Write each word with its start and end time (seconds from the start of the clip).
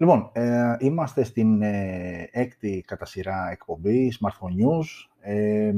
Λοιπόν, 0.00 0.30
ε, 0.32 0.76
είμαστε 0.78 1.24
στην 1.24 1.62
ε, 1.62 2.28
έκτη 2.30 2.84
κατά 2.86 3.04
σειρά 3.04 3.48
εκπομπή 3.50 4.12
Smartphone 4.20 4.64
News. 4.64 4.86
Ε, 5.20 5.72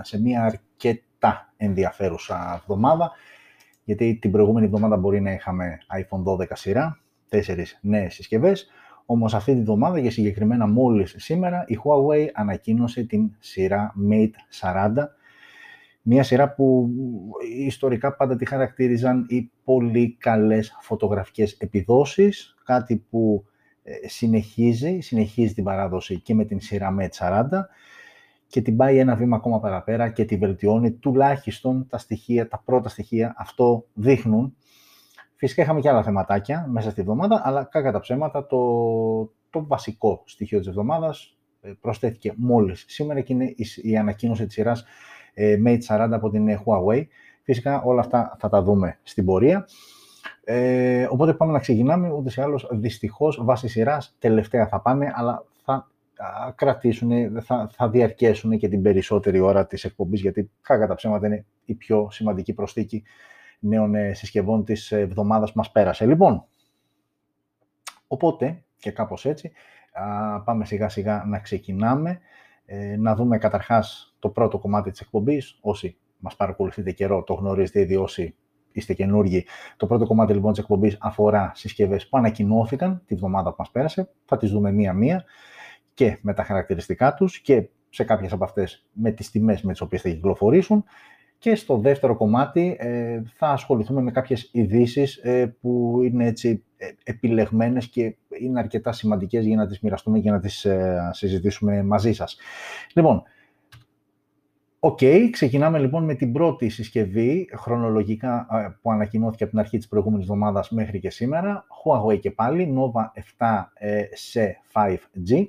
σε 0.00 0.20
μια 0.20 0.44
αρκετά 0.44 1.52
ενδιαφέρουσα 1.56 2.60
εβδομάδα 2.60 3.12
γιατί 3.84 4.18
την 4.20 4.30
προηγούμενη 4.30 4.66
εβδομάδα 4.66 4.96
μπορεί 4.96 5.20
να 5.20 5.32
είχαμε 5.32 5.78
iPhone 5.98 6.22
12 6.24 6.46
σειρά, 6.52 7.00
τέσσερις 7.28 7.78
νέες 7.82 8.14
συσκευές. 8.14 8.70
Όμως 9.06 9.34
αυτή 9.34 9.52
τη 9.52 9.58
εβδομάδα 9.58 10.00
και 10.00 10.10
συγκεκριμένα 10.10 10.66
μόλις 10.66 11.14
σήμερα 11.18 11.64
η 11.66 11.78
Huawei 11.84 12.28
ανακοίνωσε 12.34 13.04
την 13.04 13.36
σειρά 13.38 13.94
Mate 14.10 14.60
40 14.60 14.92
μια 16.02 16.22
σειρά 16.22 16.54
που 16.54 16.90
ιστορικά 17.66 18.16
πάντα 18.16 18.36
τη 18.36 18.46
χαρακτήριζαν 18.46 19.26
οι 19.28 19.50
πολύ 19.64 20.16
καλές 20.18 20.76
φωτογραφικές 20.80 21.52
επιδόσεις, 21.52 22.57
κάτι 22.68 22.96
που 23.10 23.44
ε, 23.82 24.08
συνεχίζει, 24.08 25.00
συνεχίζει 25.00 25.54
την 25.54 25.64
παράδοση 25.64 26.20
και 26.20 26.34
με 26.34 26.44
την 26.44 26.60
σειρά 26.60 26.96
Mate 27.00 27.28
40 27.28 27.48
και 28.46 28.62
την 28.62 28.76
πάει 28.76 28.98
ένα 28.98 29.14
βήμα 29.14 29.36
ακόμα 29.36 29.60
παραπέρα 29.60 30.08
και 30.08 30.24
τη 30.24 30.36
βελτιώνει 30.36 30.92
τουλάχιστον 30.92 31.86
τα 31.88 31.98
στοιχεία, 31.98 32.48
τα 32.48 32.62
πρώτα 32.64 32.88
στοιχεία 32.88 33.34
αυτό 33.38 33.86
δείχνουν. 33.94 34.56
Φυσικά 35.34 35.62
είχαμε 35.62 35.80
και 35.80 35.88
άλλα 35.88 36.02
θεματάκια 36.02 36.66
μέσα 36.70 36.90
στη 36.90 37.00
εβδομάδα, 37.00 37.42
αλλά 37.44 37.64
κακά 37.64 37.92
τα 37.92 38.00
ψέματα 38.00 38.46
το, 38.46 38.58
το 39.50 39.66
βασικό 39.66 40.22
στοιχείο 40.26 40.58
της 40.58 40.68
εβδομάδας 40.68 41.36
ε, 41.60 41.72
προσθέθηκε 41.80 42.32
μόλις 42.36 42.84
σήμερα 42.88 43.20
και 43.20 43.32
είναι 43.32 43.44
η, 43.44 43.66
η 43.82 43.96
ανακοίνωση 43.96 44.44
της 44.46 44.54
σειράς 44.54 44.84
ε, 45.34 45.56
Mate 45.66 45.80
40 45.86 46.08
από 46.12 46.30
την 46.30 46.48
ε, 46.48 46.62
Huawei. 46.64 47.06
Φυσικά 47.42 47.82
όλα 47.82 48.00
αυτά 48.00 48.36
θα 48.38 48.48
τα 48.48 48.62
δούμε 48.62 48.98
στην 49.02 49.24
πορεία. 49.24 49.66
Ε, 50.50 51.06
οπότε 51.10 51.34
πάμε 51.34 51.52
να 51.52 51.58
ξεκινάμε, 51.58 52.10
ούτως 52.10 52.36
ή 52.36 52.40
άλλως 52.40 52.68
δυστυχώς 52.72 53.38
βάσει 53.44 53.68
σειράς 53.68 54.16
τελευταία 54.18 54.68
θα 54.68 54.80
πάνε, 54.80 55.12
αλλά 55.14 55.44
θα 55.64 55.88
κρατήσουν, 56.54 57.40
θα, 57.42 57.70
θα 57.72 57.88
διαρκέσουν 57.88 58.58
και 58.58 58.68
την 58.68 58.82
περισσότερη 58.82 59.40
ώρα 59.40 59.66
της 59.66 59.84
εκπομπής, 59.84 60.20
γιατί 60.20 60.50
κακά 60.60 60.86
τα 60.86 60.94
ψέματα 60.94 61.26
είναι 61.26 61.44
η 61.64 61.74
πιο 61.74 62.08
σημαντική 62.10 62.52
προσθήκη 62.54 63.02
νέων 63.58 63.94
ε, 63.94 64.14
συσκευών 64.14 64.64
της 64.64 64.92
εβδομάδας 64.92 65.52
που 65.52 65.58
μας 65.58 65.70
πέρασε. 65.72 66.06
Λοιπόν, 66.06 66.44
οπότε 68.06 68.62
και 68.78 68.90
κάπως 68.90 69.24
έτσι, 69.24 69.52
πάμε 70.44 70.64
σιγά 70.64 70.88
σιγά 70.88 71.24
να 71.26 71.38
ξεκινάμε. 71.38 72.20
Ε, 72.64 72.96
να 72.96 73.14
δούμε 73.14 73.38
καταρχάς 73.38 74.16
το 74.18 74.28
πρώτο 74.28 74.58
κομμάτι 74.58 74.90
της 74.90 75.00
εκπομπής. 75.00 75.58
Όσοι 75.60 75.96
μας 76.18 76.36
παρακολουθείτε 76.36 76.92
καιρό, 76.92 77.22
το 77.22 77.34
γνωρίζετε 77.34 77.80
ήδη 77.80 77.96
όσοι 77.96 78.34
είστε 78.72 78.94
καινούργοι. 78.94 79.44
Το 79.76 79.86
πρώτο 79.86 80.06
κομμάτι 80.06 80.32
λοιπόν 80.32 80.52
της 80.52 80.60
εκπομπής 80.60 80.96
αφορά 81.00 81.52
συσκευές 81.54 82.08
που 82.08 82.18
ανακοινώθηκαν 82.18 83.02
τη 83.06 83.14
βδομάδα 83.14 83.50
που 83.50 83.56
μας 83.58 83.70
πέρασε. 83.70 84.08
Θα 84.24 84.36
τις 84.36 84.50
δούμε 84.50 84.72
μία-μία 84.72 85.24
και 85.94 86.18
με 86.20 86.34
τα 86.34 86.42
χαρακτηριστικά 86.42 87.14
τους 87.14 87.40
και 87.40 87.68
σε 87.90 88.04
κάποιες 88.04 88.32
από 88.32 88.44
αυτές 88.44 88.86
με 88.92 89.10
τις 89.10 89.30
τιμές 89.30 89.62
με 89.62 89.72
τις 89.72 89.80
οποίες 89.80 90.02
θα 90.02 90.08
κυκλοφορήσουν. 90.08 90.84
Και 91.38 91.54
στο 91.54 91.76
δεύτερο 91.76 92.16
κομμάτι 92.16 92.76
ε, 92.78 93.22
θα 93.34 93.48
ασχοληθούμε 93.48 94.02
με 94.02 94.10
κάποιες 94.10 94.48
ειδήσεις 94.52 95.16
ε, 95.16 95.56
που 95.60 96.00
είναι 96.02 96.26
έτσι 96.26 96.64
ε, 96.76 96.88
επιλεγμένες 97.04 97.88
και 97.88 98.16
είναι 98.40 98.58
αρκετά 98.58 98.92
σημαντικές 98.92 99.44
για 99.44 99.56
να 99.56 99.66
τις 99.66 99.80
μοιραστούμε 99.80 100.18
και 100.18 100.30
να 100.30 100.40
τις 100.40 100.66
συζητήσουμε 101.10 101.82
μαζί 101.82 102.12
σας. 102.12 102.36
Λοιπόν, 102.94 103.22
OK, 104.80 104.98
okay, 105.00 105.28
ξεκινάμε 105.30 105.78
λοιπόν 105.78 106.04
με 106.04 106.14
την 106.14 106.32
πρώτη 106.32 106.68
συσκευή 106.68 107.48
χρονολογικά 107.56 108.46
που 108.82 108.92
ανακοινώθηκε 108.92 109.42
από 109.42 109.52
την 109.52 109.60
αρχή 109.60 109.78
της 109.78 109.88
προηγούμενης 109.88 110.24
εβδομάδας 110.24 110.70
μέχρι 110.70 110.98
και 110.98 111.10
σήμερα. 111.10 111.66
Huawei 111.84 112.18
και 112.20 112.30
πάλι, 112.30 112.74
Nova 112.76 113.20
7 113.38 113.64
SE 114.12 114.60
5G. 114.72 115.46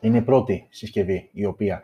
Είναι 0.00 0.16
η 0.16 0.22
πρώτη 0.22 0.66
συσκευή 0.70 1.30
η 1.32 1.44
οποία 1.44 1.82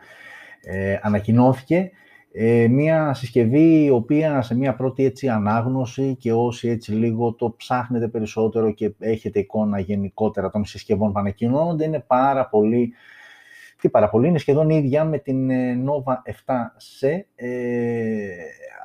ε, 0.61 0.99
ανακοινώθηκε. 1.01 1.91
Ε, 2.31 2.67
μια 2.67 3.13
συσκευή 3.13 3.83
η 3.83 3.89
οποία 3.89 4.41
σε 4.41 4.55
μια 4.55 4.75
πρώτη 4.75 5.05
έτσι 5.05 5.27
ανάγνωση 5.29 6.15
και 6.15 6.33
όσοι 6.33 6.69
έτσι 6.69 6.91
λίγο 6.91 7.33
το 7.33 7.53
ψάχνετε 7.57 8.07
περισσότερο 8.07 8.71
και 8.71 8.93
έχετε 8.99 9.39
εικόνα 9.39 9.79
γενικότερα 9.79 10.49
των 10.49 10.65
συσκευών 10.65 11.11
που 11.11 11.19
ανακοινώνονται 11.19 11.85
είναι 11.85 11.99
πάρα 11.99 12.47
πολύ 12.47 12.93
τι 13.81 13.89
πάρα 13.89 14.09
πολύ, 14.09 14.27
είναι 14.27 14.37
σχεδόν 14.37 14.69
ίδια 14.69 15.05
με 15.05 15.17
την 15.17 15.49
ε, 15.49 15.83
Nova 15.85 16.13
7C. 16.13 17.07
Ε, 17.35 18.27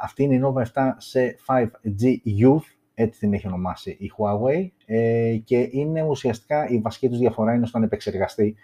αυτή 0.02 0.22
είναι 0.22 0.34
η 0.34 0.40
Nova 0.44 0.62
7C 0.62 1.28
5G 1.46 2.16
Youth, 2.40 2.74
έτσι 2.94 3.20
την 3.20 3.32
έχει 3.32 3.46
ονομάσει 3.46 3.90
η 3.90 4.10
Huawei 4.16 4.68
ε, 4.86 5.36
και 5.44 5.68
είναι 5.70 6.02
ουσιαστικά 6.02 6.68
η 6.68 6.78
βασική 6.78 7.08
τους 7.08 7.18
διαφορά 7.18 7.54
είναι 7.54 7.66
στον 7.66 7.82
επεξεργαστή 7.82 8.56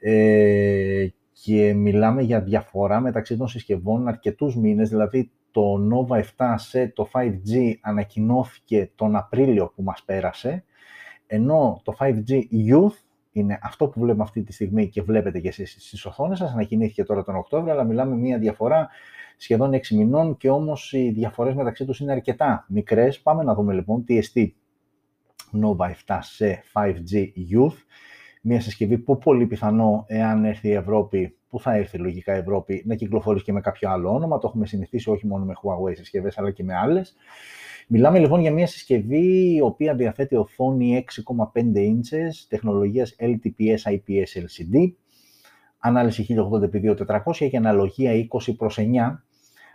ε, 0.00 1.06
και 1.32 1.74
μιλάμε 1.74 2.22
για 2.22 2.40
διαφορά 2.40 3.00
μεταξύ 3.00 3.36
των 3.36 3.48
συσκευών 3.48 4.08
αρκετούς 4.08 4.56
μήνες, 4.56 4.88
δηλαδή 4.88 5.30
το 5.50 5.78
Nova 5.92 6.22
7 6.36 6.54
σε 6.56 6.88
το 6.88 7.10
5G 7.12 7.72
ανακοινώθηκε 7.80 8.90
τον 8.94 9.16
Απρίλιο 9.16 9.72
που 9.74 9.82
μας 9.82 10.02
πέρασε, 10.04 10.64
ενώ 11.26 11.80
το 11.84 11.96
5G 11.98 12.42
Youth 12.68 13.09
είναι 13.32 13.58
αυτό 13.62 13.88
που 13.88 14.00
βλέπουμε 14.00 14.22
αυτή 14.22 14.42
τη 14.42 14.52
στιγμή 14.52 14.88
και 14.88 15.02
βλέπετε 15.02 15.40
και 15.40 15.48
εσείς 15.48 15.76
στις 15.78 16.04
οθόνες 16.04 16.38
σας, 16.38 16.52
ανακοινήθηκε 16.52 17.04
τώρα 17.04 17.24
τον 17.24 17.36
Οκτώβριο, 17.36 17.72
αλλά 17.72 17.84
μιλάμε 17.84 18.16
μια 18.16 18.38
διαφορά 18.38 18.88
σχεδόν 19.36 19.72
6 19.72 19.94
μηνών 19.94 20.36
και 20.36 20.50
όμως 20.50 20.92
οι 20.92 21.10
διαφορές 21.10 21.54
μεταξύ 21.54 21.84
τους 21.84 22.00
είναι 22.00 22.12
αρκετά 22.12 22.64
μικρές. 22.68 23.20
Πάμε 23.20 23.42
να 23.42 23.54
δούμε 23.54 23.74
λοιπόν 23.74 24.04
τι 24.04 24.18
εστί 24.18 24.56
Nova 25.52 25.90
7 26.06 26.18
σε 26.20 26.62
5G 26.72 27.26
Youth 27.52 27.76
μια 28.42 28.60
συσκευή 28.60 28.98
που 28.98 29.18
πολύ 29.18 29.46
πιθανό, 29.46 30.04
εάν 30.06 30.44
έρθει 30.44 30.68
η 30.68 30.72
Ευρώπη, 30.72 31.36
που 31.48 31.60
θα 31.60 31.74
έρθει 31.74 31.98
λογικά 31.98 32.34
η 32.34 32.38
Ευρώπη, 32.38 32.82
να 32.86 32.94
κυκλοφορήσει 32.94 33.44
και 33.44 33.52
με 33.52 33.60
κάποιο 33.60 33.90
άλλο 33.90 34.14
όνομα. 34.14 34.38
Το 34.38 34.46
έχουμε 34.48 34.66
συνηθίσει 34.66 35.10
όχι 35.10 35.26
μόνο 35.26 35.44
με 35.44 35.52
Huawei 35.62 35.96
συσκευές, 35.96 36.38
αλλά 36.38 36.50
και 36.50 36.64
με 36.64 36.74
άλλες. 36.74 37.16
Μιλάμε 37.92 38.18
λοιπόν 38.18 38.40
για 38.40 38.52
μια 38.52 38.66
συσκευή 38.66 39.54
η 39.54 39.60
οποία 39.60 39.94
διαθέτει 39.94 40.36
οθόνη 40.36 41.04
6,5 41.54 41.62
inches, 41.76 42.30
τεχνολογίας 42.48 43.16
LTPS 43.18 43.92
IPS 43.92 44.42
LCD, 44.42 44.92
ανάλυση 45.78 46.26
1080x2400 46.28 47.48
και 47.50 47.56
αναλογία 47.56 48.12
20 48.46 48.54
προς 48.56 48.78
9 48.80 48.84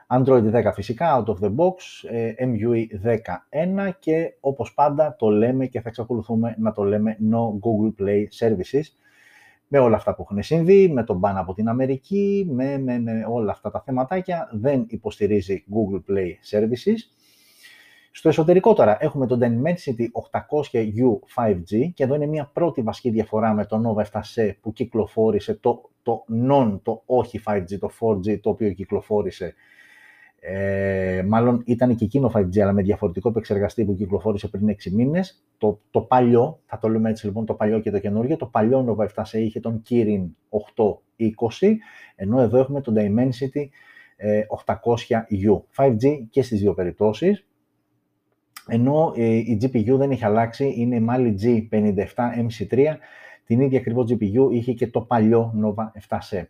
Android 0.07 0.67
10 0.67 0.71
φυσικά, 0.73 1.23
out 1.23 1.29
of 1.29 1.45
the 1.45 1.55
box, 1.55 1.73
ε, 2.09 2.33
MUI 2.39 2.85
11 3.49 3.91
και 3.99 4.33
όπως 4.39 4.73
πάντα 4.73 5.15
το 5.15 5.29
λέμε 5.29 5.65
και 5.65 5.81
θα 5.81 5.89
εξακολουθούμε 5.89 6.55
να 6.59 6.71
το 6.71 6.83
λέμε 6.83 7.17
No 7.31 7.39
Google 7.39 8.03
Play 8.03 8.23
Services 8.39 8.83
με 9.67 9.79
όλα 9.79 9.95
αυτά 9.95 10.15
που 10.15 10.21
έχουν 10.21 10.43
συμβεί, 10.43 10.89
με 10.89 11.03
τον 11.03 11.19
ban 11.23 11.33
από 11.35 11.53
την 11.53 11.67
Αμερική, 11.67 12.47
με, 12.49 12.77
με, 12.77 12.99
με 12.99 13.25
όλα 13.29 13.51
αυτά 13.51 13.71
τα 13.71 13.81
θεματάκια, 13.81 14.49
δεν 14.51 14.85
υποστηρίζει 14.89 15.63
Google 15.69 16.11
Play 16.11 16.57
Services. 16.57 17.24
Στο 18.17 18.29
εσωτερικό 18.29 18.73
τώρα 18.73 18.97
έχουμε 18.99 19.27
το 19.27 19.37
Dimensity 19.41 20.05
800U 20.31 21.19
5G 21.35 21.89
και 21.93 22.03
εδώ 22.03 22.15
είναι 22.15 22.25
μια 22.25 22.49
πρώτη 22.53 22.81
βασική 22.81 23.09
διαφορά 23.09 23.53
με 23.53 23.65
το 23.65 23.81
Nova 23.85 24.03
7C 24.11 24.51
που 24.61 24.73
κυκλοφόρησε 24.73 25.53
το, 25.53 25.89
το 26.03 26.25
non, 26.49 26.79
το 26.83 27.01
όχι 27.05 27.41
5G, 27.45 27.79
το 27.79 27.89
4G 27.99 28.39
το 28.41 28.49
οποίο 28.49 28.71
κυκλοφόρησε 28.71 29.53
ε, 30.39 31.23
μάλλον 31.27 31.63
ήταν 31.65 31.95
και 31.95 32.05
εκείνο 32.05 32.31
5G, 32.35 32.59
αλλά 32.59 32.71
με 32.71 32.81
διαφορετικό 32.81 33.29
επεξεργαστή 33.29 33.85
που 33.85 33.95
κυκλοφόρησε 33.95 34.47
πριν 34.47 34.69
6 34.69 34.91
μήνες. 34.91 35.43
Το, 35.57 35.79
το 35.91 36.01
παλιό, 36.01 36.59
θα 36.65 36.79
το 36.79 36.87
λέμε 36.89 37.09
έτσι 37.09 37.25
λοιπόν, 37.25 37.45
το 37.45 37.53
παλιό 37.53 37.79
και 37.79 37.91
το 37.91 37.99
καινούργιο, 37.99 38.37
το 38.37 38.45
παλιό 38.45 38.95
Nova 38.97 39.07
7 39.15 39.21
σε 39.25 39.41
είχε 39.41 39.59
τον 39.59 39.81
Kirin 39.89 40.25
820, 41.59 41.71
ενώ 42.15 42.41
εδώ 42.41 42.57
έχουμε 42.57 42.81
τον 42.81 42.93
Dimensity 42.97 43.65
800U. 44.65 45.61
Ε, 45.77 45.87
5G 45.87 46.25
και 46.29 46.41
στις 46.41 46.59
δύο 46.59 46.73
περιπτώσεις. 46.73 47.45
Ενώ 48.67 49.13
ε, 49.15 49.35
η 49.35 49.59
GPU 49.61 49.97
δεν 49.97 50.11
έχει 50.11 50.25
αλλάξει, 50.25 50.73
είναι 50.77 50.95
η 50.95 51.05
Mali 51.09 51.33
G57 51.43 52.15
MC3, 52.15 52.95
την 53.45 53.59
ίδια 53.59 53.79
ακριβώς 53.79 54.11
GPU 54.11 54.51
είχε 54.51 54.73
και 54.73 54.87
το 54.87 55.01
παλιό 55.01 55.53
Nova 55.63 56.17
7C. 56.17 56.43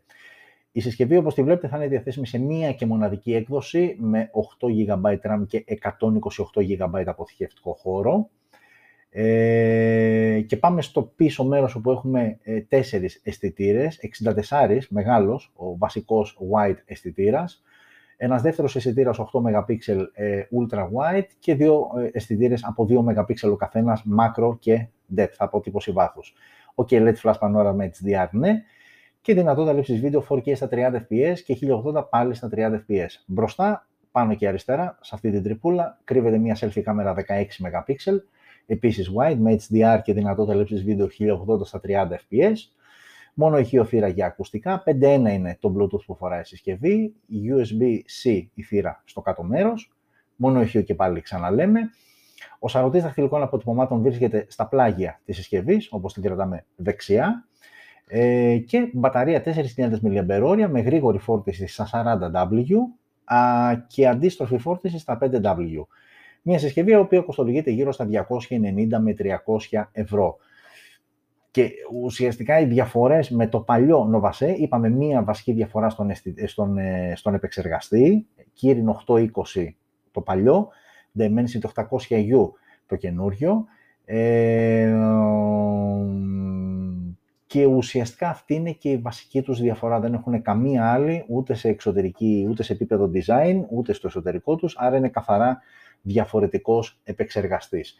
Η 0.71 0.79
συσκευή, 0.79 1.17
όπως 1.17 1.33
τη 1.33 1.44
βλέπετε, 1.44 1.67
θα 1.67 1.77
είναι 1.77 1.88
διαθέσιμη 1.88 2.27
σε 2.27 2.38
μία 2.38 2.73
και 2.73 2.85
μοναδική 2.85 3.33
έκδοση 3.33 3.95
με 4.00 4.29
8 4.59 4.67
GB 4.67 5.13
RAM 5.13 5.45
και 5.47 5.63
128 6.53 6.62
GB 6.62 7.03
αποθηκευτικό 7.06 7.73
χώρο. 7.73 8.29
Ε, 9.09 10.41
και 10.47 10.57
πάμε 10.57 10.81
στο 10.81 11.01
πίσω 11.01 11.44
μέρος 11.44 11.75
όπου 11.75 11.91
έχουμε 11.91 12.39
ε, 12.44 12.62
4 12.69 12.77
αισθητήρες, 13.23 14.00
64 14.50 14.77
μεγάλος, 14.89 15.51
ο 15.56 15.77
βασικός 15.77 16.38
wide 16.53 16.77
αισθητήρας, 16.85 17.63
ένας 18.17 18.41
δεύτερος 18.41 18.75
αισθητήρας 18.75 19.17
8 19.19 19.23
MP 19.41 19.75
ε, 20.13 20.41
ultra 20.41 20.79
wide 20.79 21.27
και 21.39 21.56
δύο 21.56 21.88
ε, 21.97 22.09
αισθητήρες 22.12 22.63
από 22.63 22.88
2 22.89 23.19
MP 23.19 23.51
ο 23.51 23.56
καθένας 23.56 24.03
macro 24.19 24.59
και 24.59 24.88
depth, 25.17 25.35
αποτύπωση 25.38 25.91
βάθους. 25.91 26.33
OK, 26.75 26.91
LED 26.91 27.15
flash 27.23 27.39
panorama 27.39 27.83
HDR, 27.83 28.27
ναι 28.31 28.63
και 29.25 29.33
δυνατότητα 29.33 29.73
λήψης 29.73 30.00
βίντεο 30.00 30.25
4K 30.29 30.56
στα 30.56 30.67
30 30.71 30.75
fps 30.75 31.39
και 31.45 31.57
1080 31.95 32.09
πάλι 32.09 32.33
στα 32.33 32.50
30 32.56 32.57
fps. 32.57 33.07
Μπροστά, 33.25 33.88
πάνω 34.12 34.35
και 34.35 34.47
αριστερά, 34.47 34.97
σε 35.01 35.12
αυτή 35.15 35.31
την 35.31 35.44
τρυπούλα, 35.44 36.00
κρύβεται 36.03 36.38
μια 36.38 36.57
selfie 36.59 36.81
κάμερα 36.81 37.13
16 37.13 37.21
MP, 37.59 38.15
επίσης 38.65 39.12
wide 39.17 39.38
με 39.38 39.57
HDR 39.69 40.00
και 40.03 40.13
δυνατότητα 40.13 40.56
λήψης 40.56 40.83
βίντεο 40.83 41.07
1080 41.07 41.65
στα 41.65 41.81
30 41.88 41.91
fps. 42.12 42.56
Μόνο 43.37 43.57
ηχείο 43.57 43.83
θύρα 43.85 44.07
για 44.07 44.25
ακουστικά, 44.25 44.83
5.1 44.85 45.03
είναι 45.03 45.57
το 45.59 45.75
Bluetooth 45.77 46.05
που 46.05 46.15
φοράει 46.15 46.41
η 46.41 46.43
συσκευή, 46.43 47.13
USB-C 47.29 48.41
η 48.53 48.63
θύρα 48.63 49.01
στο 49.05 49.21
κάτω 49.21 49.43
μέρος, 49.43 49.93
μόνο 50.35 50.61
ηχείο 50.61 50.81
και 50.81 50.95
πάλι 50.95 51.21
ξαναλέμε. 51.21 51.79
Ο 52.59 52.67
σαρωτής 52.67 53.03
δαχτυλικών 53.03 53.41
αποτυπωμάτων 53.41 54.01
βρίσκεται 54.01 54.45
στα 54.49 54.67
πλάγια 54.67 55.21
της 55.25 55.35
συσκευής, 55.35 55.87
όπως 55.91 56.13
την 56.13 56.23
κρατάμε 56.23 56.65
δεξιά, 56.75 57.45
ε, 58.07 58.57
και 58.57 58.89
μπαταρία 58.93 59.41
4.000 59.41 59.99
mAh 60.03 60.67
με 60.69 60.81
γρήγορη 60.81 61.17
φόρτιση 61.17 61.67
στα 61.67 61.85
40W 61.85 62.75
και 63.88 64.07
αντίστροφη 64.07 64.57
φόρτιση 64.57 64.99
στα 64.99 65.17
5W. 65.21 65.85
Μια 66.41 66.59
συσκευή 66.59 66.91
η 66.91 66.95
οποία 66.95 67.21
κοστολογείται 67.21 67.71
γύρω 67.71 67.91
στα 67.91 68.05
290 68.05 68.99
με 68.99 69.15
300 69.71 69.83
ευρώ. 69.91 70.38
Και 71.55 71.71
ουσιαστικά 72.03 72.59
οι 72.59 72.65
διαφορές 72.65 73.29
με 73.29 73.47
το 73.47 73.59
παλιό 73.59 74.09
Novase, 74.13 74.53
είπαμε 74.57 74.89
μία 74.89 75.23
βασική 75.23 75.51
διαφορά 75.51 75.89
στον, 75.89 76.11
στον, 76.45 76.77
ε, 76.77 77.13
στον 77.15 77.33
επεξεργαστή, 77.33 78.27
Kirin 78.61 78.83
820 79.07 79.75
το 80.11 80.21
παλιό, 80.21 80.67
Dimensity 81.19 81.83
800U 81.83 82.49
το 82.85 82.95
καινούριο, 82.95 83.65
ε, 84.05 84.95
και 87.45 87.65
ουσιαστικά 87.65 88.29
αυτή 88.29 88.53
είναι 88.53 88.71
και 88.71 88.89
η 88.89 88.97
βασική 88.97 89.41
τους 89.41 89.61
διαφορά. 89.61 89.99
Δεν 89.99 90.13
έχουν 90.13 90.41
καμία 90.41 90.91
άλλη 90.91 91.25
ούτε 91.27 91.53
σε 91.53 91.69
εξωτερική, 91.69 92.47
ούτε 92.49 92.63
σε 92.63 92.73
επίπεδο 92.73 93.11
design, 93.13 93.65
ούτε 93.69 93.93
στο 93.93 94.07
εσωτερικό 94.07 94.55
τους, 94.55 94.75
άρα 94.77 94.97
είναι 94.97 95.09
καθαρά 95.09 95.61
διαφορετικός 96.01 96.99
επεξεργαστής. 97.03 97.95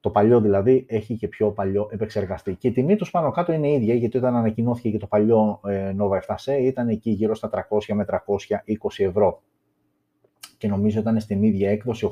Το 0.00 0.10
παλιό 0.10 0.40
δηλαδή 0.40 0.84
έχει 0.88 1.16
και 1.16 1.28
πιο 1.28 1.50
παλιό 1.50 1.88
επεξεργαστή. 1.90 2.54
Και 2.54 2.68
η 2.68 2.72
τιμή 2.72 2.96
τους 2.96 3.10
πάνω 3.10 3.30
κάτω 3.30 3.52
είναι 3.52 3.72
ίδια, 3.72 3.94
γιατί 3.94 4.16
όταν 4.16 4.36
ανακοινώθηκε 4.36 4.90
και 4.90 4.98
το 4.98 5.06
παλιό 5.06 5.60
ε, 5.66 5.94
Nova 5.98 6.34
7C 6.34 6.60
ήταν 6.60 6.88
εκεί 6.88 7.10
γύρω 7.10 7.34
στα 7.34 7.50
300 7.52 7.94
με 7.94 8.04
320 8.08 8.14
ευρώ. 8.96 9.42
Και 10.56 10.68
νομίζω 10.68 11.00
ήταν 11.00 11.20
στην 11.20 11.42
ίδια 11.42 11.70
έκδοση 11.70 12.08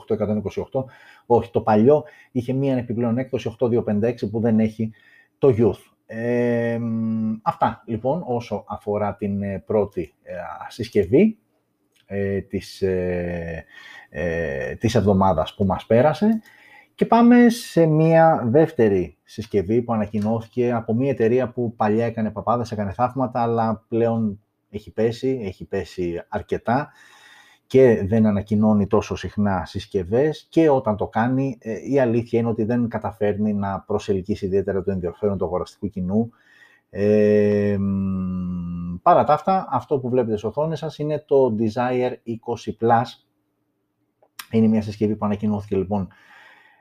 828. 0.73 0.85
Όχι, 1.27 1.51
το 1.51 1.61
παλιό 1.61 2.05
είχε 2.33 2.53
μία 2.53 2.77
επιπλέον 2.77 3.19
έκδοση 3.19 3.57
8256 3.61 4.31
που 4.31 4.41
δεν 4.41 4.61
έχει 4.61 4.93
το 5.39 5.55
Youth. 5.59 5.95
Ε, 6.07 6.79
αυτά 7.43 7.83
λοιπόν 7.87 8.23
όσο 8.27 8.65
αφορά 8.69 9.15
την 9.15 9.43
ε, 9.43 9.63
πρώτη 9.67 10.15
ε, 10.23 10.35
συσκευή 10.69 11.39
ε, 12.07 12.41
της, 12.41 12.83
ε, 12.83 13.65
ε, 14.09 14.75
της 14.75 14.95
εβδομάδας 14.95 15.55
που 15.55 15.65
μας 15.65 15.87
πέρασε 15.87 16.41
και 16.97 17.07
πάμε 17.07 17.49
σε 17.49 17.87
μια 17.87 18.43
δεύτερη 18.47 19.17
συσκευή 19.25 19.83
που 19.83 19.93
ανακοινώθηκε 19.93 20.73
από 20.73 20.95
μια 20.95 21.11
εταιρεία 21.11 21.49
που 21.51 21.75
παλιά 21.75 22.07
έκανε 22.07 22.31
παπάδες, 22.31 22.73
έκανε 22.73 22.93
θαύματα, 22.93 23.43
αλλά 23.43 23.85
πλέον 23.89 24.41
έχει 24.71 24.93
πέσει, 24.93 25.41
έχει 25.43 25.65
πέσει 25.65 26.23
αρκετά 26.29 26.93
και 27.67 28.05
δεν 28.07 28.27
ανακοινώνει 28.27 28.87
τόσο 28.87 29.17
συχνά 29.17 29.65
συσκευές 29.65 30.47
και 30.51 30.69
όταν 30.69 30.97
το 30.97 31.07
κάνει 31.07 31.59
ε, 31.61 31.91
η 31.91 32.01
αλήθεια 32.01 32.39
είναι 32.39 32.49
ότι 32.49 32.65
δεν 32.65 32.89
καταφέρνει 32.89 33.55
να 33.55 33.81
προσελκύσει 33.81 34.47
ιδιαίτερα 34.47 34.83
το 34.83 34.91
ενδιαφέρον 34.91 35.39
του 35.39 35.45
αγοραστικού 35.45 35.89
κοινού. 35.89 36.31
Ε, 36.91 37.77
παρά 39.03 39.25
τα 39.25 39.33
αυτά, 39.33 39.67
αυτό 39.71 39.99
που 39.99 40.09
βλέπετε 40.09 40.37
στις 40.37 40.45
οθόνες 40.45 40.79
σας 40.79 40.99
είναι 40.99 41.25
το 41.27 41.57
Desire 41.59 42.13
20 42.71 42.71
Plus. 42.81 43.05
Είναι 44.51 44.67
μια 44.67 44.83
συσκευή 44.83 45.17
που 45.17 45.25
ανακοινώθηκε 45.25 45.77
λοιπόν 45.77 46.09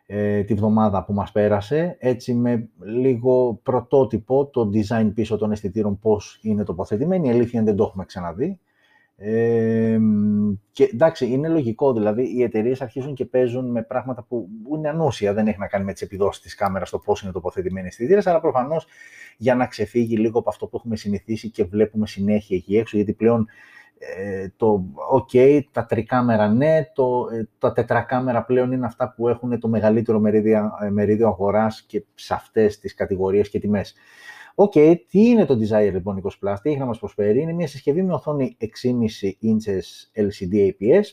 ε, 0.06 0.44
τη 0.44 0.54
βδομάδα 0.54 1.04
που 1.04 1.14
μας 1.14 1.32
πέρασε, 1.32 1.96
έτσι 2.00 2.34
με 2.34 2.70
λίγο 2.80 3.60
πρωτότυπο 3.64 4.46
το 4.46 4.70
design 4.74 5.12
πίσω 5.14 5.38
των 5.38 5.52
αισθητήρων 5.52 6.00
πώς 6.00 6.40
είναι 6.42 6.64
τοποθετημένη. 6.64 7.28
Η 7.28 7.32
αλήθεια 7.32 7.64
δεν 7.64 7.76
το 7.76 7.84
έχουμε 7.84 8.06
ξαναδεί. 8.06 8.60
Ε, 9.18 9.98
και 10.72 10.90
εντάξει, 10.94 11.26
είναι 11.26 11.48
λογικό, 11.48 11.94
δηλαδή 11.94 12.36
οι 12.36 12.44
εταιρείες 12.44 12.82
αρχίζουν 12.82 13.14
και 13.14 13.26
παίζουν 13.26 13.72
με 13.72 13.84
πράγματα 13.84 14.24
που 14.24 14.48
είναι 14.76 14.90
ανούσια, 14.90 15.34
δεν 15.34 15.48
έχει 15.48 15.60
να 15.60 15.68
κάνει 15.68 15.86
με 15.86 15.94
τις 15.94 16.02
επιδόσεις 16.02 16.42
της 16.42 16.56
κάμερας, 16.56 16.90
το 16.90 17.00
πώς 17.00 17.22
είναι 17.22 17.32
τοποθετημένοι 17.32 17.86
οι 17.86 17.88
αισθητήρες, 17.88 18.28
αλλά 18.28 18.40
προφανώς 18.40 18.88
για 19.38 19.56
να 19.56 19.68
ξεφύγει 19.68 20.18
λίγο 20.18 20.40
από 20.40 20.50
αυτό 20.50 20.68
που 20.68 20.78
έχουμε 20.78 20.96
συνηθίσει 20.96 21.50
και 21.50 21.64
βλέπουμε 21.64 22.08
συνέχεια 22.08 22.58
εκεί 22.58 22.78
έξω, 22.78 22.98
γιατί 22.98 23.14
πλέον 23.14 23.48
ε, 23.98 24.48
το 24.56 24.86
OK, 25.14 25.60
τα 25.72 25.86
τρικάμερα 25.86 26.48
ναι, 26.48 26.92
το, 26.94 27.28
ε, 27.32 27.48
τα 27.58 27.72
τετρακάμερα 27.72 28.44
πλέον 28.44 28.72
είναι 28.72 28.86
αυτά 28.86 29.14
που 29.14 29.28
έχουν 29.30 29.60
το 29.60 29.68
μεγαλύτερο 29.68 30.20
μερίδιο, 30.20 30.72
ε, 30.82 30.90
μερίδιο 30.90 31.28
αγοράς 31.28 31.84
και 31.88 32.04
σε 32.14 32.34
αυτές 32.34 32.80
τις 32.80 32.94
κατηγορίες 32.94 33.50
και 33.50 33.60
τιμές. 33.60 33.96
OK, 34.56 34.72
okay, 34.76 34.96
τι 35.10 35.20
είναι 35.20 35.46
το 35.46 35.54
Desire 35.54 35.92
λοιπόν 35.92 36.22
20 36.24 36.28
Plus, 36.28 36.56
τι 36.62 36.70
έχει 36.70 36.80
να 36.80 36.86
μας 36.86 37.00
προσφέρει; 37.00 37.42
Είναι 37.42 37.54
μια 37.54 37.68
συσκευή 37.68 38.04
με 38.04 38.14
οθόνη 38.14 38.58
6,5 38.60 38.68
inches 39.44 39.84
LCD 40.24 40.56
IPS 40.56 41.04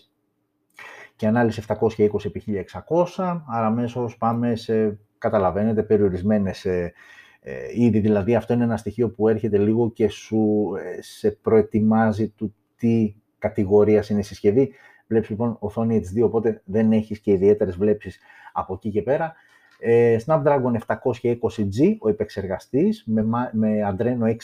και 1.17 1.26
ανάλυση 1.26 1.62
720x1600, 1.69 3.40
άρα 3.46 3.67
αμέσως 3.67 4.17
πάμε 4.17 4.56
σε, 4.56 4.99
καταλαβαίνετε, 5.19 5.82
περιορισμένες 5.82 6.64
ε, 6.64 6.93
ε, 7.40 7.55
ήδη. 7.75 7.99
Δηλαδή 7.99 8.34
αυτό 8.34 8.52
είναι 8.52 8.64
ένα 8.64 8.76
στοιχείο 8.76 9.11
που 9.11 9.29
έρχεται 9.29 9.58
λίγο 9.58 9.90
και 9.90 10.08
σου 10.08 10.73
ε, 10.79 11.02
σε 11.02 11.31
προετοιμάζει 11.31 12.29
του 12.29 12.55
τι 12.82 13.14
κατηγορίας 13.38 14.08
είναι 14.08 14.20
η 14.20 14.23
συσκευή. 14.23 14.73
Βλέπεις 15.06 15.29
λοιπόν 15.29 15.56
οθόνη 15.61 16.02
HD, 16.05 16.23
οπότε 16.25 16.62
δεν 16.64 16.93
έχεις 16.93 17.19
και 17.19 17.32
ιδιαίτερες 17.32 17.76
βλέψεις 17.76 18.19
από 18.52 18.75
εκεί 18.75 18.90
και 18.90 19.02
πέρα. 19.02 19.34
Ε, 19.79 20.17
Snapdragon 20.26 20.76
720G, 20.87 21.96
ο 21.99 22.08
επεξεργαστής, 22.08 23.05
με, 23.06 23.50
με 23.52 23.96
Adreno 23.96 24.37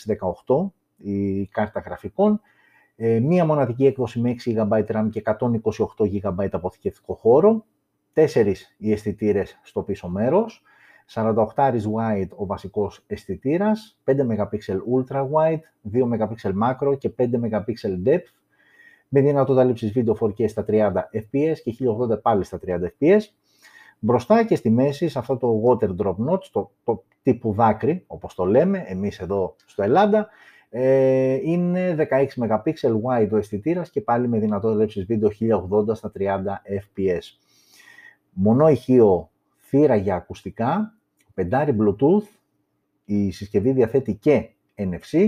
618, 0.46 0.72
η 0.96 1.46
κάρτα 1.46 1.80
γραφικών, 1.80 2.40
ε, 2.96 3.18
μία 3.20 3.44
μοναδική 3.44 3.86
έκδοση 3.86 4.20
με 4.20 4.30
6 4.30 4.54
GB 4.56 4.84
RAM 4.86 5.08
και 5.10 5.22
128 5.24 6.04
GB 6.04 6.48
αποθηκευτικό 6.50 7.14
χώρο, 7.14 7.64
4 8.12 8.52
οι 8.76 8.92
αισθητήρες 8.92 9.60
στο 9.62 9.82
πίσω 9.82 10.08
μέρος, 10.08 10.62
48 11.14 11.44
wide 11.94 12.28
ο 12.36 12.46
βασικός 12.46 13.04
αισθητήρας, 13.06 13.98
5 14.04 14.10
MP 14.10 14.36
ultra 14.94 15.22
wide, 15.22 15.60
2 15.92 16.04
MP 16.04 16.52
macro 16.62 16.98
και 16.98 17.10
5 17.18 17.22
MP 17.22 17.62
depth, 18.04 18.38
με 19.08 19.20
δυνατότητα 19.20 19.64
λήψης 19.64 19.92
βίντεο 19.92 20.16
4K 20.20 20.48
στα 20.48 20.64
30 20.68 20.92
fps 21.12 21.56
και 21.64 21.76
1080 22.10 22.22
πάλι 22.22 22.44
στα 22.44 22.58
30 22.66 22.70
fps. 22.70 23.20
Μπροστά 23.98 24.44
και 24.44 24.56
στη 24.56 24.70
μέση, 24.70 25.08
σε 25.08 25.18
αυτό 25.18 25.36
το 25.36 25.62
water 25.66 25.96
drop 25.96 26.16
notch, 26.28 26.44
το, 26.52 26.70
το 26.84 27.04
τύπου 27.22 27.52
δάκρυ, 27.52 28.04
όπως 28.06 28.34
το 28.34 28.44
λέμε 28.44 28.84
εμείς 28.86 29.18
εδώ 29.18 29.54
στο 29.66 29.82
Ελλάδα, 29.82 30.28
ε, 30.70 31.38
είναι 31.42 32.08
16 32.10 32.26
MP 32.36 32.72
wide 33.04 33.28
ο 33.32 33.36
αισθητήρας 33.36 33.90
και 33.90 34.00
πάλι 34.00 34.28
με 34.28 34.38
δυνατότητα 34.38 34.80
λήψης 34.80 35.04
βίντεο 35.04 35.30
1080 35.90 35.94
στα 35.94 36.12
30 36.18 36.24
fps. 36.64 37.22
Μονό 38.32 38.68
ηχείο 38.68 39.30
θύρα 39.60 39.96
για 39.96 40.14
ακουστικά, 40.14 40.97
πεντάρι 41.38 41.76
Bluetooth, 41.80 42.26
η 43.04 43.30
συσκευή 43.30 43.72
διαθέτει 43.72 44.14
και 44.14 44.50
NFC, 44.74 45.18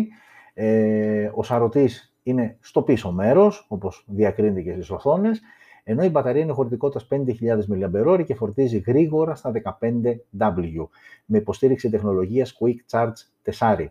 ε, 0.55 1.31
ο 1.35 1.43
σαρωτής 1.43 2.15
είναι 2.23 2.57
στο 2.61 2.83
πίσω 2.83 3.13
μέρος, 3.13 3.67
όπως 3.69 4.05
διακρίνεται 4.09 4.63
και 4.63 4.73
στις 4.73 4.91
οθόνες, 4.91 5.41
ενώ 5.85 6.05
η 6.05 6.09
μπαταρία 6.09 6.43
είναι 6.43 6.53
χωρητικότητας 6.53 7.09
5.000 7.11 7.67
mAh 7.69 8.25
και 8.25 8.35
φορτίζει 8.35 8.79
γρήγορα 8.79 9.35
στα 9.35 9.53
15W, 9.53 10.89
με 11.25 11.39
υποστήριξη 11.39 11.91
τεχνολογίας 11.91 12.59
Quick 12.61 12.99
Charge 12.99 13.13
4. 13.59 13.87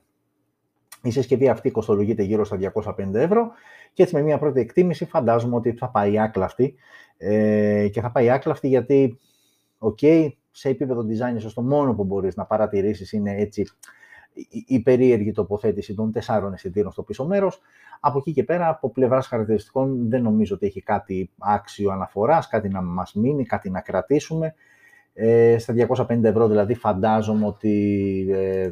Η 1.03 1.11
συσκευή 1.11 1.49
αυτή 1.49 1.71
κοστολογείται 1.71 2.23
γύρω 2.23 2.45
στα 2.45 2.57
205 2.73 3.13
ευρώ 3.13 3.51
και 3.93 4.03
έτσι 4.03 4.15
με 4.15 4.21
μια 4.21 4.37
πρώτη 4.37 4.59
εκτίμηση 4.59 5.05
φαντάζομαι 5.05 5.55
ότι 5.55 5.71
θα 5.71 5.89
πάει 5.89 6.19
άκλαυτη 6.19 6.75
ε, 7.17 7.87
και 7.91 8.01
θα 8.01 8.11
πάει 8.11 8.29
άκλαυτη 8.29 8.67
γιατί, 8.67 9.19
ok, 9.79 10.29
σε 10.51 10.69
επίπεδο 10.69 11.01
design 11.01 11.35
ίσως 11.35 11.53
το 11.53 11.61
μόνο 11.61 11.93
που 11.93 12.03
μπορείς 12.03 12.35
να 12.35 12.45
παρατηρήσεις 12.45 13.11
είναι 13.11 13.35
έτσι 13.35 13.65
η 14.65 14.81
περίεργη 14.81 15.31
τοποθέτηση 15.31 15.93
των 15.93 16.11
τεσσάρων 16.11 16.53
αισθητήρων 16.53 16.91
στο 16.91 17.03
πίσω 17.03 17.25
μέρος. 17.25 17.59
Από 17.99 18.17
εκεί 18.17 18.33
και 18.33 18.43
πέρα, 18.43 18.67
από 18.67 18.91
πλευράς 18.91 19.27
χαρακτηριστικών, 19.27 20.09
δεν 20.09 20.21
νομίζω 20.21 20.55
ότι 20.55 20.65
έχει 20.65 20.81
κάτι 20.81 21.31
άξιο 21.37 21.91
αναφοράς, 21.91 22.47
κάτι 22.47 22.69
να 22.69 22.81
μας 22.81 23.13
μείνει, 23.13 23.45
κάτι 23.45 23.69
να 23.69 23.81
κρατήσουμε. 23.81 24.53
Ε, 25.13 25.57
στα 25.57 25.73
250 25.73 26.23
ευρώ 26.23 26.47
δηλαδή 26.47 26.73
φαντάζομαι 26.73 27.45
ότι 27.45 28.27
ε, 28.31 28.71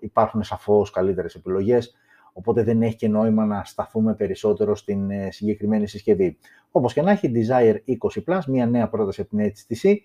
υπάρχουν 0.00 0.42
σαφώς 0.42 0.90
καλύτερες 0.90 1.34
επιλογές, 1.34 1.94
οπότε 2.32 2.62
δεν 2.62 2.82
έχει 2.82 2.96
και 2.96 3.08
νόημα 3.08 3.46
να 3.46 3.64
σταθούμε 3.64 4.14
περισσότερο 4.14 4.74
στην 4.74 5.10
ε, 5.10 5.30
συγκεκριμένη 5.30 5.86
συσκευή. 5.86 6.38
Όπως 6.70 6.92
και 6.92 7.02
να 7.02 7.10
έχει, 7.10 7.32
Desire 7.34 7.76
20 8.14 8.22
Plus, 8.26 8.40
μια 8.46 8.66
νέα 8.66 8.88
πρόταση 8.88 9.20
από 9.20 9.36
την 9.36 9.52
HTC, 9.52 9.96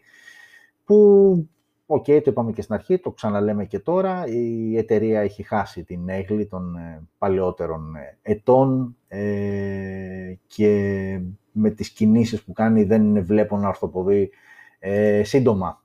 που 0.90 1.50
OK, 1.92 2.04
okay, 2.08 2.22
το 2.24 2.32
είπαμε 2.32 2.52
και 2.52 2.62
στην 2.62 2.76
αρχή, 2.76 2.98
το 2.98 3.12
ξαναλέμε 3.12 3.66
και 3.66 3.80
τώρα. 3.80 4.28
Η 4.28 4.78
εταιρεία 4.78 5.22
έχει 5.22 5.44
χάσει 5.44 5.84
την 5.84 6.10
αίγλη 6.10 6.46
των 6.46 6.76
ε, 6.76 7.08
παλαιότερων 7.18 7.96
ε, 7.96 8.18
ετών 8.22 8.96
ε, 9.08 10.34
και 10.48 11.22
με 11.52 11.70
τις 11.70 11.90
κινήσεις 11.90 12.44
που 12.44 12.54
κάνει 12.54 12.84
δεν 12.84 13.26
βλέπω 13.26 13.58
να 13.58 13.68
ορθοποδεί 13.68 14.30
ε, 14.80 15.24
σύντομα. 15.24 15.84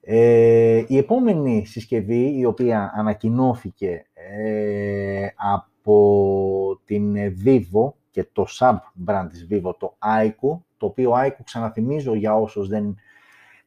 Ε, 0.00 0.84
η 0.86 0.96
επόμενη 0.96 1.64
συσκευή, 1.66 2.38
η 2.38 2.44
οποία 2.44 2.92
ανακοινώθηκε 2.94 4.06
ε, 4.14 5.26
από 5.36 6.80
την 6.84 7.16
Vivo 7.44 7.92
και 8.10 8.26
το 8.32 8.46
sub-brand 8.58 9.26
της 9.30 9.46
Vivo, 9.50 9.72
το 9.78 9.96
Aiku, 9.98 10.58
το 10.76 10.86
οποίο 10.86 11.12
Aiku 11.14 11.40
ξαναθυμίζω 11.44 12.14
για 12.14 12.34
όσους 12.34 12.68
δεν 12.68 12.96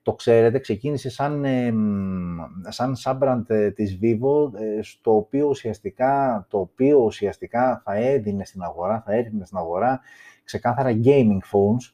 το 0.05 0.13
ξέρετε, 0.13 0.59
ξεκίνησε 0.59 1.09
σαν, 1.09 1.45
ε, 1.45 1.73
σαν 2.67 2.95
sub-brand 3.03 3.43
ε, 3.47 3.71
της 3.71 3.99
Vivo, 4.01 4.53
ε, 4.53 4.81
στο 4.81 5.15
οποίο 5.15 5.47
ουσιαστικά, 5.47 6.45
το 6.49 6.59
οποίο 6.59 6.97
ουσιαστικά 6.97 7.81
θα 7.85 7.95
έδινε 7.95 8.45
στην 8.45 8.61
αγορά, 8.61 9.01
θα 9.05 9.13
έδινε 9.13 9.45
στην 9.45 9.57
αγορά 9.57 9.99
ξεκάθαρα 10.43 10.99
gaming 11.03 11.39
phones, 11.51 11.93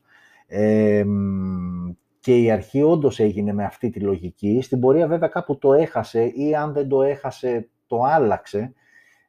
και 2.19 2.37
η 2.37 2.51
αρχή 2.51 2.81
όντως 2.81 3.19
έγινε 3.19 3.53
με 3.53 3.63
αυτή 3.63 3.89
τη 3.89 3.99
λογική. 3.99 4.61
Στην 4.61 4.79
πορεία 4.79 5.07
βέβαια 5.07 5.27
κάπου 5.27 5.57
το 5.57 5.73
έχασε 5.73 6.23
ή 6.23 6.55
αν 6.55 6.73
δεν 6.73 6.87
το 6.87 7.01
έχασε 7.01 7.69
το 7.87 8.01
άλλαξε 8.03 8.73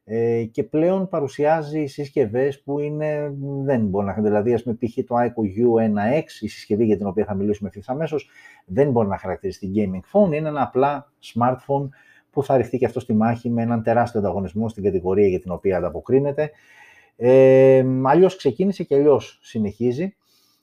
ε, 0.05 0.43
και 0.43 0.63
πλέον 0.63 1.09
παρουσιάζει 1.09 1.85
συσκευές 1.85 2.61
που 2.61 2.79
είναι, 2.79 3.33
δεν 3.63 3.85
μπορεί 3.85 4.05
να 4.05 4.13
δηλαδή 4.13 4.53
ας 4.53 4.63
πούμε 4.63 4.75
π.χ. 4.79 5.05
το 5.07 5.15
IQ 5.17 5.63
U1X, 5.63 6.25
η 6.39 6.47
συσκευή 6.47 6.85
για 6.85 6.97
την 6.97 7.07
οποία 7.07 7.25
θα 7.25 7.33
μιλήσουμε 7.33 7.67
ευθύς 7.67 7.89
αμέσως, 7.89 8.29
δεν 8.65 8.91
μπορεί 8.91 9.07
να 9.07 9.17
χαρακτηριστεί 9.17 9.71
gaming 9.75 10.19
phone, 10.19 10.33
είναι 10.33 10.47
ένα 10.47 10.61
απλά 10.61 11.11
smartphone 11.33 11.89
που 12.31 12.43
θα 12.43 12.57
ρηχθεί 12.57 12.77
και 12.77 12.85
αυτό 12.85 12.99
στη 12.99 13.13
μάχη 13.13 13.49
με 13.49 13.61
έναν 13.61 13.83
τεράστιο 13.83 14.19
ανταγωνισμό 14.19 14.69
στην 14.69 14.83
κατηγορία 14.83 15.27
για 15.27 15.39
την 15.39 15.51
οποία 15.51 15.77
ανταποκρίνεται. 15.77 16.51
Ε, 17.15 17.85
αλλιώς 18.03 18.35
ξεκίνησε 18.35 18.83
και 18.83 18.95
αλλιώς 18.95 19.39
συνεχίζει 19.41 20.15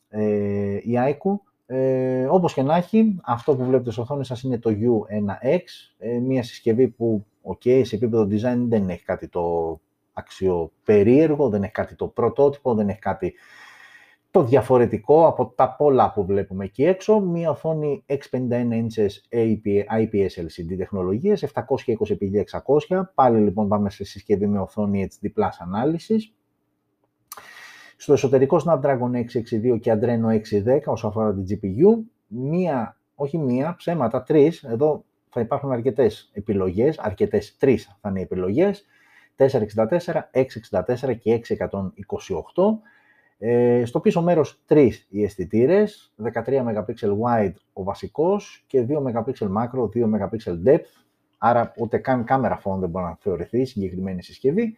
ε, 0.09 0.75
η 0.75 0.93
IQ. 0.95 1.39
Ε, 1.67 2.27
όπως 2.31 2.55
και 2.55 2.63
να 2.63 2.77
έχει, 2.77 3.21
αυτό 3.25 3.57
που 3.57 3.65
βλέπετε 3.65 3.91
στο 3.91 4.03
οθόνη 4.03 4.25
σας 4.25 4.43
είναι 4.43 4.59
το 4.59 4.71
U1X, 4.71 5.63
ε, 5.99 6.19
μια 6.19 6.43
συσκευή 6.43 6.89
που, 6.89 7.27
ok, 7.43 7.85
σε 7.85 7.97
επίπεδο 7.97 8.23
design 8.23 8.65
δεν 8.69 8.89
έχει 8.89 9.05
κάτι 9.05 9.29
το 9.29 9.81
αξιοπερίεργο, 10.13 11.49
δεν 11.49 11.63
έχει 11.63 11.73
κάτι 11.73 11.95
το 11.95 12.07
πρωτότυπο, 12.07 12.75
δεν 12.75 12.89
έχει 12.89 12.99
κάτι 12.99 13.35
το 14.31 14.45
διαφορετικό 14.45 15.27
από 15.27 15.47
τα 15.47 15.75
πολλά 15.75 16.13
που 16.13 16.25
βλέπουμε 16.25 16.65
εκεί 16.65 16.85
έξω. 16.85 17.21
Μια 17.21 17.51
οθόνη 17.51 18.05
651 18.07 18.17
inches 18.51 19.11
IPS 19.87 20.31
LCD 20.37 20.77
τεχνολογίες, 20.77 21.47
720x600. 21.55 23.01
Πάλι 23.15 23.41
λοιπόν 23.41 23.69
πάμε 23.69 23.91
σε 23.91 24.05
συσκευή 24.05 24.47
με 24.47 24.59
οθόνη 24.59 25.09
HD 25.11 25.27
Plus 25.27 25.51
ανάλυσης. 25.59 26.35
Στο 27.97 28.13
εσωτερικό 28.13 28.61
Snapdragon 28.67 29.11
662 29.73 29.81
και 29.81 29.99
Adreno 30.01 30.41
610 30.67 30.81
όσο 30.85 31.07
αφορά 31.09 31.35
την 31.35 31.45
GPU, 31.49 32.03
μία, 32.27 32.97
όχι 33.15 33.39
μία, 33.39 33.75
ψέματα, 33.77 34.23
τρεις, 34.23 34.63
εδώ 34.63 35.05
θα 35.31 35.41
υπάρχουν 35.41 35.73
αρκετές 35.73 36.31
επιλογές, 36.33 36.99
αρκετές 36.99 37.57
τρεις 37.57 37.97
θα 38.01 38.09
είναι 38.09 38.19
οι 38.19 38.23
επιλογές, 38.23 38.85
464, 39.37 40.31
664 40.31 41.15
και 41.19 41.33
628. 41.33 42.81
Ε, 43.39 43.85
στο 43.85 44.01
πίσω 44.01 44.23
μέρος 44.23 44.63
τρεις 44.67 45.07
οι 45.11 45.25
αισθητήρες, 45.25 46.13
13 46.17 46.63
MP 46.63 46.95
wide 47.23 47.55
ο 47.73 47.83
βασικός 47.83 48.65
και 48.67 48.87
2 48.89 48.99
MP 48.99 49.25
macro, 49.57 49.89
2 49.89 50.05
MP 50.05 50.67
depth, 50.67 51.05
άρα 51.39 51.73
ούτε 51.77 51.99
καν 51.99 52.25
κάμερα 52.25 52.61
phone 52.65 52.79
δεν 52.79 52.89
μπορεί 52.89 53.05
να 53.05 53.17
θεωρηθεί 53.21 53.65
συγκεκριμένη 53.65 54.23
συσκευή 54.23 54.77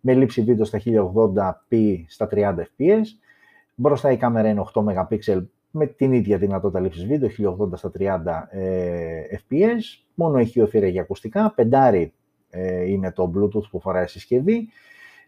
με 0.00 0.14
λήψη 0.14 0.42
βίντεο 0.42 0.64
στα 0.64 0.80
1080p 0.84 2.04
στα 2.06 2.28
30 2.30 2.54
fps. 2.54 3.04
Μπροστά 3.74 4.12
η 4.12 4.16
κάμερα 4.16 4.48
είναι 4.48 4.64
8 4.74 4.84
MP 4.84 5.18
με 5.74 5.86
την 5.86 6.12
ίδια 6.12 6.38
δυνατότητα 6.38 6.80
λήψης 6.80 7.06
βίντεο, 7.06 7.56
1080 7.60 7.68
στα 7.74 7.90
30 7.98 8.58
ε, 8.58 9.22
fps. 9.30 10.02
Μόνο 10.14 10.38
έχει 10.38 10.66
θύρα 10.66 10.86
για 10.86 11.02
ακουστικά. 11.02 11.52
Πεντάρι 11.54 12.12
ε, 12.50 12.90
είναι 12.90 13.12
το 13.12 13.32
Bluetooth 13.34 13.68
που 13.70 13.80
φοράει 13.80 14.04
η 14.04 14.08
συσκευή. 14.08 14.68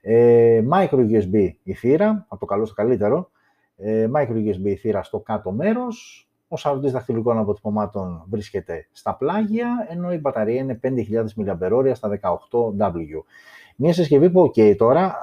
Ε, 0.00 0.62
micro 0.72 1.10
USB 1.10 1.50
η 1.62 1.74
θύρα, 1.74 2.26
από 2.28 2.40
το 2.40 2.46
καλό 2.46 2.64
στο 2.64 2.74
καλύτερο. 2.74 3.30
Ε, 3.76 4.08
micro 4.14 4.34
USB 4.34 4.64
η 4.64 4.76
θύρα 4.76 5.02
στο 5.02 5.18
κάτω 5.18 5.52
μέρος. 5.52 6.28
Ο 6.48 6.56
σαρωτής 6.56 6.92
δαχτυλικών 6.92 7.38
αποτυπωμάτων 7.38 8.24
βρίσκεται 8.28 8.88
στα 8.92 9.16
πλάγια, 9.16 9.86
ενώ 9.90 10.12
η 10.12 10.18
μπαταρία 10.18 10.60
είναι 10.60 10.80
5.000 10.82 10.90
mAh 11.36 11.90
στα 11.94 12.18
18W. 12.22 13.22
Μια 13.76 13.92
συσκευή 13.92 14.30
που, 14.30 14.42
ok, 14.42 14.76
τώρα 14.76 15.16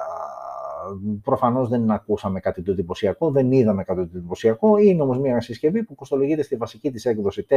προφανώς 1.23 1.69
δεν 1.69 1.91
ακούσαμε 1.91 2.39
κάτι 2.39 2.61
το 2.61 2.71
εντυπωσιακό, 2.71 3.31
δεν 3.31 3.51
είδαμε 3.51 3.83
κάτι 3.83 4.07
το 4.07 4.17
εντυπωσιακό, 4.17 4.77
είναι 4.77 5.01
όμως 5.01 5.19
μια 5.19 5.41
συσκευή 5.41 5.83
που 5.83 5.95
κοστολογείται 5.95 6.41
στη 6.41 6.55
βασική 6.55 6.91
της 6.91 7.05
έκδοση 7.05 7.45
464, 7.49 7.55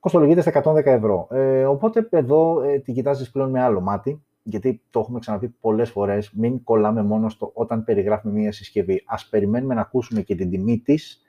κοστολογείται 0.00 0.40
στα 0.40 0.62
110 0.64 0.84
ευρώ. 0.84 1.28
Ε, 1.30 1.64
οπότε 1.64 2.08
εδώ 2.10 2.62
ε, 2.62 2.78
την 2.78 2.94
κοιτάζεις 2.94 3.30
πλέον 3.30 3.50
με 3.50 3.62
άλλο 3.62 3.80
μάτι, 3.80 4.22
γιατί 4.42 4.82
το 4.90 5.00
έχουμε 5.00 5.18
ξαναπεί 5.18 5.48
πολλές 5.48 5.90
φορές, 5.90 6.32
μην 6.32 6.62
κολλάμε 6.64 7.02
μόνο 7.02 7.28
στο 7.28 7.50
όταν 7.54 7.84
περιγράφουμε 7.84 8.38
μια 8.38 8.52
συσκευή. 8.52 9.02
Ας 9.06 9.28
περιμένουμε 9.28 9.74
να 9.74 9.80
ακούσουμε 9.80 10.20
και 10.22 10.34
την 10.34 10.50
τιμή 10.50 10.78
της, 10.78 11.23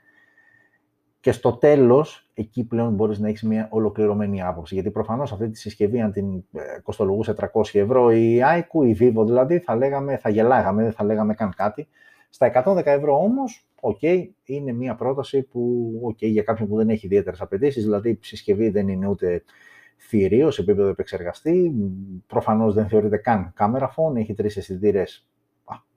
και 1.25 1.32
στο 1.32 1.51
τέλος, 1.53 2.29
εκεί 2.34 2.63
πλέον 2.63 2.94
μπορείς 2.94 3.20
να 3.20 3.27
έχεις 3.27 3.44
μια 3.44 3.67
ολοκληρωμένη 3.72 4.41
άποψη. 4.41 4.74
Γιατί 4.74 4.91
προφανώς 4.91 5.32
αυτή 5.32 5.50
τη 5.50 5.58
συσκευή, 5.58 6.01
αν 6.01 6.12
την 6.12 6.34
ε, 6.36 6.79
κοστολογούσε 6.84 7.34
300 7.38 7.46
ευρώ 7.74 8.12
η 8.12 8.39
iQ, 8.44 8.86
η 8.88 8.98
Vivo 9.00 9.25
δηλαδή, 9.25 9.60
θα, 9.60 9.75
λέγαμε, 9.75 10.17
θα 10.17 10.29
γελάγαμε, 10.29 10.84
δεν 10.84 10.91
θα 10.91 11.03
λέγαμε 11.03 11.34
καν 11.34 11.53
κάτι. 11.55 11.88
Στα 12.29 12.63
110 12.65 12.86
ευρώ 12.86 13.17
όμως, 13.24 13.67
ok, 13.82 14.27
είναι 14.46 14.72
μια 14.72 14.96
πρόταση 14.96 15.41
που, 15.41 15.91
ok, 16.10 16.27
για 16.27 16.44
κάποιον 16.44 16.67
που 16.67 16.75
δεν 16.75 16.89
έχει 16.89 17.05
ιδιαίτερες 17.05 17.41
απαιτήσεις, 17.41 17.84
δηλαδή 17.84 18.10
η 18.10 18.20
συσκευή 18.22 18.70
δεν 18.70 18.88
είναι 18.88 19.08
ούτε 19.08 19.44
θηρίο 19.98 20.51
σε 20.51 20.62
επίπεδο 20.62 20.89
επεξεργαστή, 20.89 21.74
προφανώς 22.27 22.74
δεν 22.74 22.88
θεωρείται 22.88 23.17
καν 23.17 23.51
κάμερα 23.55 23.94
phone, 23.96 24.15
έχει 24.15 24.34
τρεις 24.34 24.58
αισθητήρες 24.58 25.27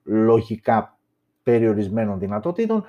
λογικά 0.05 0.99
περιορισμένων 1.43 2.19
δυνατοτήτων. 2.19 2.85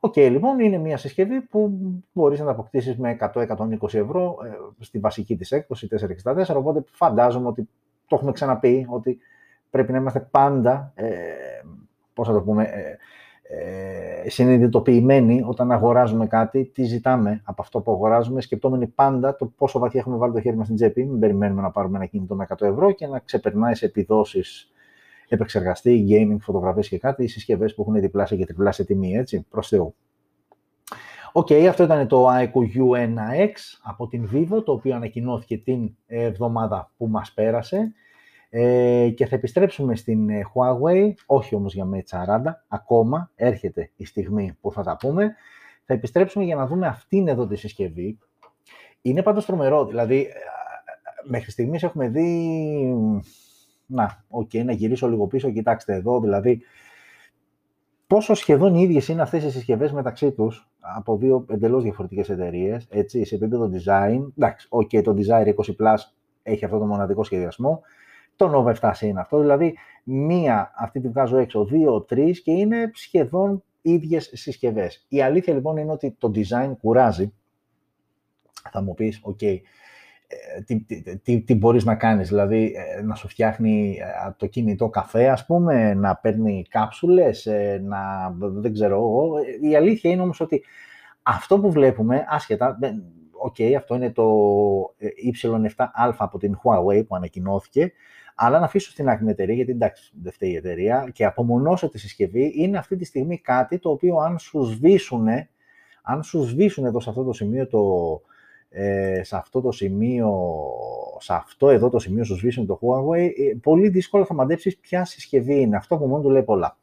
OK, 0.00 0.12
okay, 0.16 0.28
λοιπόν, 0.30 0.58
είναι 0.58 0.78
μια 0.78 0.96
συσκευή 0.96 1.40
που 1.40 1.78
μπορείς 2.12 2.38
να 2.38 2.44
τα 2.44 2.50
αποκτήσεις 2.50 2.98
με 2.98 3.16
100-120 3.34 3.94
ευρώ 3.94 4.38
ε, 4.44 4.48
στη 4.84 4.98
βασική 4.98 5.36
της 5.36 5.52
έκδοση 5.52 5.88
464, 6.24 6.54
οπότε 6.56 6.84
φαντάζομαι 6.90 7.48
ότι 7.48 7.68
το 8.06 8.16
έχουμε 8.16 8.32
ξαναπεί, 8.32 8.86
ότι 8.88 9.18
πρέπει 9.70 9.92
να 9.92 9.98
είμαστε 9.98 10.20
πάντα, 10.30 10.92
ε, 10.94 11.08
πώς 12.14 12.26
θα 12.26 12.32
το 12.32 12.40
πούμε, 12.40 12.64
ε, 12.64 12.96
ε, 13.50 14.28
συνειδητοποιημένοι 14.30 15.42
όταν 15.46 15.72
αγοράζουμε 15.72 16.26
κάτι, 16.26 16.64
τι 16.64 16.84
ζητάμε 16.84 17.40
από 17.44 17.62
αυτό 17.62 17.80
που 17.80 17.92
αγοράζουμε, 17.92 18.40
σκεπτόμενοι 18.40 18.86
πάντα 18.86 19.36
το 19.36 19.52
πόσο 19.56 19.78
βαθιά 19.78 20.00
έχουμε 20.00 20.16
βάλει 20.16 20.32
το 20.32 20.40
χέρι 20.40 20.56
μας 20.56 20.64
στην 20.64 20.76
τσέπη, 20.76 21.04
μην 21.04 21.18
περιμένουμε 21.18 21.62
να 21.62 21.70
πάρουμε 21.70 21.96
ένα 21.96 22.06
κινητό 22.06 22.34
με 22.34 22.46
100 22.48 22.66
ευρώ 22.66 22.92
και 22.92 23.06
να 23.06 23.18
ξεπερνάει 23.18 23.74
σε 23.74 23.86
επιδόσεις 23.86 24.72
επεξεργαστή, 25.28 26.06
gaming, 26.08 26.36
φωτογραφίες 26.40 26.88
και 26.88 26.98
κάτι, 26.98 27.24
οι 27.24 27.28
συσκευές 27.28 27.74
που 27.74 27.82
έχουν 27.82 28.00
διπλάσια 28.00 28.36
και 28.36 28.44
τριπλάσια 28.44 28.84
τιμή, 28.84 29.16
έτσι, 29.16 29.46
προς 29.50 29.68
Θεού. 29.68 29.94
Οκ, 31.32 31.52
αυτό 31.52 31.84
ήταν 31.84 32.08
το 32.08 32.28
iQOO 32.30 32.52
U1X 32.52 33.52
από 33.82 34.08
την 34.08 34.28
Vivo, 34.32 34.64
το 34.64 34.72
οποίο 34.72 34.94
ανακοινώθηκε 34.94 35.58
την 35.58 35.96
εβδομάδα 36.06 36.92
που 36.96 37.08
μας 37.08 37.32
πέρασε. 37.32 37.92
Ε, 38.50 39.10
και 39.16 39.26
θα 39.26 39.34
επιστρέψουμε 39.34 39.96
στην 39.96 40.28
ε, 40.28 40.42
Huawei, 40.54 41.12
όχι 41.26 41.54
όμως 41.54 41.74
για 41.74 41.88
Mate 41.92 42.38
40, 42.38 42.42
ακόμα 42.68 43.30
έρχεται 43.34 43.90
η 43.96 44.04
στιγμή 44.04 44.56
που 44.60 44.72
θα 44.72 44.82
τα 44.82 44.96
πούμε. 44.96 45.34
Θα 45.84 45.94
επιστρέψουμε 45.94 46.44
για 46.44 46.56
να 46.56 46.66
δούμε 46.66 46.86
αυτήν 46.86 47.28
εδώ 47.28 47.46
τη 47.46 47.56
συσκευή. 47.56 48.18
Είναι 49.02 49.22
πάντως 49.22 49.46
τρομερό, 49.46 49.86
δηλαδή 49.86 50.20
ε, 50.20 50.30
μέχρι 51.28 51.50
στιγμής 51.50 51.82
έχουμε 51.82 52.08
δει 52.08 52.96
να, 53.88 54.24
OK, 54.28 54.50
okay, 54.52 54.64
να 54.64 54.72
γυρίσω 54.72 55.08
λίγο 55.08 55.26
πίσω, 55.26 55.50
κοιτάξτε 55.50 55.94
εδώ, 55.94 56.20
δηλαδή, 56.20 56.60
πόσο 58.06 58.34
σχεδόν 58.34 58.74
οι 58.74 58.82
ίδιες 58.82 59.08
είναι 59.08 59.22
αυτές 59.22 59.44
οι 59.44 59.50
συσκευές 59.50 59.92
μεταξύ 59.92 60.32
τους, 60.32 60.70
από 60.80 61.16
δύο 61.16 61.44
εντελώς 61.48 61.82
διαφορετικές 61.82 62.28
εταιρείες, 62.28 62.86
έτσι, 62.90 63.24
σε 63.24 63.34
επίπεδο 63.34 63.70
design, 63.72 64.32
εντάξει, 64.36 64.66
OK, 64.70 64.90
okay, 64.92 65.02
το 65.02 65.14
Desire 65.16 65.46
20 65.46 65.52
Plus 65.52 65.96
έχει 66.42 66.64
αυτό 66.64 66.78
το 66.78 66.84
μοναδικό 66.84 67.24
σχεδιασμό, 67.24 67.80
το 68.36 68.50
Nova 68.54 68.90
7 68.92 69.00
είναι 69.00 69.20
αυτό, 69.20 69.40
δηλαδή 69.40 69.76
μία, 70.04 70.72
αυτή 70.76 71.00
τη 71.00 71.08
βγάζω 71.08 71.36
έξω, 71.36 71.64
δύο, 71.64 72.00
τρεις 72.00 72.42
και 72.42 72.50
είναι 72.50 72.90
σχεδόν 72.94 73.62
ίδιες 73.82 74.30
συσκευές. 74.32 75.06
Η 75.08 75.22
αλήθεια 75.22 75.54
λοιπόν 75.54 75.76
είναι 75.76 75.92
ότι 75.92 76.16
το 76.18 76.30
design 76.34 76.72
κουράζει, 76.80 77.32
θα 78.70 78.82
μου 78.82 78.94
πεις, 78.94 79.20
OK, 79.22 79.38
okay, 79.40 79.58
ε, 80.30 80.60
τι, 80.60 80.84
τι, 81.22 81.40
τι, 81.40 81.54
μπορείς 81.54 81.84
να 81.84 81.94
κάνεις, 81.94 82.28
δηλαδή 82.28 82.74
ε, 82.96 83.02
να 83.02 83.14
σου 83.14 83.28
φτιάχνει 83.28 83.98
ε, 84.00 84.30
το 84.36 84.46
κινητό 84.46 84.88
καφέ, 84.88 85.28
ας 85.28 85.46
πούμε, 85.46 85.94
να 85.94 86.16
παίρνει 86.16 86.64
κάψουλες, 86.68 87.48
να, 87.82 87.98
δεν 88.38 88.72
ξέρω 88.72 88.94
εγώ. 88.94 89.32
Η 89.60 89.76
αλήθεια 89.76 90.10
είναι 90.10 90.22
όμως 90.22 90.40
ότι 90.40 90.64
αυτό 91.22 91.60
που 91.60 91.70
βλέπουμε, 91.70 92.24
άσχετα, 92.28 92.78
OK, 93.30 93.54
okay, 93.58 93.72
αυτό 93.72 93.94
είναι 93.94 94.10
το 94.10 94.24
Y7a 95.42 96.12
από 96.16 96.38
την 96.38 96.58
Huawei 96.62 97.06
που 97.06 97.16
ανακοινώθηκε, 97.16 97.92
αλλά 98.34 98.58
να 98.58 98.64
αφήσω 98.64 98.90
στην 98.90 99.08
άκρη 99.08 99.28
εταιρεία, 99.28 99.54
γιατί 99.54 99.70
εντάξει, 99.70 100.12
δεν 100.22 100.32
φταίει 100.32 100.50
η 100.50 100.56
εταιρεία, 100.56 101.08
και 101.12 101.24
απομονώσω 101.24 101.88
τη 101.88 101.98
συσκευή, 101.98 102.52
είναι 102.56 102.78
αυτή 102.78 102.96
τη 102.96 103.04
στιγμή 103.04 103.38
κάτι 103.38 103.78
το 103.78 103.90
οποίο 103.90 104.16
αν 104.16 104.38
σου 104.38 104.62
σβήσουν 104.62 105.26
Αν 106.02 106.22
σου 106.22 106.42
σβήσουν 106.42 106.84
εδώ 106.84 107.00
σε 107.00 107.10
αυτό 107.10 107.24
το 107.24 107.32
σημείο 107.32 107.66
το, 107.66 107.80
ε, 108.68 109.20
σε 109.22 109.36
αυτό 109.36 109.60
το 109.60 109.72
σημείο, 109.72 110.30
σε 111.18 111.34
αυτό 111.34 111.68
εδώ 111.68 111.88
το 111.88 111.98
σημείο 111.98 112.24
σου 112.24 112.36
σβήσουν 112.36 112.66
το 112.66 112.80
Huawei, 112.82 113.30
ε, 113.38 113.54
πολύ 113.62 113.88
δύσκολα 113.88 114.24
θα 114.24 114.34
μαντέψεις 114.34 114.78
ποια 114.78 115.04
συσκευή 115.04 115.60
είναι. 115.60 115.76
Αυτό 115.76 115.98
που 115.98 116.06
μόνο 116.06 116.22
του 116.22 116.30
λέει 116.30 116.42
πολλά. 116.42 116.78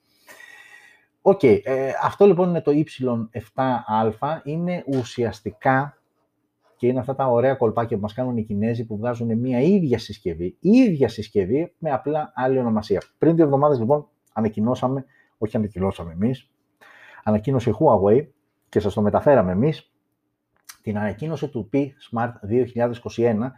OK, 1.22 1.40
okay, 1.44 1.60
ε, 1.64 1.92
αυτό 2.04 2.26
λοιπόν 2.26 2.50
είναι 2.50 2.62
το 2.62 2.72
Y7a, 2.72 4.40
είναι 4.44 4.84
ουσιαστικά 4.88 5.98
και 6.76 6.88
είναι 6.88 7.00
αυτά 7.00 7.16
τα 7.16 7.28
ωραία 7.28 7.56
κολπάκια 7.56 7.96
που 7.96 8.02
μας 8.02 8.14
κάνουν 8.14 8.38
οι 8.38 8.44
Κινέζοι 8.44 8.86
που 8.86 8.98
βγάζουν 8.98 9.40
μια 9.40 9.62
ίδια 9.62 10.00
συσκευή, 10.00 10.58
ίδια 10.60 11.08
συσκευή 11.08 11.74
με 11.78 11.92
απλά 11.92 12.32
άλλη 12.36 12.58
ονομασία. 12.58 13.02
Πριν 13.18 13.36
δύο 13.36 13.46
εβδομάδες 13.46 13.80
λοιπόν 13.80 14.08
ανακοινώσαμε, 14.34 15.06
όχι 15.38 15.58
ανακοινώσαμε 15.58 16.12
εμείς, 16.12 16.50
ανακοίνωσε 17.24 17.70
η 17.70 17.74
Huawei 17.80 18.28
και 18.70 18.80
σας 18.80 18.94
το 18.94 19.02
μεταφέραμε 19.02 19.52
εμείς, 19.52 19.95
την 20.86 20.98
ανακοίνωση 20.98 21.48
του 21.48 21.70
P 21.74 21.78
Smart 22.12 22.32
2021 23.16 23.52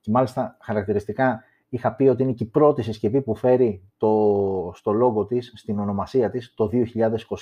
και 0.00 0.10
μάλιστα 0.10 0.56
χαρακτηριστικά 0.60 1.44
είχα 1.68 1.94
πει 1.94 2.04
ότι 2.04 2.22
είναι 2.22 2.32
και 2.32 2.44
η 2.44 2.46
πρώτη 2.46 2.82
συσκευή 2.82 3.22
που 3.22 3.34
φέρει 3.34 3.82
το, 3.96 4.72
στο 4.74 4.92
λόγο 4.92 5.26
της, 5.26 5.52
στην 5.56 5.78
ονομασία 5.78 6.30
της, 6.30 6.54
το 6.54 6.70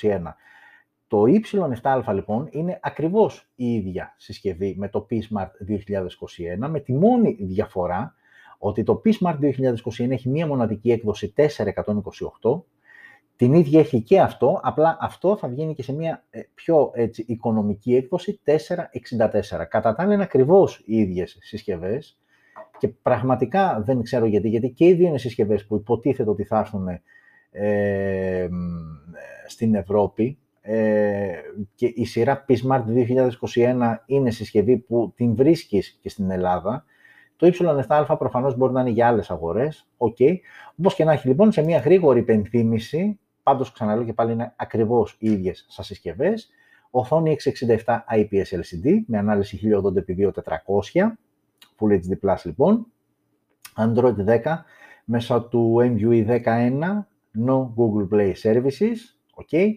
2021. 0.01 0.21
Το 1.07 1.23
Y7α 1.27 2.13
λοιπόν 2.15 2.49
είναι 2.51 2.79
ακριβώς 2.83 3.51
η 3.55 3.75
ίδια 3.75 4.15
συσκευή 4.17 4.75
με 4.79 4.89
το 4.89 5.07
P 5.11 5.15
Smart 5.15 5.51
2021, 6.65 6.69
με 6.69 6.81
τη 6.81 6.93
μόνη 6.93 7.37
διαφορά 7.41 8.15
ότι 8.59 8.83
το 8.83 9.03
P 9.05 9.13
Smart 9.13 9.39
2021 9.39 10.11
έχει 10.11 10.29
μία 10.29 10.47
μοναδική 10.47 10.91
έκδοση 10.91 11.33
428, 11.37 12.63
την 13.43 13.55
ίδια 13.55 13.81
έχει 13.81 14.01
και 14.01 14.21
αυτό, 14.21 14.61
απλά 14.63 14.97
αυτό 15.01 15.37
θα 15.37 15.49
βγαίνει 15.49 15.75
και 15.75 15.83
σε 15.83 15.93
μια 15.93 16.25
ε, 16.31 16.41
πιο 16.55 16.91
έτσι, 16.95 17.25
οικονομική 17.29 17.95
έκδοση 17.95 18.41
464. 18.45 18.53
Κατά 19.69 19.95
τα 19.95 19.95
άλλα 19.97 20.15
είναι 20.15 20.23
ακριβώς 20.23 20.83
οι 20.85 20.97
ίδιες 20.97 21.39
συσκευές 21.41 22.19
και 22.79 22.89
πραγματικά 22.89 23.83
δεν 23.85 24.03
ξέρω 24.03 24.27
γιατί, 24.27 24.49
γιατί 24.49 24.71
και 24.71 24.87
οι 24.87 24.93
δύο 24.95 25.07
είναι 25.07 25.19
συσκευές 25.19 25.67
που 25.67 25.77
υποτίθεται 25.77 26.31
ότι 26.31 26.45
θα 26.45 26.59
έρθουν 26.59 26.89
ε, 27.51 28.49
στην 29.47 29.75
Ευρώπη 29.75 30.39
ε, 30.61 31.31
και 31.75 31.93
η 31.95 32.05
σειρά 32.05 32.45
P-Smart 32.49 32.85
2021 33.55 33.95
είναι 34.07 34.31
συσκευή 34.31 34.77
που 34.77 35.13
την 35.17 35.35
βρίσκεις 35.35 35.99
και 36.03 36.09
στην 36.09 36.31
Ελλάδα. 36.31 36.85
Το 37.37 37.51
Y7α 37.53 38.15
προφανώς 38.19 38.57
μπορεί 38.57 38.73
να 38.73 38.81
είναι 38.81 38.91
για 38.91 39.07
άλλες 39.07 39.31
αγορές, 39.31 39.89
ok. 39.97 40.37
Όπως 40.79 40.95
και 40.95 41.05
να 41.05 41.13
έχει 41.13 41.29
λοιπόν, 41.29 41.53
σε 41.53 41.63
μια 41.63 41.79
γρήγορη 41.79 42.19
υπενθύμηση, 42.19 43.19
πάντως 43.43 43.73
ξαναλέω 43.73 44.05
και 44.05 44.13
πάλι 44.13 44.33
είναι 44.33 44.53
ακριβώς 44.57 45.17
οι 45.19 45.31
ίδιες 45.31 45.67
σας 45.69 45.87
συσκευές, 45.87 46.51
οθόνη 46.91 47.31
667 47.31 48.05
IPS 48.11 48.61
LCD 48.61 49.01
με 49.07 49.19
ανάλυση 49.19 49.61
1080x2400, 49.63 51.13
Full 51.79 52.01
HD 52.01 52.19
Plus 52.23 52.37
λοιπόν, 52.45 52.87
Android 53.77 54.43
10 54.43 54.59
μέσα 55.05 55.43
του 55.43 55.77
MUI 55.81 56.43
11, 56.45 57.05
no 57.47 57.73
Google 57.77 58.09
Play 58.11 58.33
Services, 58.43 58.97
ok. 59.35 59.69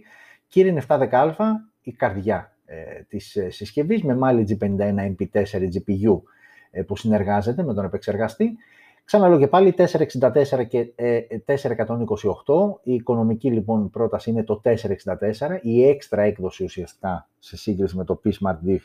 Kirin 0.53 0.77
710α, 0.87 1.51
η 1.81 1.91
καρδιά 1.91 2.55
ε, 2.65 3.01
της 3.07 3.35
ε, 3.35 3.49
συσκευής 3.49 4.03
με 4.03 4.17
Mali 4.21 4.45
G51 4.47 5.15
MP4 5.15 5.69
GPU 5.73 6.21
ε, 6.71 6.81
που 6.81 6.97
συνεργάζεται 6.97 7.63
με 7.63 7.73
τον 7.73 7.85
επεξεργαστή. 7.85 8.57
Ξαναλέω 9.05 9.39
και 9.39 9.47
πάλι 9.47 9.73
464 9.77 10.67
και 10.67 10.93
428. 11.45 11.55
Η 12.83 12.93
οικονομική 12.93 13.51
λοιπόν 13.51 13.89
πρόταση 13.89 14.29
είναι 14.29 14.43
το 14.43 14.61
464. 14.63 14.73
Η 15.61 15.87
έξτρα 15.87 16.21
έκδοση 16.21 16.63
ουσιαστικά 16.63 17.29
σε 17.39 17.57
σύγκριση 17.57 17.97
με 17.97 18.03
το 18.03 18.21
P-Smart 18.25 18.57
2021. 18.67 18.75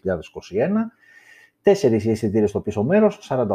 Τέσσερις 1.63 2.07
αισθητήρε 2.07 2.47
στο 2.47 2.61
πίσω 2.61 2.83
μέρος, 2.83 3.29
48, 3.31 3.47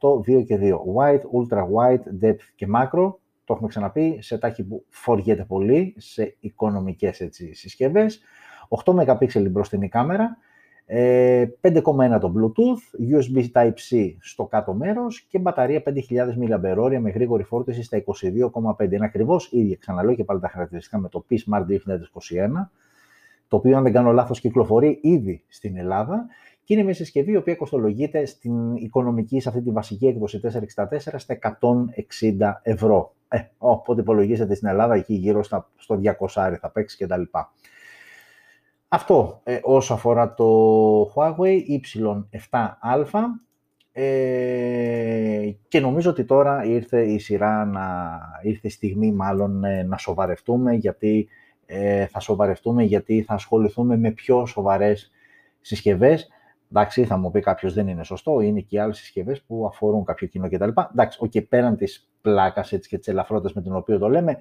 8, 0.00 0.20
2 0.38 0.44
και 0.44 0.58
2. 0.60 0.72
Wide, 0.96 1.20
Ultra 1.20 1.58
Wide, 1.58 2.24
Depth 2.24 2.42
και 2.54 2.66
Macro 2.74 3.14
το 3.44 3.52
έχουμε 3.52 3.68
ξαναπεί, 3.68 4.18
σε 4.20 4.38
τάχη 4.38 4.64
που 4.64 4.84
φοριέται 4.88 5.44
πολύ, 5.44 5.94
σε 5.98 6.36
οικονομικές 6.40 7.20
έτσι, 7.20 7.54
συσκευές. 7.54 8.20
8 8.84 8.92
MP 8.94 9.50
μπροστινή 9.50 9.88
κάμερα, 9.88 10.36
5,1 10.86 10.96
ε, 10.96 11.46
το 12.20 12.32
Bluetooth, 12.36 13.12
USB 13.12 13.44
Type-C 13.52 14.14
στο 14.20 14.44
κάτω 14.44 14.74
μέρος 14.74 15.20
και 15.20 15.38
μπαταρία 15.38 15.82
5.000 15.86 15.92
mAh 16.10 16.98
με 17.00 17.10
γρήγορη 17.10 17.42
φόρτιση 17.42 17.82
στα 17.82 18.02
22,5. 18.78 18.92
Είναι 18.92 19.04
ακριβώς 19.04 19.52
ίδια, 19.52 19.76
ξαναλέω 19.80 20.14
και 20.14 20.24
πάλι 20.24 20.40
τα 20.40 20.48
χαρακτηριστικά 20.48 20.98
με 20.98 21.08
το 21.08 21.24
P 21.30 21.34
Smart 21.34 21.62
2021, 21.62 21.76
το 23.48 23.56
οποίο 23.56 23.76
αν 23.76 23.82
δεν 23.82 23.92
κάνω 23.92 24.12
λάθος 24.12 24.40
κυκλοφορεί 24.40 24.98
ήδη 25.02 25.44
στην 25.48 25.76
Ελλάδα 25.76 26.26
και 26.64 26.74
είναι 26.74 26.82
μια 26.82 26.94
συσκευή 26.94 27.32
η 27.32 27.36
οποία 27.36 27.54
κοστολογείται 27.54 28.24
στην 28.26 28.74
οικονομική, 28.74 29.40
σε 29.40 29.48
αυτή 29.48 29.62
τη 29.62 29.70
βασική 29.70 30.06
έκδοση 30.06 30.40
464 30.42 30.52
στα 31.16 31.38
160 31.60 32.52
ευρώ. 32.62 33.14
Ε, 33.28 33.38
οπότε 33.58 34.00
υπολογίζεται 34.00 34.54
στην 34.54 34.68
Ελλάδα 34.68 34.94
εκεί 34.94 35.14
γύρω 35.14 35.42
στα, 35.42 35.70
στο 35.76 36.00
200 36.18 36.54
θα 36.60 36.70
παίξει 36.72 37.04
κτλ. 37.04 37.22
Αυτό 38.94 39.40
ε, 39.44 39.58
όσο 39.62 39.94
αφορά 39.94 40.34
το 40.34 41.12
Huawei 41.14 41.60
Y7α 41.68 43.20
ε, 43.92 45.50
και 45.68 45.80
νομίζω 45.80 46.10
ότι 46.10 46.24
τώρα 46.24 46.64
ήρθε 46.64 47.02
η 47.02 47.18
σειρά 47.18 47.64
να 47.64 48.18
ήρθε 48.42 48.66
η 48.66 48.70
στιγμή 48.70 49.12
μάλλον 49.12 49.64
ε, 49.64 49.82
να 49.82 49.96
σοβαρευτούμε 49.98 50.74
γιατί 50.74 51.28
ε, 51.66 52.06
θα 52.06 52.20
σοβαρευτούμε 52.20 52.82
γιατί 52.82 53.22
θα 53.22 53.34
ασχοληθούμε 53.34 53.96
με 53.96 54.10
πιο 54.10 54.46
σοβαρές 54.46 55.10
συσκευές 55.60 56.28
Εντάξει, 56.70 57.04
θα 57.04 57.16
μου 57.16 57.30
πει 57.30 57.40
κάποιος 57.40 57.74
δεν 57.74 57.88
είναι 57.88 58.04
σωστό, 58.04 58.40
είναι 58.40 58.60
και 58.60 58.80
άλλες 58.80 58.98
συσκευές 58.98 59.42
που 59.42 59.66
αφορούν 59.66 60.04
κάποιο 60.04 60.26
κοινό 60.26 60.48
κτλ. 60.48 60.68
Εντάξει, 60.92 61.18
okay, 61.22 61.48
πέραν 61.48 61.76
της 61.76 62.10
πλάκας 62.20 62.68
και 62.88 62.98
της 62.98 63.08
ελαφρότητας 63.08 63.52
με 63.52 63.62
την 63.62 63.74
οποία 63.74 63.98
το 63.98 64.08
λέμε, 64.08 64.38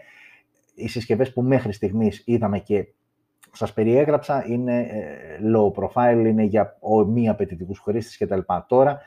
οι 0.76 0.88
συσκευές 0.88 1.34
που 1.34 1.42
μέχρι 1.42 1.74
στιγμής 1.74 2.24
είδαμε 2.26 2.60
και 2.60 2.88
σας 3.54 3.74
περιέγραψα 3.74 4.46
είναι 4.48 4.80
ε, 4.80 5.40
low 5.56 5.72
profile, 5.72 6.26
είναι 6.26 6.44
για 6.44 6.78
μη 7.08 7.30
απαιτητικούς 7.30 7.80
χρήστες 7.80 8.18
κτλ. 8.18 8.40
Τώρα 8.68 9.00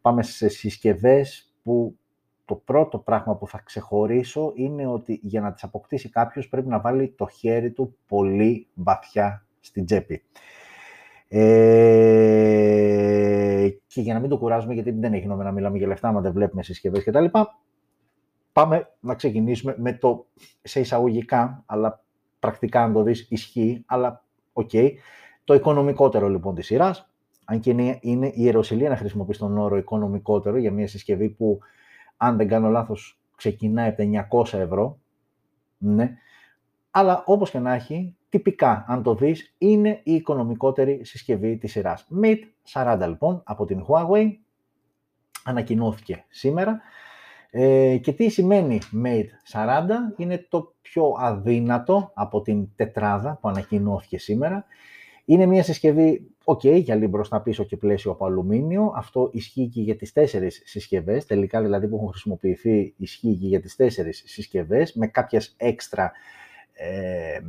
πάμε 0.00 0.22
σε 0.22 0.48
συσκευές 0.48 1.54
που 1.62 1.98
το 2.44 2.54
πρώτο 2.54 2.98
πράγμα 2.98 3.36
που 3.36 3.46
θα 3.46 3.60
ξεχωρίσω 3.64 4.52
είναι 4.54 4.86
ότι 4.86 5.20
για 5.22 5.40
να 5.40 5.52
τις 5.52 5.62
αποκτήσει 5.62 6.08
κάποιος 6.08 6.48
πρέπει 6.48 6.68
να 6.68 6.80
βάλει 6.80 7.08
το 7.08 7.26
χέρι 7.28 7.70
του 7.70 7.96
πολύ 8.06 8.68
βαθιά 8.74 9.46
στην 9.60 9.84
τσέπη. 9.84 10.22
Ε, 11.28 12.60
και 13.86 14.00
για 14.00 14.14
να 14.14 14.20
μην 14.20 14.28
το 14.30 14.38
κουράζουμε, 14.38 14.74
γιατί 14.74 14.90
δεν 14.90 15.12
έχει 15.12 15.26
νόημα 15.26 15.44
να 15.44 15.52
μιλάμε 15.52 15.78
για 15.78 15.86
λεφτά, 15.86 16.12
μα 16.12 16.20
δεν 16.20 16.32
βλέπουμε 16.32 16.62
συσκευές 16.62 17.04
κτλ. 17.04 17.24
Πάμε 18.52 18.88
να 19.00 19.14
ξεκινήσουμε 19.14 19.74
με 19.78 19.92
το 19.92 20.26
σε 20.62 20.80
εισαγωγικά, 20.80 21.62
αλλά 21.66 22.04
πρακτικά 22.40 22.82
αν 22.82 22.92
το 22.92 23.02
δεις 23.02 23.26
ισχύει, 23.30 23.82
αλλά 23.86 24.24
οκ. 24.52 24.70
Το 25.44 25.54
οικονομικότερο 25.54 26.28
λοιπόν 26.28 26.54
της 26.54 26.66
σειράς, 26.66 27.10
αν 27.44 27.60
και 27.60 27.70
είναι, 27.70 27.98
είναι 28.00 28.26
η 28.26 28.34
ιεροσυλία 28.36 28.88
να 28.88 28.96
χρησιμοποιήσει 28.96 29.38
τον 29.38 29.58
όρο 29.58 29.76
οικονομικότερο 29.76 30.56
για 30.56 30.72
μια 30.72 30.88
συσκευή 30.88 31.28
που, 31.28 31.58
αν 32.16 32.36
δεν 32.36 32.48
κάνω 32.48 32.68
λάθος, 32.68 33.20
ξεκινάει 33.36 33.88
από 33.88 33.96
τα 33.96 34.28
900 34.52 34.58
ευρώ, 34.58 34.98
ναι, 35.78 36.16
αλλά 36.90 37.22
όπως 37.26 37.50
και 37.50 37.58
να 37.58 37.74
έχει, 37.74 38.16
τυπικά, 38.28 38.84
αν 38.88 39.02
το 39.02 39.14
δεις, 39.14 39.54
είναι 39.58 40.00
η 40.02 40.14
οικονομικότερη 40.14 41.04
συσκευή 41.04 41.56
της 41.56 41.70
σειράς. 41.70 42.08
Mate 42.22 42.42
40 42.72 43.04
λοιπόν 43.08 43.42
από 43.44 43.64
την 43.64 43.84
Huawei, 43.88 44.36
ανακοινώθηκε 45.44 46.24
σήμερα. 46.28 46.80
Ε, 47.50 47.96
και 47.96 48.12
τι 48.12 48.28
σημαίνει 48.28 48.78
Mate 49.04 49.58
40, 49.60 49.86
είναι 50.16 50.46
το 50.48 50.74
πιο 50.82 51.14
αδύνατο 51.18 52.10
από 52.14 52.42
την 52.42 52.68
τετράδα 52.76 53.38
που 53.40 53.48
ανακοινώθηκε 53.48 54.18
σήμερα. 54.18 54.64
Είναι 55.24 55.46
μια 55.46 55.62
συσκευή, 55.62 56.30
ok, 56.44 56.80
για 56.82 56.94
λίγο 56.94 57.10
μπροστά 57.10 57.40
πίσω 57.40 57.64
και 57.64 57.76
πλαίσιο 57.76 58.10
από 58.10 58.26
αλουμίνιο. 58.26 58.92
Αυτό 58.96 59.30
ισχύει 59.32 59.68
και 59.68 59.80
για 59.80 59.96
τις 59.96 60.12
τέσσερις 60.12 60.62
συσκευές. 60.64 61.26
Τελικά 61.26 61.62
δηλαδή 61.62 61.88
που 61.88 61.96
έχουν 61.96 62.08
χρησιμοποιηθεί 62.08 62.94
ισχύει 62.96 63.36
και 63.40 63.46
για 63.46 63.60
τις 63.60 63.76
τέσσερις 63.76 64.22
συσκευές 64.26 64.92
με 64.94 65.06
κάποιες 65.06 65.54
έξτρα 65.56 66.12
ε, 66.72 67.40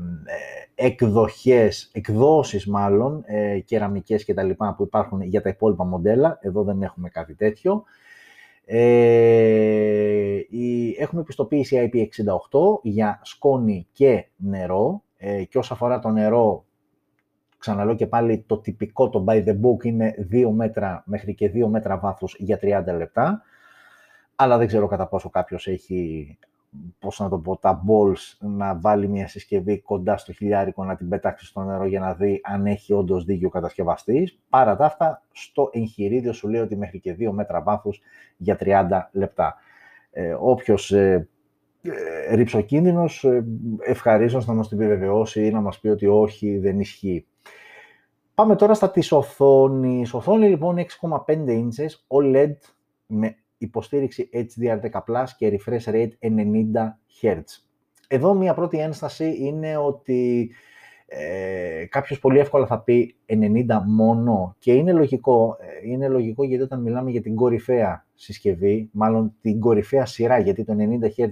εκδοχές, 0.75 1.89
εκδόσεις 1.93 2.67
μάλλον, 2.67 3.23
ε, 3.25 3.59
κεραμικές 3.59 4.23
και 4.23 4.33
τα 4.33 4.43
λοιπά 4.43 4.73
που 4.75 4.83
υπάρχουν 4.83 5.21
για 5.21 5.41
τα 5.41 5.49
υπόλοιπα 5.49 5.85
μοντέλα. 5.85 6.39
Εδώ 6.41 6.63
δεν 6.63 6.81
έχουμε 6.81 7.09
κάτι 7.09 7.35
τέτοιο. 7.35 7.83
Ε, 8.73 10.45
η, 10.49 10.95
έχουμε 10.99 11.23
πιστοποίηση 11.23 11.89
IP68 11.93 12.79
για 12.81 13.19
σκόνη 13.23 13.87
και 13.91 14.27
νερό. 14.35 15.03
Ε, 15.17 15.43
και 15.43 15.57
όσο 15.57 15.73
αφορά 15.73 15.99
το 15.99 16.09
νερό, 16.09 16.65
ξαναλέω 17.57 17.95
και 17.95 18.07
πάλι 18.07 18.43
το 18.47 18.57
τυπικό, 18.57 19.09
το 19.09 19.25
by 19.27 19.45
the 19.45 19.51
book 19.51 19.83
είναι 19.83 20.27
2 20.31 20.49
μέτρα 20.53 21.03
μέχρι 21.05 21.35
και 21.35 21.51
2 21.55 21.67
μέτρα 21.67 21.97
βάθος 21.97 22.35
για 22.39 22.59
30 22.61 22.83
λεπτά. 22.97 23.41
Αλλά 24.35 24.57
δεν 24.57 24.67
ξέρω 24.67 24.87
κατά 24.87 25.07
πόσο 25.07 25.29
κάποιος 25.29 25.67
έχει 25.67 26.37
πώς 26.99 27.19
να 27.19 27.29
το 27.29 27.37
πω, 27.37 27.57
τα 27.57 27.83
balls 27.87 28.37
να 28.39 28.79
βάλει 28.79 29.07
μια 29.07 29.27
συσκευή 29.27 29.79
κοντά 29.79 30.17
στο 30.17 30.33
χιλιάρικο, 30.33 30.83
να 30.83 30.95
την 30.95 31.09
πετάξει 31.09 31.45
στο 31.45 31.61
νερό 31.61 31.85
για 31.85 31.99
να 31.99 32.13
δει 32.13 32.41
αν 32.43 32.65
έχει 32.65 32.93
όντως 32.93 33.25
δίκιο 33.25 33.47
ο 33.47 33.51
κατασκευαστής. 33.51 34.39
Παρά 34.49 34.75
τα 34.75 34.85
αυτά, 34.85 35.23
στο 35.31 35.69
εγχειρίδιο 35.73 36.33
σου 36.33 36.47
λέει 36.47 36.61
ότι 36.61 36.75
μέχρι 36.75 36.99
και 36.99 37.15
2 37.19 37.31
μέτρα 37.31 37.61
βάθους 37.61 38.01
για 38.37 38.57
30 38.59 39.09
λεπτά. 39.11 39.55
Ε, 40.11 40.35
όποιος 40.39 40.91
ε, 40.91 41.29
ε, 41.81 42.35
ρηψοκίνδυνος, 42.35 43.23
ε, 43.23 43.45
ευχαρίστως 43.79 44.45
να 44.45 44.53
μας 44.53 44.67
την 44.67 44.79
επιβεβαιώσει 44.79 45.45
ή 45.45 45.51
να 45.51 45.61
μας 45.61 45.79
πει 45.79 45.87
ότι 45.87 46.07
όχι, 46.07 46.57
δεν 46.57 46.79
ισχύει. 46.79 47.25
Πάμε 48.35 48.55
τώρα 48.55 48.73
στα 48.73 48.91
της 48.91 49.11
οθόνης. 49.11 50.13
Οθόνη 50.13 50.47
λοιπόν 50.47 50.77
6,5 50.77 51.47
inches 51.47 51.89
OLED 52.07 52.55
με 53.05 53.35
υποστήριξη 53.63 54.29
HDR10+, 54.33 55.25
και 55.37 55.59
refresh 55.59 55.93
rate 55.93 56.11
90 56.19 56.29
Hz. 57.21 57.41
Εδώ 58.07 58.33
μια 58.33 58.53
πρώτη 58.53 58.79
ένσταση 58.79 59.35
είναι 59.39 59.77
ότι 59.77 60.51
ε, 61.05 61.85
κάποιος 61.89 62.19
πολύ 62.19 62.39
εύκολα 62.39 62.65
θα 62.65 62.79
πει 62.79 63.15
90 63.27 63.35
μόνο 63.85 64.55
και 64.59 64.73
είναι 64.73 64.91
λογικό, 64.91 65.57
ε, 65.59 65.89
είναι 65.89 66.07
λογικό 66.07 66.43
γιατί 66.43 66.63
όταν 66.63 66.81
μιλάμε 66.81 67.11
για 67.11 67.21
την 67.21 67.35
κορυφαία 67.35 68.05
συσκευή, 68.15 68.89
μάλλον 68.91 69.33
την 69.41 69.59
κορυφαία 69.59 70.05
σειρά, 70.05 70.39
γιατί 70.39 70.63
το 70.63 70.75
90 70.77 71.05
Hz 71.17 71.31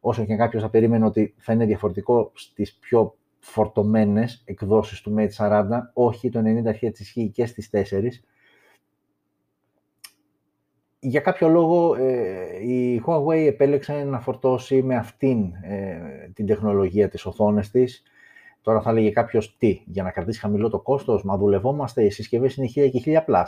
όσο 0.00 0.24
και 0.24 0.36
κάποιος 0.36 0.62
θα 0.62 0.70
περίμενε 0.70 1.04
ότι 1.04 1.34
θα 1.38 1.52
είναι 1.52 1.64
διαφορετικό 1.64 2.30
στις 2.34 2.74
πιο 2.74 3.16
φορτωμένες 3.38 4.42
εκδόσεις 4.44 5.00
του 5.00 5.14
Mate 5.18 5.46
40, 5.48 5.64
όχι 5.92 6.30
το 6.30 6.40
90 6.44 6.84
Hz 6.84 6.98
ισχύει 6.98 7.28
και 7.28 7.46
στις 7.46 7.70
4, 7.72 8.22
για 11.00 11.20
κάποιο 11.20 11.48
λόγο 11.48 11.94
ε, 11.94 12.66
η 12.66 13.02
Huawei 13.06 13.46
επέλεξε 13.46 14.04
να 14.04 14.20
φορτώσει 14.20 14.82
με 14.82 14.96
αυτήν 14.96 15.52
ε, 15.62 16.30
την 16.34 16.46
τεχνολογία 16.46 17.08
της 17.08 17.26
οθόνες 17.26 17.70
της. 17.70 18.02
Τώρα 18.62 18.80
θα 18.80 18.92
λέγει 18.92 19.12
κάποιος 19.12 19.56
τι, 19.58 19.82
για 19.86 20.02
να 20.02 20.10
κρατήσει 20.10 20.40
χαμηλό 20.40 20.68
το 20.68 20.80
κόστος, 20.80 21.24
μα 21.24 21.36
δουλευόμαστε, 21.36 22.04
οι 22.04 22.10
συσκευές 22.10 22.56
είναι 22.56 22.66
1000 22.66 22.90
και 22.90 23.24
1000 23.26 23.30
plus, 23.30 23.44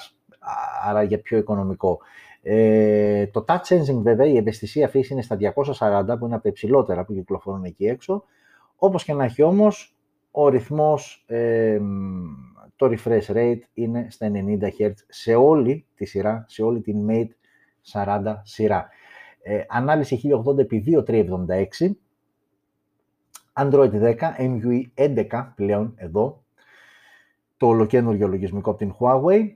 άρα 0.85 1.03
για 1.03 1.21
πιο 1.21 1.39
οικονομικό. 1.39 2.01
Ε, 2.43 3.27
το 3.27 3.45
touch 3.49 3.63
sensing 3.69 4.01
βέβαια, 4.03 4.27
η 4.27 4.37
ευαισθησία 4.37 4.87
αυτής 4.87 5.11
είναι 5.11 5.23
στα 5.23 5.37
240 5.37 6.19
που 6.19 6.27
είναι 6.27 6.35
από 6.35 6.43
τα 6.43 6.49
υψηλότερα 6.49 7.05
που 7.05 7.13
κυκλοφορούν 7.13 7.65
εκεί 7.65 7.85
έξω. 7.87 8.25
Όπως 8.77 9.05
και 9.05 9.13
να 9.13 9.25
έχει 9.25 9.43
όμως, 9.43 9.97
ο 10.31 10.49
ρυθμός, 10.49 11.25
ε, 11.27 11.81
το 12.77 12.91
refresh 12.91 13.35
rate 13.35 13.61
είναι 13.75 14.07
στα 14.11 14.31
90 14.31 14.69
Hz 14.79 14.93
σε 15.09 15.35
όλη 15.35 15.87
τη 15.95 16.05
σειρά, 16.05 16.45
σε 16.49 16.63
όλη 16.63 16.81
την 16.81 17.07
Mate 17.11 17.31
40 17.93 18.41
σειρά. 18.43 18.89
Ε, 19.43 19.65
ανάλυση 19.69 20.21
1080x2376, 20.25 21.91
Android 23.53 24.17
10, 24.17 24.17
EMUI 24.39 24.83
11 24.95 25.53
πλέον 25.55 25.93
εδώ, 25.97 26.45
το 27.57 27.67
ολοκαίνουργιο 27.67 28.29
λογισμικό 28.29 28.71
από 28.71 28.79
την 28.79 28.95
Huawei. 28.99 29.49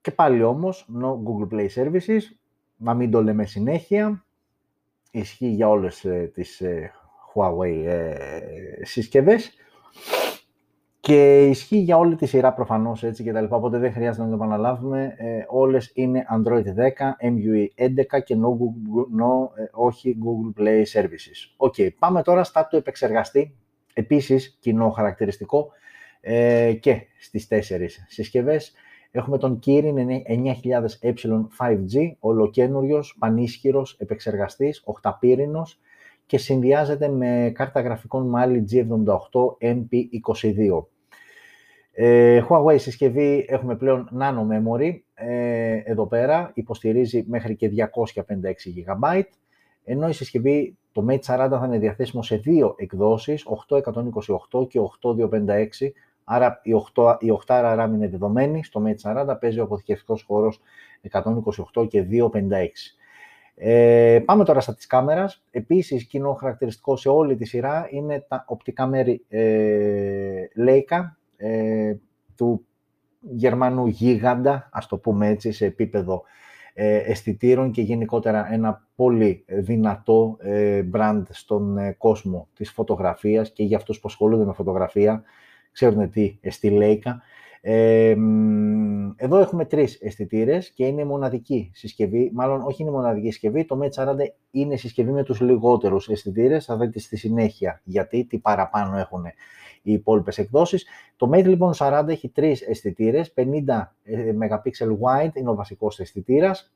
Και 0.00 0.10
πάλι 0.10 0.42
όμως, 0.42 0.88
no 1.02 1.08
Google 1.08 1.48
Play 1.52 1.68
Services, 1.74 2.20
να 2.76 2.94
μην 2.94 3.10
το 3.10 3.22
λέμε 3.22 3.46
συνέχεια, 3.46 4.24
ισχύει 5.10 5.48
για 5.48 5.68
όλες 5.68 6.04
ε, 6.04 6.30
τις 6.34 6.60
ε, 6.60 6.92
Huawei 7.34 7.84
ε, 7.86 8.14
συσκευές. 8.82 9.54
Και 11.00 11.48
ισχύει 11.48 11.78
για 11.78 11.96
όλη 11.96 12.14
τη 12.16 12.26
σειρά 12.26 12.52
προφανώς 12.52 13.02
έτσι 13.02 13.22
και 13.22 13.32
τα 13.32 13.40
λοιπά, 13.40 13.56
οπότε 13.56 13.78
δεν 13.78 13.92
χρειάζεται 13.92 14.24
να 14.24 14.28
το 14.28 14.34
επαναλάβουμε. 14.34 15.14
Ε, 15.16 15.44
όλες 15.48 15.90
είναι 15.94 16.24
Android 16.36 16.64
10, 16.64 17.16
EMUI 17.20 17.84
11 17.84 18.22
και 18.24 18.36
no, 18.36 18.48
Google, 18.48 19.22
no, 19.22 19.58
ε, 19.58 19.68
όχι 19.72 20.16
Google 20.24 20.62
Play 20.62 20.82
Services. 20.92 21.54
OK, 21.56 21.74
okay, 21.76 21.88
πάμε 21.98 22.22
τώρα 22.22 22.44
στα 22.44 22.66
του 22.66 22.76
επεξεργαστή. 22.76 23.54
Επίσης, 23.94 24.58
κοινό 24.60 24.90
χαρακτηριστικό 24.90 25.70
ε, 26.20 26.72
και 26.72 27.06
στις 27.18 27.46
τέσσερις 27.48 28.04
συσκευές. 28.08 28.72
Έχουμε 29.10 29.38
τον 29.38 29.58
Kirin 29.66 29.94
9000E 31.02 31.12
5G, 31.58 32.12
ολοκένουργιος, 32.18 33.16
πανίσχυρος, 33.18 33.96
επεξεργαστής, 33.98 34.82
οχταπύρινος 34.84 35.80
και 36.30 36.38
συνδυάζεται 36.38 37.08
με 37.08 37.52
κάρτα 37.54 37.80
γραφικών 37.80 38.32
Mali 38.36 38.62
G78 38.72 39.74
MP22. 39.74 40.84
Ε, 41.92 42.42
Huawei 42.48 42.80
συσκευή 42.80 43.44
έχουμε 43.48 43.76
πλέον 43.76 44.08
Nano 44.20 44.46
Memory 44.52 45.00
ε, 45.14 45.80
εδώ 45.84 46.06
πέρα, 46.06 46.50
υποστηρίζει 46.54 47.24
μέχρι 47.28 47.56
και 47.56 47.70
256 47.94 48.20
GB, 48.86 49.22
ενώ 49.84 50.08
η 50.08 50.12
συσκευή 50.12 50.76
το 50.92 51.06
Mate 51.08 51.14
40 51.14 51.48
θα 51.50 51.62
είναι 51.66 51.78
διαθέσιμο 51.78 52.22
σε 52.22 52.36
δύο 52.36 52.74
εκδόσεις, 52.78 53.46
8128 54.52 54.68
και 54.68 54.80
8256, 55.02 55.90
άρα 56.24 56.60
η 56.62 56.70
8, 56.94 57.16
η 57.18 57.38
8 57.46 57.78
RAM 57.78 57.90
είναι 57.94 58.08
δεδομένη, 58.08 58.64
στο 58.64 58.82
Mate 58.86 59.24
40 59.32 59.36
παίζει 59.40 59.60
ο 59.60 59.62
αποθηκευτικός 59.62 60.22
χώρος 60.22 60.60
128 61.74 61.88
και 61.88 62.06
256. 62.10 62.99
Ε, 63.62 64.22
πάμε 64.24 64.44
τώρα 64.44 64.60
στα 64.60 64.74
της 64.74 64.86
κάμερας. 64.86 65.44
Επίσης, 65.50 66.04
κοινό 66.04 66.32
χαρακτηριστικό 66.32 66.96
σε 66.96 67.08
όλη 67.08 67.36
τη 67.36 67.44
σειρά 67.44 67.86
είναι 67.90 68.24
τα 68.28 68.44
οπτικά 68.48 68.86
μέρη 68.86 69.24
ε, 69.28 70.42
Leica, 70.66 71.00
ε, 71.36 71.94
του 72.36 72.66
Γερμανού 73.20 73.86
γίγαντα, 73.86 74.68
ας 74.72 74.86
το 74.86 74.98
πούμε 74.98 75.28
έτσι, 75.28 75.52
σε 75.52 75.64
επίπεδο 75.64 76.22
ε, 76.74 76.96
αισθητήρων 76.96 77.70
και 77.70 77.82
γενικότερα 77.82 78.52
ένα 78.52 78.86
πολύ 78.94 79.44
δυνατό 79.46 80.36
ε, 80.40 80.82
brand 80.94 81.22
στον 81.30 81.78
ε, 81.78 81.94
κόσμο 81.98 82.48
της 82.54 82.70
φωτογραφίας 82.70 83.52
και 83.52 83.62
για 83.62 83.76
αυτούς 83.76 84.00
που 84.00 84.08
ασχολούνται 84.08 84.44
με 84.44 84.52
φωτογραφία, 84.52 85.22
ξέρουν 85.72 86.10
τι 86.10 86.38
στη 86.48 86.78
Leica. 86.80 87.12
Ε, 87.60 88.16
εδώ 89.16 89.38
έχουμε 89.38 89.64
τρεις 89.64 89.98
αισθητήρες 90.00 90.70
και 90.70 90.86
είναι 90.86 91.04
μοναδική 91.04 91.70
συσκευή, 91.74 92.30
μάλλον 92.34 92.62
όχι 92.62 92.82
είναι 92.82 92.90
μοναδική 92.90 93.30
συσκευή, 93.30 93.64
το 93.64 93.78
Mate 93.82 94.04
40 94.04 94.14
είναι 94.50 94.76
συσκευή 94.76 95.10
με 95.10 95.22
τους 95.22 95.40
λιγότερους 95.40 96.08
αισθητήρες, 96.08 96.64
θα 96.64 96.76
δείτε 96.76 96.98
στη 96.98 97.16
συνέχεια 97.16 97.80
γιατί, 97.84 98.24
τι 98.24 98.38
παραπάνω 98.38 98.98
έχουν 98.98 99.24
οι 99.82 99.92
υπόλοιπες 99.92 100.38
εκδόσεις. 100.38 100.86
Το 101.16 101.30
Mate 101.32 101.44
λοιπόν 101.44 101.72
40 101.76 102.04
έχει 102.08 102.28
τρεις 102.28 102.62
αισθητήρες, 102.62 103.32
50 103.36 103.42
MP 104.40 104.62
wide 105.00 105.34
είναι 105.34 105.50
ο 105.50 105.54
βασικός 105.54 106.00
αισθητήρας, 106.00 106.72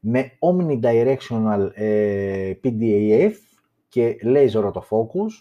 με 0.00 0.32
omnidirectional 0.38 1.70
ε, 1.74 2.52
PDAF 2.64 3.32
και 3.88 4.16
laser 4.22 4.64
autofocus, 4.64 5.32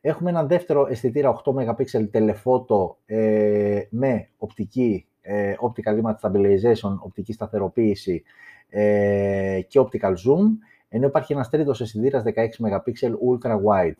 Έχουμε 0.00 0.30
ένα 0.30 0.44
δεύτερο 0.44 0.86
αισθητήρα 0.86 1.42
8 1.44 1.52
MP 1.52 2.10
telephoto 2.12 2.94
ε, 3.06 3.82
με 3.90 4.28
οπτική, 4.36 5.06
ε, 5.20 5.54
optical 5.60 6.00
image 6.02 6.28
stabilization, 6.30 6.96
οπτική 6.98 7.32
σταθεροποίηση 7.32 8.22
ε, 8.68 9.60
και 9.68 9.80
optical 9.80 10.10
zoom, 10.10 10.46
ενώ 10.88 11.06
υπάρχει 11.06 11.32
ένας 11.32 11.48
τρίτος 11.48 11.80
αισθητήρας 11.80 12.22
16 12.22 12.30
MP 12.32 13.10
ultra 13.10 13.52
wide. 13.52 13.96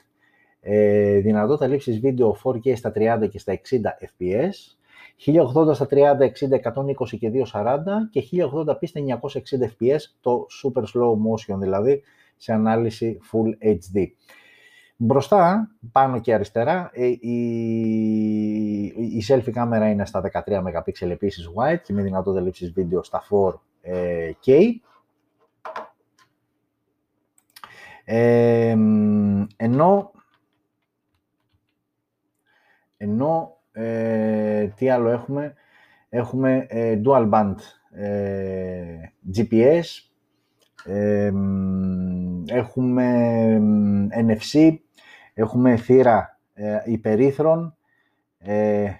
Ε, 0.60 1.18
δυνατότητα 1.18 1.66
λήψης 1.66 2.00
βίντεο 2.00 2.36
4K 2.44 2.76
στα 2.76 2.92
30 2.94 3.28
και 3.30 3.38
στα 3.38 3.52
60 3.52 3.76
fps, 4.00 4.76
1080 5.16 5.74
στα 5.74 5.86
30, 5.90 6.24
60, 6.24 6.58
120 6.58 7.18
και 7.18 7.30
240 7.52 7.84
και 8.10 8.22
1080p 8.32 8.86
στα 8.86 9.00
960 9.00 9.64
fps, 9.64 10.00
το 10.20 10.46
super 10.62 10.82
slow 10.82 11.12
motion 11.12 11.58
δηλαδή, 11.58 12.02
σε 12.36 12.52
ανάλυση 12.52 13.18
Full 13.32 13.66
HD. 13.66 14.06
Μπροστά, 15.00 15.70
πάνω 15.92 16.20
και 16.20 16.34
αριστερά, 16.34 16.90
ε, 16.92 17.06
η, 17.06 17.36
η 18.86 19.22
selfie 19.28 19.50
κάμερα 19.50 19.90
είναι 19.90 20.06
στα 20.06 20.30
13 20.32 20.42
MP 20.46 21.00
επίσης 21.00 21.48
wide 21.56 21.80
και 21.82 21.92
με 21.92 22.02
δυνατότητα 22.02 22.44
λήψης 22.44 22.72
βίντεο 22.72 23.02
στα 23.02 23.22
4K. 23.30 24.70
Ε, 28.04 28.76
ενώ 29.56 30.12
ενώ 32.96 33.60
ε, 33.72 34.66
τι 34.66 34.90
άλλο 34.90 35.08
έχουμε, 35.08 35.54
έχουμε 36.08 36.66
ε, 36.68 37.00
dual 37.04 37.30
band 37.30 37.54
GPS, 39.36 39.82
έχουμε 42.46 43.12
NFC, 44.12 44.76
Έχουμε 45.38 45.76
θύρα 45.76 46.38
ε, 46.54 46.78
υπερήθρων. 46.84 47.76
Ε, 48.38 48.90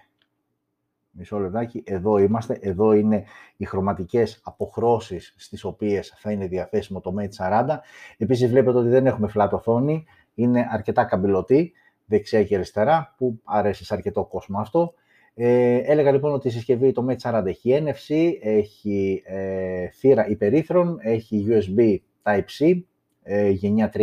μισό 1.11 1.38
λεπτάκι, 1.38 1.83
εδώ 1.87 2.18
είμαστε. 2.18 2.59
Εδώ 2.61 2.92
είναι 2.92 3.24
οι 3.57 3.64
χρωματικές 3.64 4.40
αποχρώσεις 4.44 5.35
στις 5.37 5.64
οποίες 5.64 6.14
θα 6.16 6.31
είναι 6.33 6.46
διαθέσιμο 6.46 7.01
το 7.01 7.14
Mate 7.18 7.64
40. 7.66 7.79
Επίσης 8.16 8.51
βλέπετε 8.51 8.79
ότι 8.79 8.88
δεν 8.88 9.07
έχουμε 9.07 9.33
flat 9.35 9.48
οθόνη. 9.51 10.05
Είναι 10.35 10.66
αρκετά 10.70 11.05
καμπυλωτή, 11.05 11.72
δεξιά 12.07 12.44
και 12.44 12.55
αριστερά, 12.55 13.14
που 13.16 13.40
αρέσει 13.44 13.85
σε 13.85 13.94
αρκετό 13.94 14.24
κόσμο 14.24 14.59
αυτό. 14.59 14.94
Ε, 15.35 15.77
έλεγα 15.77 16.12
λοιπόν 16.12 16.33
ότι 16.33 16.48
η 16.48 16.51
συσκευή 16.51 16.92
το 16.92 17.07
Mate 17.09 17.33
40 17.33 17.46
έχει 17.46 17.83
NFC, 17.85 18.33
έχει 18.40 19.22
ε, 19.24 19.88
θύρα 19.88 20.29
υπερήθρων, 20.29 20.98
έχει 21.03 21.46
USB 21.48 21.96
Type-C, 22.22 22.81
ε, 23.22 23.48
γενιά 23.48 23.90
3.1. 23.94 24.01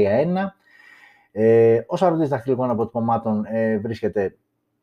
Ε, 1.37 1.83
ο 1.87 1.95
σαρωτής 1.95 2.29
δαχτυλικών 2.29 2.69
αποτυπωμάτων 2.69 3.45
ε, 3.45 3.77
βρίσκεται 3.77 4.37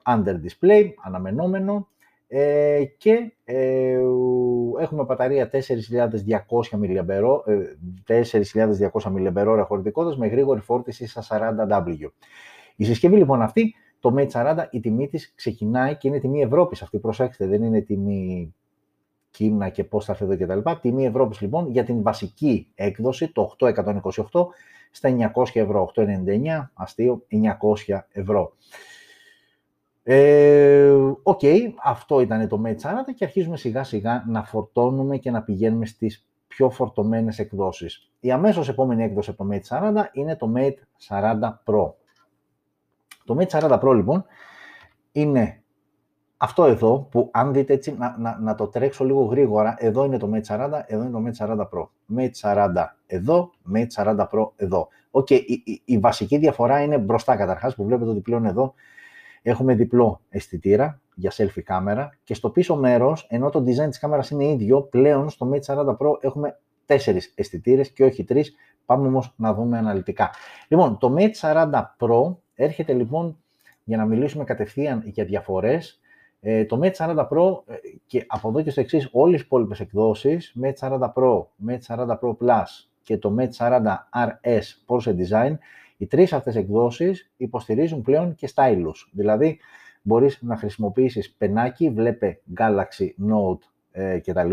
under 0.07 0.35
display, 0.35 0.91
αναμενόμενο. 1.05 1.89
Ε, 2.29 2.85
και 2.97 3.33
ε, 3.45 3.99
έχουμε 4.81 5.05
μπαταρία 5.05 5.51
4.200 5.53 5.59
mAh, 6.71 7.27
4.200 8.07 9.65
χωρητικότητας 9.67 10.19
με 10.19 10.27
γρήγορη 10.27 10.61
φόρτιση 10.61 11.07
στα 11.07 11.25
40W. 11.69 12.11
Η 12.77 12.85
συσκευή 12.85 13.17
λοιπόν 13.17 13.43
αυτή, 13.43 13.75
το 14.01 14.15
Mate 14.17 14.31
40, 14.31 14.65
η 14.71 14.81
τιμή 14.81 15.09
της 15.09 15.33
ξεκινάει 15.35 15.97
και 15.97 16.09
είναι 16.09 16.19
τιμή 16.19 16.43
Ευρώπης 16.43 16.83
αυτή, 16.83 16.99
προσέξτε, 16.99 17.47
δεν 17.47 17.63
είναι 17.63 17.81
τιμή 17.81 18.55
Κίνα 19.31 19.69
και 19.69 19.85
πώς 19.85 20.05
θα 20.05 20.13
έρθει 20.13 20.25
εδώ 20.25 20.61
κτλ. 20.61 20.71
Τιμή 20.81 21.07
Ευρώπης 21.07 21.41
λοιπόν 21.41 21.71
για 21.71 21.85
την 21.85 22.03
βασική 22.03 22.71
έκδοση, 22.75 23.33
το 23.33 23.57
828, 23.59 23.73
στα 24.93 25.33
900 25.35 25.45
ευρώ, 25.53 25.91
899, 25.95 26.71
αστείο, 26.75 27.27
900 27.89 27.99
ευρώ. 28.13 28.53
Ε, 30.03 30.91
οκ, 31.23 31.41
αυτό 31.85 32.21
ήταν 32.21 32.49
το 32.49 32.63
Mate 32.65 32.71
40 32.71 32.75
και 33.17 33.25
αρχίζουμε 33.25 33.57
σιγά 33.57 33.85
σιγά 33.85 34.25
να 34.27 34.45
φορτώνουμε 34.45 35.17
και 35.17 35.31
να 35.31 35.43
πηγαίνουμε 35.43 35.87
στις 35.87 36.27
πιο 36.47 36.71
φορτωμένες 36.71 37.39
εκδόσεις. 37.39 38.11
Η 38.21 38.31
αμέσως 38.31 38.69
επόμενη 38.69 39.03
έκδοση 39.03 39.31
από 39.31 39.45
το 39.45 39.51
Mate 39.53 39.79
40 39.79 40.05
είναι 40.13 40.37
το 40.37 40.53
Mate 40.57 40.75
40 41.09 41.35
Pro. 41.65 41.93
Το 43.25 43.37
Mate 43.39 43.61
40 43.61 43.81
Pro 43.81 43.95
λοιπόν 43.95 44.25
είναι 45.13 45.62
αυτό 46.43 46.65
εδώ 46.65 47.07
που 47.11 47.29
αν 47.33 47.53
δείτε 47.53 47.73
έτσι 47.73 47.97
να, 47.99 48.17
να, 48.19 48.39
να 48.41 48.55
το 48.55 48.67
τρέξω 48.67 49.05
λίγο 49.05 49.23
γρήγορα, 49.23 49.75
εδώ 49.79 50.05
είναι 50.05 50.19
το 50.19 50.31
Mate 50.35 50.57
40, 50.57 50.83
εδώ 50.87 51.03
είναι 51.03 51.11
το 51.11 51.23
Mate 51.27 51.47
40 51.47 51.59
Pro. 51.59 51.89
Mate 52.17 52.67
40 52.75 52.87
εδώ, 53.07 53.51
Mate 53.75 54.05
40 54.05 54.17
Pro 54.17 54.51
εδώ. 54.57 54.89
OK, 55.11 55.27
okay, 55.31 55.41
η, 55.47 55.63
η, 55.65 55.83
η, 55.85 55.99
βασική 55.99 56.37
διαφορά 56.37 56.83
είναι 56.83 56.99
μπροστά 56.99 57.37
καταρχάς 57.37 57.75
που 57.75 57.85
βλέπετε 57.85 58.11
ότι 58.11 58.21
πλέον 58.21 58.45
εδώ 58.45 58.75
Έχουμε 59.43 59.75
διπλό 59.75 60.21
αισθητήρα 60.29 61.01
για 61.15 61.33
selfie 61.37 61.63
κάμερα 61.65 62.17
και 62.25 62.35
στο 62.35 62.51
πίσω 62.51 62.77
μέρος, 62.77 63.27
ενώ 63.29 63.51
το 63.51 63.59
design 63.59 63.89
της 63.89 63.99
κάμερας 63.99 64.31
είναι 64.31 64.45
ίδιο, 64.45 64.83
πλέον 64.83 65.31
στο 65.31 65.51
Mate 65.53 65.75
40 65.75 65.97
Pro 65.97 66.17
έχουμε 66.21 66.61
τέσσερις 66.87 67.33
αισθητήρες 67.37 67.91
και 67.91 68.05
όχι 68.05 68.25
τρεις. 68.25 68.55
Πάμε 68.87 69.07
όμως 69.07 69.35
να 69.37 69.55
δούμε 69.55 69.79
αναλυτικά. 69.79 70.31
Λοιπόν, 70.69 70.99
το 70.99 71.15
Mate 71.19 71.35
40 71.41 71.83
Pro 71.99 72.37
έρχεται 72.55 72.93
λοιπόν 72.93 73.37
για 73.85 73.97
να 73.97 74.05
μιλήσουμε 74.05 74.45
κατευθείαν 74.45 75.03
για 75.05 75.25
διαφορές. 75.25 76.01
Ε, 76.45 76.65
το 76.65 76.81
Mate 76.83 76.93
40 76.93 77.29
Pro 77.29 77.63
ε, 77.67 77.75
και 78.07 78.25
από 78.29 78.49
εδώ 78.49 78.63
και 78.63 78.71
στο 78.71 78.81
εξής 78.81 79.09
όλες 79.13 79.41
οι 79.41 79.43
υπόλοιπες 79.47 79.81
εκδόσεις, 79.81 80.55
Mate 80.63 80.89
40 80.89 81.13
Pro, 81.15 81.45
Mate 81.67 81.97
40 81.97 82.07
Pro 82.07 82.37
Plus 82.41 82.89
και 83.03 83.19
το 83.19 83.35
Mate 83.39 83.51
40 83.57 83.81
RS 84.13 84.63
Porsche 84.87 85.17
Design 85.17 85.55
οι 86.03 86.07
τρεις 86.07 86.33
αυτές 86.33 86.57
εκδόσεις 86.57 87.33
υποστηρίζουν 87.37 88.03
πλέον 88.03 88.35
και 88.35 88.51
stylus, 88.55 88.93
δηλαδή 89.13 89.59
μπορείς 90.03 90.39
να 90.43 90.57
χρησιμοποιήσεις 90.57 91.33
πενάκι, 91.33 91.91
βλέπε 91.91 92.41
Galaxy 92.59 93.07
Note 93.31 93.59
ε, 93.93 94.19
κτλ. 94.19 94.51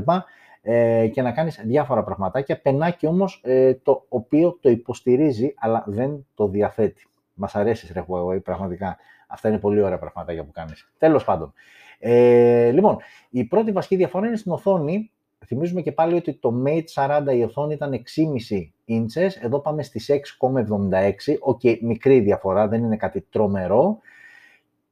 Ε, 0.62 1.08
και 1.08 1.22
να 1.22 1.32
κάνεις 1.32 1.62
διάφορα 1.66 2.04
πραγματάκια, 2.04 2.62
πενάκι 2.62 3.06
όμως 3.08 3.42
ε, 3.44 3.74
το 3.74 4.06
οποίο 4.10 4.58
το 4.62 4.70
υποστηρίζει 4.70 5.54
αλλά 5.58 5.84
δεν 5.88 6.26
το 6.36 6.48
διαθέτει. 6.48 7.08
Μας 7.34 7.56
αρέσει 7.56 7.94
ρε 7.94 8.06
Huawei, 8.08 8.44
πραγματικά. 8.44 8.98
Αυτά 9.30 9.50
είναι 9.50 9.60
πολύ 9.60 9.82
ωραία 9.82 10.00
πραγματάκια 10.00 10.44
που 10.44 10.52
κάνεις. 10.52 10.92
Τέλος 10.98 11.24
πάντων. 11.24 11.54
Ε, 12.00 12.72
λοιπόν, 12.72 12.98
η 13.30 13.44
πρώτη 13.44 13.72
βασική 13.72 13.96
διαφορά 13.96 14.28
είναι 14.28 14.38
στην 14.38 14.52
οθόνη 14.52 15.12
Θυμίζουμε 15.46 15.82
και 15.82 15.92
πάλι 15.92 16.16
ότι 16.16 16.34
το 16.34 16.64
Mate 16.66 16.84
40 16.94 17.22
η 17.36 17.44
οθόνη 17.44 17.74
ήταν 17.74 17.92
6,5 17.92 18.00
inches, 18.88 19.30
εδώ 19.42 19.60
πάμε 19.60 19.84
στις 19.84 20.10
6,76, 20.10 20.20
OK, 21.40 21.60
okay, 21.64 21.78
μικρή 21.82 22.20
διαφορά, 22.20 22.68
δεν 22.68 22.84
είναι 22.84 22.98
κάτι 22.98 23.22
τρομερό. 23.22 24.00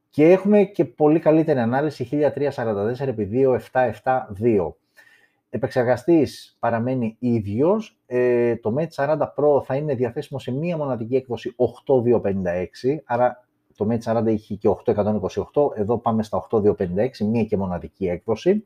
Και 0.10 0.32
έχουμε 0.32 0.63
και 0.63 0.86
πολύ 0.86 1.19
καλύτερη 1.19 1.60
ανάλυση 1.60 2.10
1344x2772. 2.12 4.73
Επεξεργαστής 5.50 6.58
παραμένει 6.60 7.15
ίδιος, 7.19 8.00
ε, 8.06 8.56
το 8.56 8.76
Mate 8.78 8.88
40 8.95 9.34
Pro 9.36 9.63
θα 9.63 9.76
είναι 9.76 9.95
διαθέσιμο 9.95 10.39
σε 10.39 10.52
μία 10.52 10.78
μοναδική 10.78 11.15
έκδοση 11.15 11.54
8256, 11.56 13.02
άρα 13.06 13.46
το 13.78 13.88
Mate 13.90 14.18
40 14.18 14.28
είχε 14.28 14.56
και 14.56 14.70
828, 14.86 15.76
εδώ 15.76 15.98
πάμε 15.98 16.24
στα 16.24 16.48
8256, 16.52 17.18
μία 17.18 17.44
και 17.44 17.58
μοναδική 17.58 18.08
έκδοση. 18.08 18.66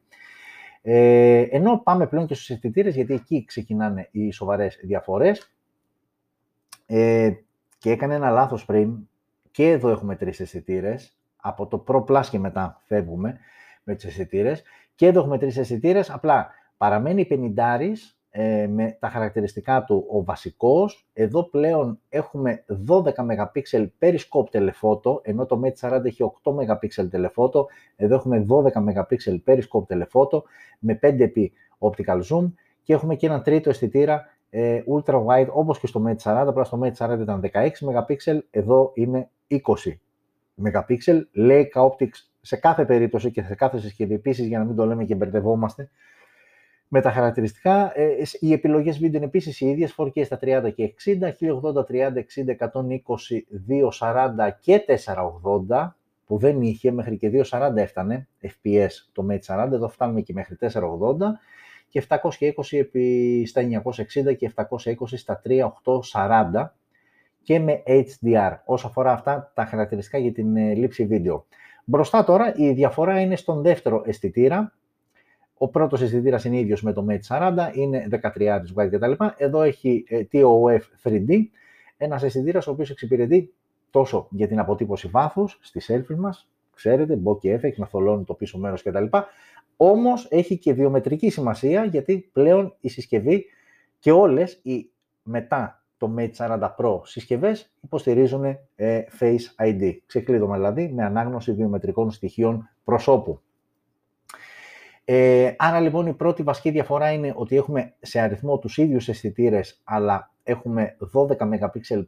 Ε, 0.81 1.41
ενώ 1.41 1.81
πάμε 1.83 2.07
πλέον 2.07 2.25
και 2.25 2.33
στους 2.33 2.49
αισθητήρες, 2.49 2.95
γιατί 2.95 3.13
εκεί 3.13 3.45
ξεκινάνε 3.45 4.07
οι 4.11 4.31
σοβαρές 4.31 4.79
διαφορές. 4.83 5.51
Ε, 6.85 7.31
και 7.77 7.91
έκανε 7.91 8.15
ένα 8.15 8.29
λάθος 8.29 8.65
πριν. 8.65 9.07
Και 9.51 9.69
εδώ 9.69 9.89
έχουμε 9.89 10.15
τρεις 10.15 10.39
αισθητήρες. 10.39 11.17
Από 11.35 11.67
το 11.67 11.83
Pro 11.87 12.03
Plus 12.05 12.25
και 12.29 12.39
μετά 12.39 12.81
φεύγουμε 12.85 13.39
με 13.83 13.95
τις 13.95 14.05
αισθητήρες. 14.05 14.63
Και 14.95 15.05
εδώ 15.05 15.19
έχουμε 15.19 15.37
τρεις 15.37 15.57
αισθητήρες. 15.57 16.09
Απλά 16.09 16.49
παραμένει 16.77 17.27
50 17.29 17.77
ε, 18.33 18.67
με 18.67 18.97
τα 18.99 19.09
χαρακτηριστικά 19.09 19.83
του 19.83 20.05
ο 20.11 20.23
βασικός. 20.23 21.07
Εδώ 21.13 21.43
πλέον 21.43 21.99
έχουμε 22.09 22.63
12 22.87 23.01
MP 23.01 23.61
periscope 23.99 24.49
telephoto, 24.51 25.21
ενώ 25.21 25.45
το 25.45 25.61
Mate 25.63 25.89
40 25.89 26.05
έχει 26.05 26.31
8 26.43 26.51
MP 26.51 27.07
telephoto. 27.11 27.65
Εδώ 27.95 28.15
έχουμε 28.15 28.45
12 28.49 28.63
MP 28.63 29.41
periscope 29.45 29.85
telephoto 29.87 30.41
με 30.79 30.99
5x 31.01 31.45
optical 31.79 32.21
zoom 32.29 32.51
και 32.83 32.93
έχουμε 32.93 33.15
και 33.15 33.25
ένα 33.25 33.41
τρίτο 33.41 33.69
αισθητήρα 33.69 34.25
ε, 34.49 34.81
ultra 34.87 35.25
wide 35.25 35.47
όπως 35.49 35.79
και 35.79 35.87
στο 35.87 36.03
Mate 36.07 36.31
40, 36.31 36.45
απλά 36.47 36.63
στο 36.63 36.79
Mate 36.83 37.13
40 37.13 37.19
ήταν 37.19 37.41
16 37.53 37.69
MP, 37.79 38.39
εδώ 38.51 38.91
είναι 38.93 39.29
20 39.47 39.57
MP. 40.63 40.97
Leica 41.35 41.89
Optics 41.89 42.31
σε 42.41 42.55
κάθε 42.55 42.85
περίπτωση 42.85 43.31
και 43.31 43.43
σε 43.43 43.55
κάθε 43.55 43.79
συσκευή 43.79 44.13
επίσης 44.13 44.47
για 44.47 44.59
να 44.59 44.65
μην 44.65 44.75
το 44.75 44.85
λέμε 44.85 45.05
και 45.05 45.15
μπερδευόμαστε, 45.15 45.89
με 46.93 47.01
τα 47.01 47.11
χαρακτηριστικά, 47.11 47.99
ε, 47.99 48.07
οι 48.39 48.53
επιλογές 48.53 48.97
βίντεο 48.97 49.17
είναι 49.17 49.25
επίσης 49.25 49.61
οι 49.61 49.67
ίδιες, 49.67 49.95
4K 49.97 50.25
στα 50.25 50.37
30 50.41 50.69
και 50.69 50.83
60, 50.83 51.31
1080, 51.31 51.83
30, 51.83 52.19
60, 52.19 52.55
120, 52.55 53.45
240 53.67 54.49
και 54.59 54.79
480, 54.79 55.95
που 56.25 56.37
δεν 56.37 56.61
είχε, 56.61 56.91
μέχρι 56.91 57.17
και 57.17 57.29
240 57.29 57.75
έφτανε, 57.75 58.27
FPS 58.41 58.89
το 59.11 59.25
Mate 59.29 59.67
40, 59.67 59.71
εδώ 59.71 59.89
φτάνουμε 59.89 60.21
και 60.21 60.33
μέχρι 60.33 60.55
480, 60.59 60.71
και 61.89 62.03
720 62.07 62.77
επί 62.77 63.43
στα 63.47 63.61
960 63.61 64.35
και 64.37 64.51
720 64.55 64.93
στα 65.15 65.41
3840 65.45 66.73
και 67.43 67.59
με 67.59 67.83
HDR, 67.85 68.57
όσο 68.65 68.87
αφορά 68.87 69.11
αυτά 69.11 69.51
τα 69.55 69.65
χαρακτηριστικά 69.65 70.17
για 70.17 70.31
την 70.31 70.57
ε, 70.57 70.73
λήψη 70.73 71.05
βίντεο. 71.05 71.45
Μπροστά 71.85 72.23
τώρα 72.23 72.53
η 72.55 72.71
διαφορά 72.71 73.19
είναι 73.19 73.35
στον 73.35 73.61
δεύτερο 73.61 74.03
αισθητήρα, 74.05 74.73
ο 75.61 75.67
πρώτος 75.67 76.01
αισθητήρας 76.01 76.45
είναι 76.45 76.59
ίδιος 76.59 76.81
με 76.81 76.93
το 76.93 77.05
Mate 77.09 77.37
40, 77.37 77.53
είναι 77.73 78.07
13 78.35 78.59
wide 78.75 78.89
κτλ. 78.91 79.11
Εδώ 79.37 79.61
έχει 79.61 80.05
ε, 80.07 80.21
TOF 80.31 80.79
3D, 81.03 81.29
ένας 81.97 82.23
αισθητήρας 82.23 82.67
ο 82.67 82.71
οποίος 82.71 82.89
εξυπηρετεί 82.89 83.53
τόσο 83.91 84.27
για 84.29 84.47
την 84.47 84.59
αποτύπωση 84.59 85.07
βάθους 85.07 85.59
στις 85.61 85.91
selfie 85.91 86.15
μας, 86.15 86.49
ξέρετε, 86.75 87.19
bokeh 87.23 87.59
effect, 87.59 87.75
να 87.75 87.85
θολώνει 87.85 88.23
το 88.23 88.33
πίσω 88.33 88.57
μέρος 88.57 88.83
κτλ. 88.83 89.05
Όμως 89.77 90.27
έχει 90.29 90.57
και 90.57 90.73
βιομετρική 90.73 91.29
σημασία 91.29 91.83
γιατί 91.85 92.29
πλέον 92.33 92.75
η 92.79 92.89
συσκευή 92.89 93.45
και 93.99 94.11
όλες 94.11 94.59
οι 94.63 94.91
μετά 95.23 95.83
το 95.97 96.13
Mate 96.17 96.33
40 96.37 96.69
Pro 96.77 97.01
συσκευές 97.03 97.73
υποστηρίζουν 97.81 98.43
ε, 98.75 99.01
Face 99.19 99.65
ID. 99.65 99.97
Ξεκλείδωμα 100.05 100.55
δηλαδή 100.55 100.91
με 100.93 101.03
ανάγνωση 101.03 101.53
βιομετρικών 101.53 102.11
στοιχείων 102.11 102.69
προσώπου. 102.83 103.41
Ε, 105.13 105.55
άρα 105.57 105.79
λοιπόν 105.79 106.07
η 106.07 106.13
πρώτη 106.13 106.43
βασική 106.43 106.69
διαφορά 106.69 107.11
είναι 107.11 107.33
ότι 107.35 107.55
έχουμε 107.55 107.93
σε 107.99 108.19
αριθμό 108.19 108.57
τους 108.57 108.77
ίδιους 108.77 109.07
αισθητήρες, 109.07 109.81
αλλά 109.83 110.31
έχουμε 110.43 110.97
12 111.13 111.35
MP 111.37 111.57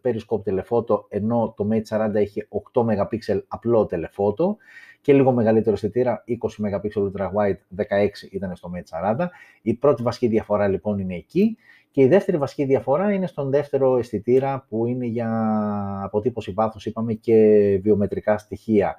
periscope 0.03 0.41
telephoto, 0.45 1.03
ενώ 1.09 1.53
το 1.57 1.67
Mate 1.71 2.07
40 2.09 2.13
έχει 2.13 2.47
8 2.73 2.81
MP 2.81 3.37
απλό 3.47 3.89
telephoto 3.91 4.55
και 5.01 5.13
λίγο 5.13 5.31
μεγαλύτερο 5.31 5.75
αισθητήρα, 5.75 6.23
20 6.27 6.65
MP 6.65 7.01
ultra 7.01 7.25
wide, 7.25 7.85
16 7.85 7.85
ήταν 8.31 8.55
στο 8.55 8.71
Mate 8.75 9.15
40. 9.15 9.27
Η 9.61 9.73
πρώτη 9.73 10.03
βασική 10.03 10.27
διαφορά 10.27 10.67
λοιπόν 10.67 10.99
είναι 10.99 11.15
εκεί 11.15 11.57
και 11.91 12.01
η 12.01 12.07
δεύτερη 12.07 12.37
βασική 12.37 12.65
διαφορά 12.65 13.13
είναι 13.13 13.27
στον 13.27 13.49
δεύτερο 13.49 13.97
αισθητήρα 13.97 14.65
που 14.69 14.85
είναι 14.85 15.05
για 15.05 15.29
αποτύπωση 16.03 16.51
βάθους, 16.51 16.85
είπαμε, 16.85 17.13
και 17.13 17.35
βιομετρικά 17.83 18.37
στοιχεία. 18.37 18.95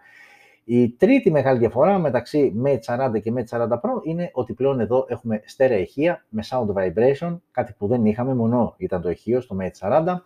Η 0.65 0.91
τρίτη 0.91 1.31
μεγάλη 1.31 1.59
διαφορά 1.59 1.99
μεταξύ 1.99 2.55
Mate 2.65 3.09
40 3.09 3.21
και 3.23 3.33
Mate 3.37 3.59
40 3.59 3.69
Pro 3.69 3.91
είναι 4.03 4.31
ότι 4.33 4.53
πλέον 4.53 4.81
εδώ 4.81 5.07
έχουμε 5.09 5.43
στέρεα 5.45 5.79
ηχεία 5.79 6.25
με 6.29 6.43
sound 6.51 6.67
vibration, 6.67 7.39
κάτι 7.51 7.75
που 7.79 7.87
δεν 7.87 8.07
είχαμε, 8.07 8.35
μόνο 8.35 8.75
ήταν 8.77 9.01
το 9.01 9.11
ηχείο 9.11 9.41
στο 9.41 9.57
Mate 9.61 9.89
40. 9.89 10.17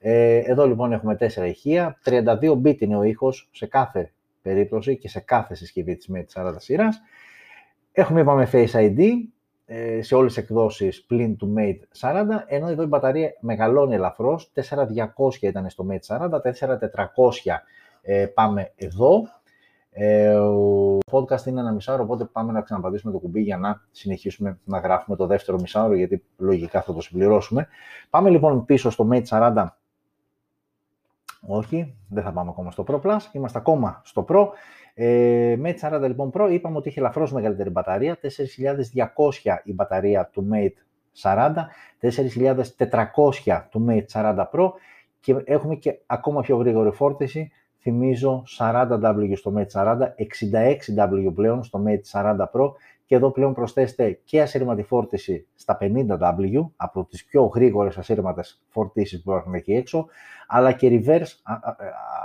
Ε, 0.00 0.36
εδώ 0.36 0.66
λοιπόν 0.66 0.92
έχουμε 0.92 1.16
τέσσερα 1.16 1.46
ηχεία, 1.46 1.98
32 2.04 2.52
bit 2.64 2.80
είναι 2.80 2.96
ο 2.96 3.02
ήχος 3.02 3.48
σε 3.52 3.66
κάθε 3.66 4.12
περίπτωση 4.42 4.96
και 4.96 5.08
σε 5.08 5.20
κάθε 5.20 5.54
συσκευή 5.54 5.96
της 5.96 6.10
Mate 6.14 6.42
40 6.42 6.54
σειράς. 6.56 7.00
Έχουμε 7.92 8.20
είπαμε 8.20 8.48
Face 8.52 8.72
ID, 8.72 9.00
ε, 9.66 10.02
σε 10.02 10.14
όλες 10.14 10.34
τις 10.34 10.42
εκδόσεις 10.42 11.04
πλην 11.04 11.36
του 11.36 11.54
Mate 11.58 11.80
40, 12.00 12.44
ενώ 12.46 12.68
εδώ 12.68 12.82
η 12.82 12.86
μπαταρία 12.86 13.30
μεγαλώνει 13.40 13.94
ελαφρώς, 13.94 14.50
4200 14.54 15.46
ήταν 15.46 15.70
στο 15.70 15.86
Mate 15.90 16.16
40, 16.16 16.40
4400 16.40 17.62
ε, 18.02 18.26
πάμε 18.26 18.72
εδώ. 18.76 19.22
Ε, 20.00 20.34
ο 20.34 20.98
podcast 21.10 21.46
είναι 21.46 21.60
ένα 21.60 21.72
μισάωρο, 21.72 22.02
οπότε 22.02 22.24
πάμε 22.24 22.52
να 22.52 22.60
ξαναπατήσουμε 22.60 23.12
το 23.12 23.18
κουμπί 23.18 23.40
για 23.40 23.56
να 23.56 23.82
συνεχίσουμε 23.90 24.58
να 24.64 24.78
γράφουμε 24.78 25.16
το 25.16 25.26
δεύτερο 25.26 25.58
μισάωρο, 25.60 25.94
γιατί 25.94 26.24
λογικά 26.36 26.82
θα 26.82 26.92
το 26.92 27.00
συμπληρώσουμε. 27.00 27.68
Πάμε 28.10 28.30
λοιπόν 28.30 28.64
πίσω 28.64 28.90
στο 28.90 29.08
Mate 29.12 29.24
40. 29.28 29.66
Όχι, 31.46 31.96
δεν 32.08 32.22
θα 32.22 32.32
πάμε 32.32 32.50
ακόμα 32.50 32.70
στο 32.70 32.84
Pro 32.88 33.00
Plus, 33.00 33.18
είμαστε 33.32 33.58
ακόμα 33.58 34.00
στο 34.04 34.24
Pro. 34.28 34.46
Ε, 34.94 35.56
Mate 35.62 35.98
40 35.98 36.00
λοιπόν 36.06 36.30
Pro 36.34 36.48
είπαμε 36.50 36.76
ότι 36.76 36.88
είχε 36.88 37.00
ελαφρώς 37.00 37.32
μεγαλύτερη 37.32 37.70
μπαταρία, 37.70 38.18
4200 38.22 38.28
η 39.64 39.72
μπαταρία 39.72 40.26
του 40.32 40.48
Mate 40.52 40.76
40, 41.22 41.54
4400 43.44 43.62
του 43.70 43.86
Mate 43.88 44.06
40 44.12 44.44
Pro 44.52 44.70
και 45.20 45.42
έχουμε 45.44 45.74
και 45.74 45.98
ακόμα 46.06 46.40
πιο 46.40 46.56
γρήγορη 46.56 46.90
φόρτιση, 46.90 47.52
θυμίζω 47.88 48.42
40W 48.58 49.32
στο 49.34 49.52
Mate 49.56 49.82
40, 49.82 49.98
66W 50.96 51.34
πλέον 51.34 51.64
στο 51.64 51.84
Mate 51.86 52.20
40 52.20 52.36
Pro 52.52 52.72
και 53.06 53.14
εδώ 53.14 53.30
πλέον 53.30 53.54
προσθέστε 53.54 54.20
και 54.24 54.42
ασύρματη 54.42 54.82
φόρτιση 54.82 55.46
στα 55.54 55.78
50W, 55.80 56.70
από 56.76 57.04
τις 57.04 57.24
πιο 57.24 57.44
γρήγορες 57.44 57.98
ασύρματες 57.98 58.62
φορτίσεις 58.68 59.22
που 59.22 59.30
υπάρχουν 59.30 59.54
εκεί 59.54 59.72
έξω, 59.72 60.06
αλλά 60.46 60.72
και 60.72 61.02
reverse, 61.06 61.52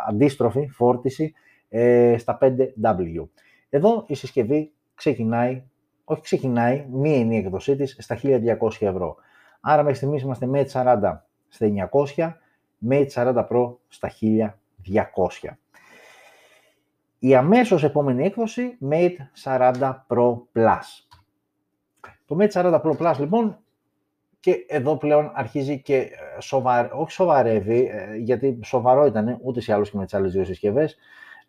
αντίστροφη 0.08 0.68
φόρτιση 0.68 1.34
ε, 1.70 2.16
στα 2.18 2.38
5W. 2.42 3.28
Εδώ 3.70 4.04
η 4.08 4.16
συσκευή 4.16 4.72
ξεκινάει, 4.96 5.64
όχι 6.04 6.22
ξεκινάει, 6.22 6.86
μία 6.92 7.18
είναι 7.18 7.36
η 7.36 7.38
έκδοσή 7.38 7.76
της, 7.76 7.96
στα 8.00 8.20
1200 8.24 8.42
ευρώ. 8.80 9.16
Άρα 9.62 9.82
μέχρι 9.82 9.98
στιγμής 9.98 10.22
είμαστε 10.22 10.50
Mate 10.54 10.84
40 10.84 11.20
στα 11.48 11.68
900, 12.16 12.34
Mate 12.90 13.08
40 13.08 13.48
Pro 13.50 13.76
στα 13.88 14.12
1200. 14.88 15.58
Η 17.20 17.36
αμέσως 17.36 17.84
επόμενη 17.84 18.24
έκδοση, 18.26 18.78
Mate 18.90 19.18
40 19.44 19.94
Pro 20.08 20.38
Plus. 20.54 21.06
Το 22.26 22.38
Mate 22.40 22.52
40 22.52 22.82
Pro 22.82 22.98
Plus 22.98 23.16
λοιπόν 23.20 23.58
και 24.40 24.66
εδώ 24.68 24.98
πλέον 24.98 25.32
αρχίζει 25.34 25.82
και 25.82 25.98
ε, 25.98 26.42
σοβαρ... 26.42 26.94
όχι 26.94 27.12
σοβαρεύει, 27.12 27.90
ε, 27.92 28.16
γιατί 28.16 28.60
σοβαρό 28.64 29.06
ήταν 29.06 29.40
ούτε 29.42 29.62
ή 29.68 29.72
άλλως 29.72 29.90
και 29.90 29.98
με 29.98 30.04
τις 30.04 30.14
άλλες 30.14 30.32
δύο 30.32 30.44
συσκευές, 30.46 30.98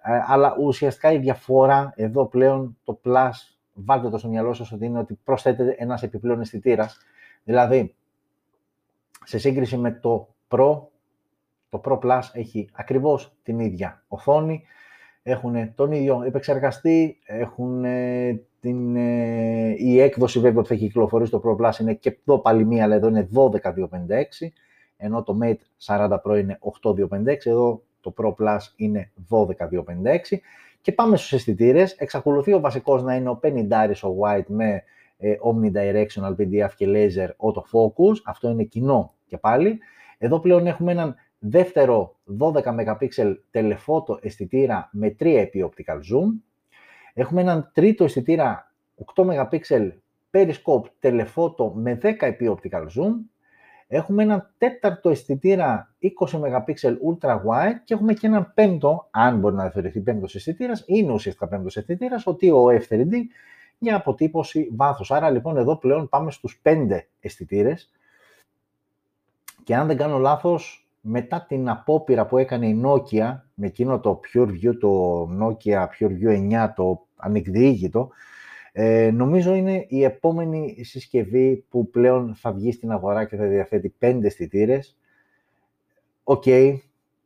ε, 0.02 0.20
αλλά 0.26 0.56
ουσιαστικά 0.60 1.12
η 1.12 1.18
διαφορά 1.18 1.92
εδώ 1.96 2.26
πλέον 2.26 2.76
το 2.84 3.00
Plus, 3.04 3.30
βάλτε 3.72 4.08
το 4.08 4.18
στο 4.18 4.28
μυαλό 4.28 4.52
σας 4.54 4.72
ότι 4.72 4.84
είναι 4.84 4.98
ότι 4.98 5.18
προσθέτεται 5.24 5.74
ένας 5.78 6.02
επιπλέον 6.02 6.40
αισθητήρας. 6.40 6.98
Δηλαδή, 7.44 7.94
σε 9.24 9.38
σύγκριση 9.38 9.76
με 9.76 9.92
το 9.92 10.28
Pro, 10.48 10.80
το 11.74 11.80
Pro 11.84 11.98
Plus 11.98 12.22
έχει 12.32 12.68
ακριβώς 12.72 13.36
την 13.42 13.58
ίδια 13.58 14.02
οθόνη, 14.08 14.62
έχουν 15.22 15.74
τον 15.74 15.92
ίδιο 15.92 16.22
επεξεργαστή, 16.26 17.18
έχουν 17.24 17.84
την, 18.60 18.96
ε, 18.96 19.74
η 19.78 20.00
έκδοση 20.00 20.40
βέβαια 20.40 20.60
που 20.62 20.68
θα 20.68 20.74
έχει 20.74 20.86
κυκλοφορήσει 20.86 21.30
το 21.30 21.42
Pro 21.44 21.66
Plus 21.66 21.80
είναι 21.80 21.94
και 21.94 22.18
εδώ 22.26 22.38
πάλι 22.38 22.64
μία, 22.64 22.84
αλλά 22.84 22.94
εδώ 22.94 23.08
είναι 23.08 23.28
12256, 23.34 24.52
ενώ 24.96 25.22
το 25.22 25.38
Mate 25.42 25.86
40 25.86 26.18
Pro 26.24 26.38
είναι 26.38 26.58
8256, 26.60 27.36
εδώ 27.44 27.82
το 28.00 28.14
Pro 28.16 28.28
Plus 28.28 28.58
είναι 28.76 29.12
12256 29.30 30.38
και 30.80 30.92
πάμε 30.92 31.16
στους 31.16 31.32
αισθητήρες. 31.32 31.92
Εξακολουθεί 31.92 32.52
ο 32.52 32.60
βασικός 32.60 33.02
να 33.02 33.14
είναι 33.14 33.28
ο 33.28 33.40
50 33.42 34.02
ο 34.02 34.08
white 34.22 34.46
με 34.46 34.82
ε, 35.16 35.34
omnidirectional 35.42 36.34
PDF 36.38 36.70
και 36.76 36.86
laser 36.88 37.28
autofocus. 37.28 38.16
Αυτό 38.24 38.50
είναι 38.50 38.62
κοινό 38.62 39.14
και 39.26 39.38
πάλι. 39.38 39.78
Εδώ 40.18 40.40
πλέον 40.40 40.66
έχουμε 40.66 40.92
έναν 40.92 41.16
δεύτερο 41.46 42.16
12 42.40 42.62
MP 42.62 43.08
telephoto 43.52 44.22
αισθητήρα 44.24 44.88
με 44.92 45.16
3 45.20 45.26
επί 45.26 45.70
optical 45.70 45.96
zoom. 45.96 46.28
Έχουμε 47.14 47.40
έναν 47.40 47.70
τρίτο 47.74 48.04
αισθητήρα 48.04 48.72
8 49.16 49.48
MP 49.48 49.60
periscope 50.30 50.84
telephoto 51.00 51.72
με 51.74 51.98
10 52.02 52.14
επί 52.20 52.56
optical 52.56 52.82
zoom 52.82 53.12
Έχουμε 53.86 54.22
ένα 54.22 54.52
τέταρτο 54.58 55.10
αισθητήρα 55.10 55.94
20 56.00 56.40
MP 56.40 56.74
ultra 56.82 57.34
wide 57.34 57.80
και 57.84 57.94
έχουμε 57.94 58.12
και 58.12 58.26
έναν 58.26 58.52
πέμπτο, 58.54 59.08
αν 59.10 59.38
μπορεί 59.38 59.54
να 59.54 59.70
θεωρηθεί 59.70 60.00
πέμπτος 60.00 60.34
αισθητήρας, 60.34 60.82
είναι 60.86 61.12
ουσιαστικά 61.12 61.48
πέμπτος 61.48 61.76
αισθητήρας, 61.76 62.26
ο 62.26 62.36
TOF 62.40 62.82
3D 62.88 63.12
για 63.78 63.96
αποτύπωση 63.96 64.70
βάθους. 64.76 65.10
Άρα 65.10 65.30
λοιπόν 65.30 65.56
εδώ 65.56 65.76
πλέον 65.76 66.08
πάμε 66.08 66.30
στους 66.30 66.60
5 66.62 67.08
αισθητήρες. 67.20 67.90
και 69.64 69.74
αν 69.74 69.86
δεν 69.86 69.96
κάνω 69.96 70.18
λάθος, 70.18 70.83
μετά 71.06 71.44
την 71.48 71.68
απόπειρα 71.68 72.26
που 72.26 72.38
έκανε 72.38 72.66
η 72.66 72.82
Nokia 72.84 73.40
με 73.54 73.66
εκείνο 73.66 74.00
το 74.00 74.20
PureView, 74.32 74.78
το 74.80 75.22
Nokia 75.40 75.86
PureView 75.98 76.66
9, 76.66 76.68
το 76.74 77.06
ανεκδιήγητο, 77.16 78.10
ε, 78.72 79.10
νομίζω 79.10 79.54
είναι 79.54 79.84
η 79.88 80.04
επόμενη 80.04 80.84
συσκευή 80.84 81.64
που 81.68 81.90
πλέον 81.90 82.34
θα 82.34 82.52
βγει 82.52 82.72
στην 82.72 82.92
αγορά 82.92 83.24
και 83.24 83.36
θα 83.36 83.46
διαθέτει 83.46 83.88
πέντε 83.98 84.26
αισθητήρες. 84.26 84.98
OK, 86.24 86.42
okay, 86.46 86.76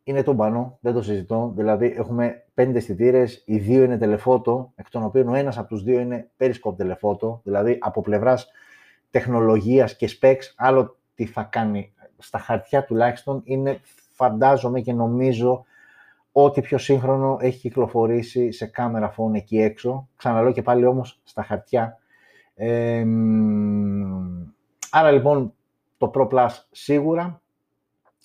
είναι 0.03 0.23
τούμπανο, 0.23 0.79
δεν 0.81 0.93
το 0.93 1.03
συζητώ. 1.03 1.53
Δηλαδή, 1.57 1.95
έχουμε 1.97 2.45
πέντε 2.55 2.79
αισθητήρες, 2.79 3.43
οι 3.47 3.59
δύο 3.59 3.83
είναι 3.83 3.99
telephoto, 3.99 4.73
εκ 4.75 4.91
των 4.91 5.03
οποίων 5.03 5.29
ο 5.29 5.35
ένας 5.35 5.59
από 5.59 5.69
τους 5.69 5.83
δύο 5.83 6.01
είναι 6.01 6.31
periscope 6.39 6.77
telephoto. 6.77 7.41
Δηλαδή, 7.45 7.79
από 7.81 8.01
πλευράς 8.01 8.51
τεχνολογίας 9.11 9.97
και 9.97 10.09
specs, 10.21 10.43
άλλο 10.57 10.97
τι 11.15 11.27
θα 11.27 11.43
κάνει 11.43 11.93
στα 12.19 12.39
χαρτιά 12.39 12.85
τουλάχιστον, 12.85 13.41
είναι 13.45 13.81
φαντάζομαι 14.13 14.81
και 14.81 14.93
νομίζω 14.93 15.65
ό,τι 16.33 16.61
πιο 16.61 16.79
σύγχρονο 16.79 17.37
έχει 17.41 17.59
κυκλοφορήσει 17.59 18.53
σε 18.53 18.67
camera 18.67 19.15
phone 19.17 19.35
εκεί 19.35 19.59
έξω. 19.59 20.09
Ξαναλέω 20.17 20.53
και 20.53 20.63
πάλι 20.63 20.87
όμως 20.87 21.21
στα 21.25 21.43
χαρτιά. 21.43 21.99
άρα 24.91 25.11
λοιπόν 25.11 25.55
το 25.99 26.11
Pro 26.15 26.29
Plus 26.29 26.51
σίγουρα 26.71 27.41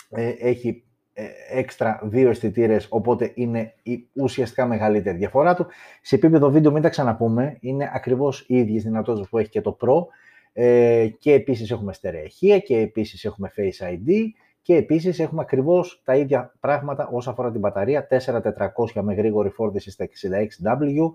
ε, 0.10 0.30
έχει 0.40 0.84
ε, 1.14 1.26
έξτρα 1.50 2.00
δύο 2.04 2.30
αισθητήρες, 2.30 2.88
οπότε 2.90 3.32
είναι 3.36 3.74
η 3.84 4.08
ουσιαστικά 4.14 4.66
μεγαλύτερη 4.66 5.18
διαφορά 5.18 5.56
του. 5.56 5.66
Σε 6.02 6.16
επίπεδο 6.16 6.50
βίντεο 6.50 6.72
μην 6.72 6.82
τα 6.82 6.90
ξαναπούμε, 6.90 7.58
είναι 7.60 7.92
ακριβώς 7.94 8.46
οι 8.48 8.58
ίδιες 8.58 8.84
δυνατότητες 8.84 9.30
που 9.30 9.38
έχει 9.38 9.50
και 9.50 9.62
το 9.62 9.78
Pro 9.82 10.06
ε, 10.54 11.08
και 11.20 11.34
επίσης 11.34 11.72
έχουμε 11.72 11.94
στερεαχεία 11.94 12.60
και 12.60 12.78
επίσης 12.78 13.26
έχουμε 13.26 13.52
Face 13.58 13.86
ID 13.86 14.10
και 14.62 14.76
επίσης 14.76 15.20
έχουμε 15.20 15.42
ακριβώς 15.42 16.02
τα 16.04 16.16
ίδια 16.16 16.54
πράγματα 16.60 17.08
όσον 17.12 17.34
αφορά 17.34 17.52
την 17.52 17.60
μπαταρία, 17.60 18.08
4400 18.10 19.02
με 19.02 19.13
γρήγορη 19.13 19.50
φόρτιση 19.50 19.92
στα 19.92 20.06
66W, 20.06 21.13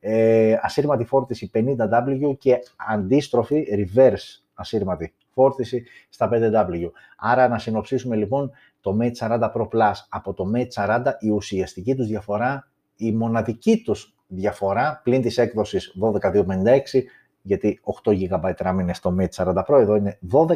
ε, 0.00 0.56
ασύρματη 0.60 1.04
φόρτιση 1.04 1.50
50W 1.54 2.36
και 2.38 2.58
αντίστροφη 2.76 3.66
reverse 3.70 4.42
ασύρματη 4.54 5.14
φόρτιση 5.30 5.84
στα 6.08 6.28
5W. 6.32 6.90
Άρα 7.16 7.48
να 7.48 7.58
συνοψίσουμε 7.58 8.16
λοιπόν 8.16 8.50
το 8.80 8.98
Mate 9.00 9.28
40 9.28 9.52
Pro 9.54 9.68
Plus 9.68 9.94
από 10.08 10.34
το 10.34 10.44
Mate 10.54 10.86
40, 10.86 11.02
η 11.18 11.30
ουσιαστική 11.30 11.94
τους 11.94 12.06
διαφορά, 12.06 12.70
η 12.96 13.12
μοναδική 13.12 13.82
τους 13.84 14.14
διαφορά 14.26 15.00
πλην 15.04 15.22
της 15.22 15.38
έκδοσης 15.38 15.96
12256 16.00 17.02
γιατί 17.46 17.80
8 18.04 18.12
GB 18.12 18.52
RAM 18.56 18.76
είναι 18.80 18.94
στο 18.94 19.16
Mate 19.18 19.44
40 19.44 19.62
Pro, 19.66 19.80
εδώ 19.80 19.96
είναι 19.96 20.18
12. 20.32 20.54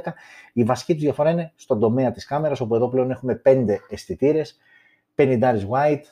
Η 0.52 0.64
βασική 0.64 0.92
τους 0.92 1.02
διαφορά 1.02 1.30
είναι 1.30 1.52
στον 1.54 1.80
τομέα 1.80 2.12
της 2.12 2.26
κάμερας, 2.26 2.60
όπου 2.60 2.74
εδώ 2.74 2.88
πλέον 2.88 3.10
έχουμε 3.10 3.42
5 3.44 3.64
αισθητήρες, 3.88 4.58
50 5.14 5.66
wide, 5.70 6.02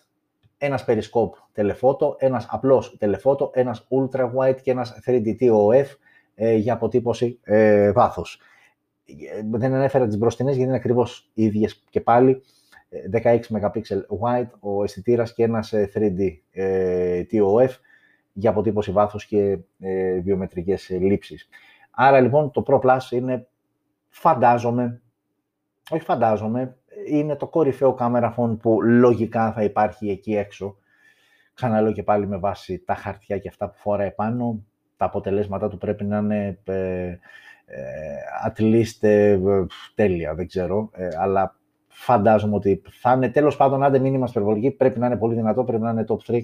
ένας 0.59 0.85
periscope 0.89 1.31
telephoto, 1.55 2.15
ένας 2.19 2.47
απλός 2.51 2.99
telephoto, 3.01 3.51
ένας 3.53 3.89
ultra 3.89 4.31
wide 4.37 4.61
και 4.63 4.71
ένας 4.71 4.99
3D 5.07 5.37
TOF 5.41 5.87
ε, 6.35 6.55
για 6.55 6.73
αποτύπωση 6.73 7.39
ε, 7.43 7.93
βάθους. 7.93 8.41
Ε, 9.05 9.43
δεν 9.51 9.75
ανέφερα 9.75 10.07
τις 10.07 10.19
μπροστινές 10.19 10.55
γιατί 10.55 10.69
είναι 10.69 10.79
ακριβώς 10.79 11.31
οι 11.35 11.45
ίδιες 11.45 11.85
και 11.91 12.01
πάλι. 12.01 12.43
16 13.13 13.25
ε, 13.25 13.39
MP 13.51 14.07
wide 14.21 14.51
ο 14.61 14.83
αισθητήρας 14.83 15.35
και 15.35 15.43
ένας 15.43 15.73
3D 15.95 16.21
TOF 17.33 17.71
για 18.39 18.51
αποτύπωση 18.51 18.93
βάθους 18.93 19.27
και 19.27 19.59
ε, 19.79 20.19
βιομετρικές 20.21 20.89
λήψεις. 20.89 21.49
Άρα 21.91 22.21
λοιπόν 22.21 22.51
το 22.51 22.63
Pro 22.67 22.81
Plus 22.81 23.11
είναι, 23.11 23.49
φαντάζομαι, 24.09 25.01
όχι 25.91 26.05
φαντάζομαι, 26.05 26.77
είναι 27.09 27.37
το 27.37 27.47
κορυφαίο 27.47 27.95
κάμερα 27.95 28.35
phone 28.39 28.59
που 28.59 28.83
λογικά 28.83 29.53
θα 29.53 29.63
υπάρχει 29.63 30.11
εκεί 30.11 30.37
έξω. 30.37 30.77
Ξαναλέω 31.55 31.93
και 31.93 32.03
πάλι 32.03 32.27
με 32.27 32.37
βάση 32.37 32.79
τα 32.79 32.95
χαρτιά 32.95 33.39
και 33.39 33.49
αυτά 33.49 33.69
που 33.71 33.79
φοράει 33.79 34.11
πάνω, 34.11 34.63
τα 34.97 35.05
αποτελέσματά 35.05 35.69
του 35.69 35.79
πρέπει 35.79 36.05
να 36.05 36.19
είναι 36.19 36.59
ε, 36.65 37.07
ε, 37.07 37.19
at 38.49 38.61
least 38.61 39.09
ε, 39.09 39.39
τέλεια, 39.95 40.35
δεν 40.35 40.47
ξέρω, 40.47 40.91
ε, 40.93 41.09
αλλά 41.19 41.57
φαντάζομαι 41.89 42.55
ότι 42.55 42.83
θα 42.91 43.13
είναι 43.13 43.29
τέλος 43.29 43.57
πάντων, 43.57 43.83
αν 43.83 43.93
δεν 43.93 44.01
μην 44.01 44.15
είμαστε 44.15 44.41
υπερβολικοί, 44.41 44.71
πρέπει 44.71 44.99
να 44.99 45.07
είναι 45.07 45.17
πολύ 45.17 45.35
δυνατό, 45.35 45.65
πρέπει 45.65 45.83
να 45.83 45.91
είναι 45.91 46.05
top 46.09 46.33
3 46.33 46.35
ε, 46.35 46.39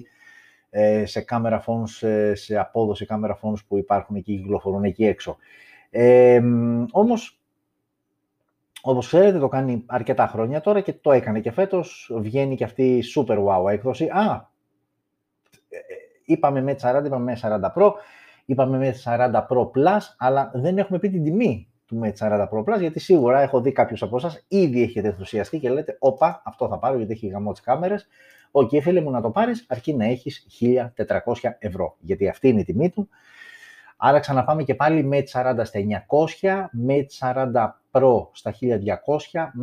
σε 1.03 1.25
camera 1.29 1.59
phones, 1.65 2.07
σε 2.33 2.57
απόδοση 2.57 3.05
camera 3.09 3.33
phones 3.41 3.65
που 3.67 3.77
υπάρχουν 3.77 4.15
εκεί, 4.15 4.37
κυκλοφορούν 4.37 4.83
εκεί 4.83 5.05
έξω. 5.05 5.37
Ε, 5.89 6.41
όμως, 6.91 7.39
όπως 8.81 9.07
ξέρετε, 9.07 9.39
το 9.39 9.47
κάνει 9.47 9.83
αρκετά 9.85 10.27
χρόνια 10.27 10.61
τώρα 10.61 10.81
και 10.81 10.93
το 10.93 11.11
έκανε 11.11 11.39
και 11.39 11.51
φέτος. 11.51 12.11
Βγαίνει 12.17 12.55
και 12.55 12.63
αυτή 12.63 12.97
η 12.97 13.03
super 13.15 13.37
wow 13.45 13.71
έκδοση. 13.71 14.05
Α, 14.05 14.49
είπαμε 16.25 16.61
Mate 16.61 16.75
40, 16.81 17.01
είπαμε 17.05 17.23
Mate 17.23 17.39
40 17.41 17.73
Pro, 17.75 17.91
είπαμε 18.45 18.77
Mate 18.77 18.95
40 19.03 19.47
Pro 19.49 19.61
Plus, 19.63 20.01
αλλά 20.17 20.51
δεν 20.53 20.77
έχουμε 20.77 20.99
πει 20.99 21.09
την 21.09 21.23
τιμή 21.23 21.67
του 21.85 21.99
Mate 22.03 22.27
40 22.27 22.47
Pro 22.49 22.63
Plus, 22.63 22.79
γιατί 22.79 22.99
σίγουρα 22.99 23.41
έχω 23.41 23.61
δει 23.61 23.71
κάποιους 23.71 24.01
από 24.01 24.15
εσάς 24.15 24.45
ήδη 24.47 24.81
έχετε 24.81 25.07
ενθουσιαστεί 25.07 25.59
και 25.59 25.69
λέτε, 25.69 25.95
όπα, 25.99 26.41
αυτό 26.45 26.67
θα 26.67 26.77
πάρω 26.77 26.97
γιατί 26.97 27.11
έχει 27.11 27.27
γαμό 27.27 27.51
τις 27.51 27.61
κάμερες. 27.61 28.07
OK, 28.57 28.69
okay, 28.71 28.81
φίλε 28.81 29.01
μου, 29.01 29.11
να 29.11 29.21
το 29.21 29.29
πάρεις, 29.29 29.65
αρκεί 29.67 29.93
να 29.93 30.05
έχεις 30.05 30.47
1400 30.95 31.49
ευρώ, 31.59 31.95
γιατί 31.99 32.27
αυτή 32.27 32.47
είναι 32.47 32.59
η 32.59 32.63
τιμή 32.63 32.89
του. 32.89 33.09
Άρα 33.97 34.19
ξαναπάμε 34.19 34.63
και 34.63 34.75
πάλι 34.75 35.09
Mate 35.11 35.53
40 35.55 35.59
στα 35.63 35.79
900, 36.39 36.47
Mate 36.87 37.33
40 37.33 37.67
Pro 37.91 38.27
στα 38.31 38.53
1200, 38.61 38.67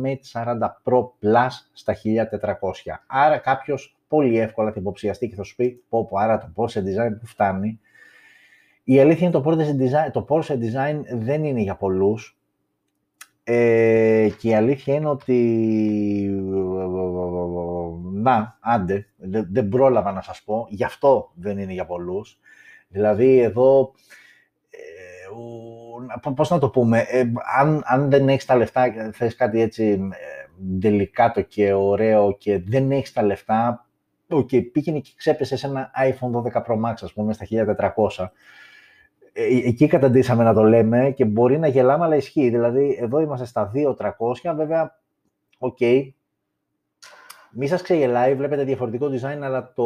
Mate 0.03 0.41
40 0.41 0.57
Pro 0.83 0.99
Plus 1.21 1.49
στα 1.73 1.93
1400. 1.93 2.99
Άρα 3.07 3.37
κάποιος 3.37 3.97
πολύ 4.07 4.39
εύκολα 4.39 4.71
θα 4.71 4.79
υποψιαστεί 4.79 5.27
και 5.27 5.35
θα 5.35 5.43
σου 5.43 5.55
πει 5.55 5.83
πω 5.89 6.05
πω 6.05 6.17
άρα 6.17 6.37
το 6.37 6.51
Porsche 6.55 6.79
Design 6.79 7.17
που 7.19 7.25
φτάνει. 7.25 7.79
Η 8.83 8.99
αλήθεια 8.99 9.27
είναι 9.27 9.41
το 9.41 9.43
Porsche 9.45 9.81
Design, 9.81 10.11
το 10.11 10.25
Porsche 10.29 10.53
Design 10.53 11.01
δεν 11.13 11.43
είναι 11.43 11.61
για 11.61 11.75
πολλούς 11.75 12.37
ε, 13.43 14.29
και 14.37 14.49
η 14.49 14.55
αλήθεια 14.55 14.95
είναι 14.95 15.09
ότι 15.09 15.33
να, 18.13 18.57
άντε, 18.59 19.05
δεν, 19.17 19.47
δεν 19.51 19.69
πρόλαβα 19.69 20.11
να 20.11 20.21
σας 20.21 20.41
πω, 20.41 20.67
γι' 20.69 20.83
αυτό 20.83 21.31
δεν 21.35 21.57
είναι 21.57 21.73
για 21.73 21.85
πολλούς. 21.85 22.39
Δηλαδή 22.87 23.39
εδώ, 23.39 23.91
ε, 24.69 26.29
πώς 26.35 26.49
να 26.49 26.59
το 26.59 26.69
πούμε, 26.69 26.99
ε, 26.99 27.31
αν, 27.59 27.81
αν 27.85 28.09
δεν 28.09 28.29
έχεις 28.29 28.45
τα 28.45 28.55
λεφτά, 28.55 29.11
θες 29.13 29.35
κάτι 29.35 29.61
έτσι 29.61 30.09
ε, 30.81 31.41
και 31.41 31.73
ωραίο 31.73 32.37
και 32.37 32.59
δεν 32.59 32.91
έχεις 32.91 33.13
τα 33.13 33.23
λεφτά, 33.23 33.87
και 34.45 34.61
πήγαινε 34.61 34.99
και 34.99 35.11
ξέπεσες 35.15 35.59
σε 35.59 35.67
ένα 35.67 35.91
iPhone 35.97 36.31
12 36.31 36.63
Pro 36.67 36.75
Max, 36.85 36.93
ας 37.01 37.13
πούμε, 37.13 37.33
στα 37.33 37.45
1400. 37.49 38.31
Ε, 39.33 39.43
ε, 39.43 39.67
εκεί 39.67 39.87
καταντήσαμε 39.87 40.43
να 40.43 40.53
το 40.53 40.63
λέμε 40.63 41.11
και 41.11 41.25
μπορεί 41.25 41.59
να 41.59 41.67
γελάμε, 41.67 42.03
αλλά 42.03 42.15
ισχύει. 42.15 42.49
Δηλαδή, 42.49 42.97
εδώ 43.01 43.19
είμαστε 43.19 43.45
στα 43.45 43.71
2.300, 43.75 44.55
βέβαια, 44.55 44.99
OK. 45.57 45.77
Okay. 45.79 46.09
Μη 47.55 47.67
σας 47.67 47.81
ξεγελάει, 47.81 48.35
βλέπετε 48.35 48.63
διαφορετικό 48.63 49.07
design, 49.07 49.39
αλλά 49.41 49.73
το, 49.73 49.85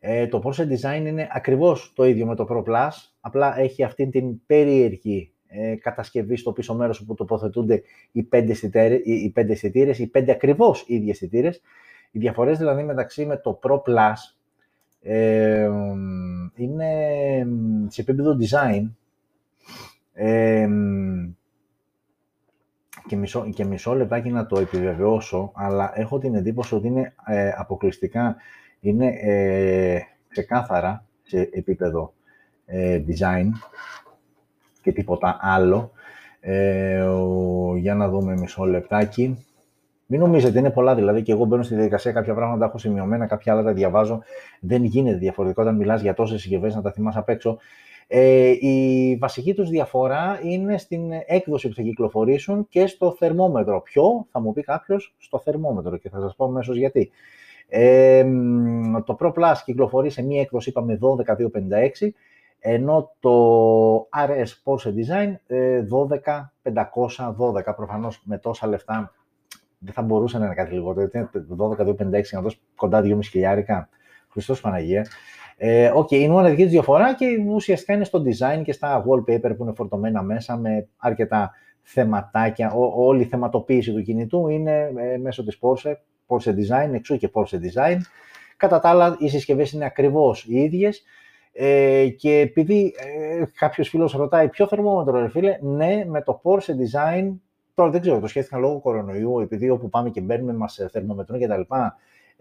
ε, 0.00 0.26
το 0.26 0.42
Porsche 0.44 0.68
Design 0.68 1.06
είναι 1.06 1.28
ακριβώς 1.32 1.92
το 1.94 2.04
ίδιο 2.04 2.26
με 2.26 2.34
το 2.34 2.46
Pro 2.50 2.62
Plus, 2.64 2.90
απλά 3.20 3.58
έχει 3.58 3.82
αυτή 3.82 4.08
την 4.08 4.46
περίεργη 4.46 5.32
ε, 5.46 5.74
κατασκευή 5.74 6.36
στο 6.36 6.52
πίσω 6.52 6.74
μέρος 6.74 7.00
όπου 7.00 7.14
τοποθετούνται 7.14 7.82
οι 8.12 8.22
πέντε 8.22 8.54
οι 9.04 9.30
πέντε 9.30 9.52
αισθητήρες, 9.52 9.98
οι 9.98 10.06
πέντε 10.06 10.32
ακριβώς 10.32 10.84
ίδιοι 10.86 11.10
αισθητήρες, 11.10 11.60
οι 12.10 12.18
διαφορές 12.18 12.58
δηλαδή 12.58 12.82
μεταξύ 12.82 13.26
με 13.26 13.36
το 13.36 13.60
Pro 13.62 13.76
Plus 13.82 14.14
ε, 15.00 15.68
είναι 16.56 16.92
σε 17.88 18.00
επίπεδο 18.00 18.36
design 18.40 18.90
ε, 20.12 20.68
και, 23.06 23.16
μισό, 23.16 23.50
και 23.54 23.64
μισό 23.64 23.94
λεπτάκι 23.94 24.30
να 24.30 24.46
το 24.46 24.60
επιβεβαιώσω, 24.60 25.52
αλλά 25.54 25.92
έχω 25.94 26.18
την 26.18 26.34
εντύπωση 26.34 26.74
ότι 26.74 26.86
είναι 26.86 27.14
ε, 27.26 27.50
αποκλειστικά, 27.56 28.36
είναι 28.80 29.06
ε, 29.06 30.00
ξεκάθαρα 30.28 31.04
σε 31.22 31.48
επίπεδο 31.52 32.14
ε, 32.66 33.02
design 33.08 33.48
και 34.82 34.92
τίποτα 34.92 35.38
άλλο. 35.40 35.92
Ε, 36.44 37.04
για 37.76 37.94
να 37.94 38.08
δούμε 38.08 38.36
μισό 38.36 38.64
λεπτάκι. 38.64 39.46
Μην 40.06 40.20
νομίζετε, 40.20 40.58
είναι 40.58 40.70
πολλά 40.70 40.94
δηλαδή 40.94 41.22
και 41.22 41.32
εγώ 41.32 41.44
μπαίνω 41.44 41.62
στη 41.62 41.74
διαδικασία 41.74 42.12
κάποια 42.12 42.34
πράγματα 42.34 42.58
τα 42.58 42.64
έχω 42.64 42.78
σημειωμένα, 42.78 43.26
κάποια 43.26 43.52
άλλα 43.52 43.62
τα 43.62 43.72
διαβάζω. 43.72 44.22
Δεν 44.60 44.84
γίνεται 44.84 45.16
διαφορετικό 45.16 45.62
όταν 45.62 45.76
μιλάς 45.76 46.00
για 46.02 46.14
τόσες 46.14 46.40
συσκευές 46.40 46.74
να 46.74 46.82
τα 46.82 46.92
θυμάσαι 46.92 47.18
απ' 47.18 47.28
έξω. 47.28 47.58
Ε, 48.06 48.50
η 48.60 49.16
βασική 49.20 49.54
τους 49.54 49.68
διαφορά 49.68 50.40
είναι 50.42 50.78
στην 50.78 51.10
έκδοση 51.26 51.68
που 51.68 51.74
θα 51.74 51.82
κυκλοφορήσουν 51.82 52.68
και 52.68 52.86
στο 52.86 53.12
θερμόμετρο. 53.12 53.80
Ποιο, 53.80 54.26
θα 54.30 54.40
μου 54.40 54.52
πει 54.52 54.62
κάποιος, 54.62 55.14
στο 55.18 55.38
θερμόμετρο 55.38 55.96
και 55.96 56.08
θα 56.08 56.20
σας 56.20 56.36
πω 56.36 56.44
αμέσως 56.44 56.76
γιατί. 56.76 57.10
Ε, 57.68 58.24
το 59.04 59.16
Pro 59.20 59.32
Plus 59.32 59.54
κυκλοφορεί 59.64 60.10
σε 60.10 60.22
μία 60.22 60.40
έκδοση, 60.40 60.68
είπαμε 60.68 60.98
12.256, 61.00 62.08
ενώ 62.58 63.10
το 63.20 64.08
RS 64.26 64.48
Porsche 64.64 64.88
Design 64.88 65.34
12.512, 66.62 67.66
ε, 67.66 67.72
προφανώς 67.76 68.22
με 68.24 68.38
τόσα 68.38 68.66
λεφτά 68.66 69.12
δεν 69.84 69.94
θα 69.94 70.02
μπορούσε 70.02 70.38
να 70.38 70.44
είναι 70.44 70.54
κάτι 70.54 70.74
λιγότερο. 70.74 71.08
Γιατί 71.12 71.46
12-256 71.58 72.22
να 72.30 72.40
δώσει 72.40 72.58
κοντά 72.76 73.00
2,5 73.04 73.18
χιλιάρικα. 73.22 73.88
Χριστός 74.28 74.60
Παναγία. 74.60 75.06
Ε, 75.64 75.92
okay, 75.94 76.12
είναι 76.12 76.24
η 76.24 76.28
μοναδική 76.28 76.64
διαφορά 76.64 77.14
και 77.14 77.26
ουσιαστικά 77.48 77.92
είναι 77.92 78.04
στο 78.04 78.22
design 78.22 78.62
και 78.64 78.72
στα 78.72 79.04
wallpaper 79.08 79.56
που 79.56 79.62
είναι 79.62 79.72
φορτωμένα 79.76 80.22
μέσα 80.22 80.56
με 80.56 80.88
αρκετά 80.96 81.50
θεματάκια. 81.82 82.72
Ό, 82.72 83.06
όλη 83.06 83.22
η 83.22 83.24
θεματοποίηση 83.24 83.92
του 83.92 84.02
κινητού 84.02 84.48
είναι 84.48 84.92
ε, 84.96 85.16
μέσω 85.18 85.44
της 85.44 85.58
Porsche, 85.60 85.92
Porsche 86.26 86.50
Design, 86.50 86.92
εξού 86.92 87.16
και 87.16 87.30
Porsche 87.32 87.56
Design. 87.56 87.96
Κατά 88.56 88.80
τα 88.80 88.88
άλλα, 88.88 89.16
οι 89.18 89.28
συσκευές 89.28 89.72
είναι 89.72 89.84
ακριβώς 89.84 90.44
οι 90.44 90.56
ίδιες. 90.56 91.02
Ε, 91.52 92.06
και 92.08 92.38
επειδή 92.38 92.94
ε, 93.38 93.44
κάποιος 93.58 93.88
φίλος 93.88 94.12
ρωτάει 94.12 94.48
ποιο 94.48 94.66
θερμόμετρο, 94.66 95.20
ρε 95.20 95.28
φίλε, 95.28 95.58
ναι, 95.60 96.04
με 96.06 96.22
το 96.22 96.40
Porsche 96.44 96.70
Design 96.70 97.32
Τώρα 97.74 97.90
δεν 97.90 98.00
ξέρω, 98.00 98.20
το 98.20 98.26
σκέφτηκα 98.26 98.58
λόγω 98.58 98.80
κορονοϊού, 98.80 99.40
επειδή 99.40 99.70
όπου 99.70 99.88
πάμε 99.88 100.10
και 100.10 100.20
μπαίνουμε 100.20 100.52
μας 100.52 100.88
θερμομετρούν 100.92 101.40
κτλ. 101.40 101.60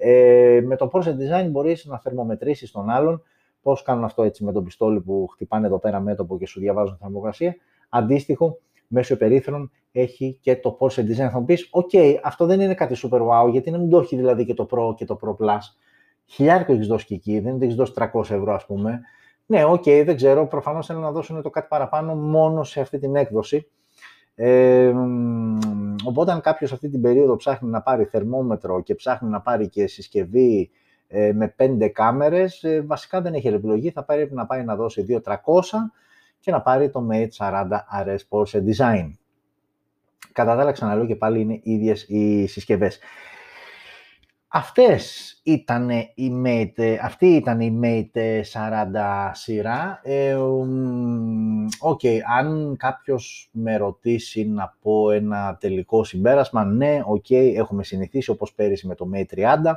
Ε, 0.04 0.62
με 0.66 0.76
το 0.76 0.90
Porsche 0.94 1.10
Design 1.10 1.48
μπορείς 1.50 1.86
να 1.86 2.00
θερμομετρήσεις 2.00 2.72
τον 2.72 2.90
άλλον. 2.90 3.24
Πώς 3.62 3.82
κάνουν 3.84 4.04
αυτό 4.04 4.24
έτσι 4.24 4.44
με 4.44 4.52
τον 4.52 4.64
πιστόλι 4.64 5.02
που 5.02 5.28
χτυπάνε 5.32 5.68
εδώ 5.68 5.80
πέρα 5.80 6.00
μέτωπο 6.00 6.38
και 6.38 6.48
σου 6.48 6.60
διαβάζουν 6.60 6.98
θερμοκρασία. 7.02 7.56
Αντίστοιχο, 7.90 8.60
μέσω 8.88 9.18
υπερύθρων 9.18 9.72
έχει 9.92 10.38
και 10.42 10.56
το 10.56 10.78
Porsche 10.80 11.02
Design. 11.02 11.30
Θα 11.32 11.40
μου 11.40 11.46
πεις, 11.46 11.70
OK, 11.72 12.16
αυτό 12.24 12.46
δεν 12.46 12.62
είναι 12.62 12.74
κάτι 12.74 12.96
super 13.04 13.22
wow, 13.22 13.52
γιατί 13.52 13.72
να 13.72 13.78
μην 13.78 13.90
το 13.90 14.00
έχει 14.00 14.16
δηλαδή 14.16 14.46
και 14.46 14.54
το 14.54 14.68
Pro 14.72 14.96
και 14.96 15.06
το 15.06 15.20
Pro 15.22 15.46
Plus. 15.46 15.60
Χιλιάρικο 16.26 16.74
έχεις 16.74 16.88
δώσει 16.88 17.06
και 17.06 17.14
εκεί, 17.14 17.40
δεν 17.40 17.62
έχεις 17.62 17.76
δώσει 17.76 17.94
300 17.96 18.22
ευρώ, 18.22 18.54
ας 18.54 18.66
πούμε. 18.66 19.02
Ναι, 19.46 19.66
OK, 19.66 19.84
okay, 19.86 20.04
δεν 20.06 20.16
ξέρω. 20.16 20.48
Προφανώς 20.48 20.86
θέλουν 20.86 21.02
να 21.02 21.12
δώσουν 21.12 21.42
το 21.42 21.50
κάτι 21.50 21.68
παραπάνω 21.70 22.16
μόνο 22.16 22.64
σε 22.64 22.82
αυτή 22.82 23.00
την 23.00 23.16
έκδοση. 23.16 23.68
Ε, 24.36 24.94
οπότε 26.06 26.32
αν 26.32 26.42
κάποιος 26.42 26.72
αυτή 26.72 26.90
την 26.90 27.02
περίοδο 27.02 27.36
ψάχνει 27.36 27.70
να 27.70 27.82
πάρει 27.82 28.06
θερμόμετρο 28.06 28.82
και 28.82 28.96
ψάχνει 28.96 29.30
να 29.30 29.42
πάρει 29.42 29.70
και 29.70 29.88
συσκευή 29.88 30.70
ε, 31.08 31.32
με 31.34 31.48
πέντε 31.48 31.88
κάμερες, 31.88 32.64
ε, 32.64 32.82
βασικά 32.82 33.22
δεν 33.22 33.34
έχει 33.34 33.48
επιλογή, 33.48 33.92
θα 33.92 34.04
πρέπει 34.04 34.34
να 34.34 34.46
πάει 34.46 34.64
να 34.64 34.76
δώσει 34.76 35.06
2.300 35.26 35.34
και 36.40 36.52
να 36.52 36.62
πάρει 36.62 36.90
το 36.90 37.08
Mate 37.12 37.28
40 37.38 37.68
RS 38.06 38.18
Porsche 38.30 38.64
Design. 38.66 39.12
Κατά 40.32 40.56
τα 40.56 40.62
άλλα, 40.62 40.72
ξαναλέω 40.72 41.06
και 41.06 41.16
πάλι 41.16 41.40
είναι 41.42 41.60
ίδιες 41.64 42.04
οι 42.08 42.48
συσκευές. 42.48 43.00
Αυτές 44.54 45.36
ήταν 45.44 45.90
η 46.16 46.44
Mate, 46.46 46.98
αυτή 47.02 47.28
ήταν 47.28 47.60
η 47.60 47.80
Mate 47.84 48.42
40 48.54 49.30
σειρά. 49.34 50.00
Ε, 50.04 50.38
okay, 51.92 52.18
αν 52.38 52.76
κάποιος 52.78 53.50
με 53.52 53.78
ρωτήσει 53.78 54.48
να 54.48 54.76
πω 54.82 55.12
ένα 55.12 55.58
τελικό 55.60 56.04
συμπέρασμα, 56.04 56.66
ναι, 56.66 57.02
OK, 57.06 57.26
okay, 57.30 57.54
έχουμε 57.56 57.84
συνηθίσει 57.84 58.30
όπως 58.30 58.54
πέρυσι 58.54 58.88
με 58.88 58.96
το 58.96 59.10
Mate 59.14 59.38
30, 59.38 59.76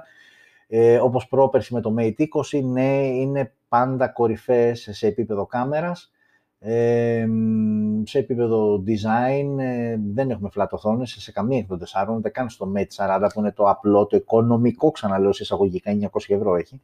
ε, 0.68 0.98
όπως 0.98 1.28
πρόπερσι 1.28 1.74
με 1.74 1.80
το 1.80 1.94
Mate 1.98 2.24
20, 2.52 2.62
ναι, 2.62 3.06
είναι 3.06 3.52
πάντα 3.68 4.08
κορυφές 4.08 4.88
σε 4.90 5.06
επίπεδο 5.06 5.46
κάμερας 5.46 6.13
σε 8.04 8.18
επίπεδο 8.18 8.82
design 8.86 9.58
ε, 9.58 9.96
δεν 10.14 10.30
έχουμε 10.30 10.48
flat 10.56 10.66
οθόνες 10.70 11.16
σε 11.18 11.32
καμία 11.32 11.58
εκ 11.58 11.66
των 11.66 11.78
τεσσάρων, 11.78 12.16
ούτε 12.16 12.28
καν 12.28 12.48
στο 12.48 12.72
Mate 12.76 13.18
40 13.18 13.28
που 13.34 13.40
είναι 13.40 13.52
το 13.52 13.64
απλό, 13.64 14.06
το 14.06 14.16
οικονομικό 14.16 14.90
ξαναλέω 14.90 15.32
σε 15.32 15.42
εισαγωγικά 15.42 15.98
900 16.00 16.06
ευρώ 16.28 16.56
έχει 16.56 16.80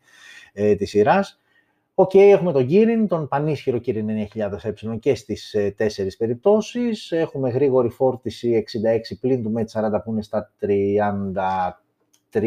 ε, 0.52 0.74
της 0.74 0.90
σειράς. 0.90 1.40
Οκ, 1.94 2.14
έχουμε 2.14 2.52
τον 2.52 2.66
Kirin, 2.70 3.06
τον 3.08 3.28
πανίσχυρο 3.28 3.80
Kirin 3.86 4.04
9000 4.34 4.92
ε 4.92 4.96
και 4.96 5.14
στις 5.14 5.54
ε, 5.54 5.74
τέσσερις 5.76 6.16
περιπτώσεις. 6.16 7.12
Έχουμε 7.12 7.50
γρήγορη 7.50 7.88
φόρτιση 7.88 8.64
66 9.12 9.16
πλην 9.20 9.42
του 9.42 9.52
Mate 9.56 9.80
40 9.96 10.00
που 10.04 10.12
είναι 10.12 10.22
στα 10.22 10.52
33 12.32 12.38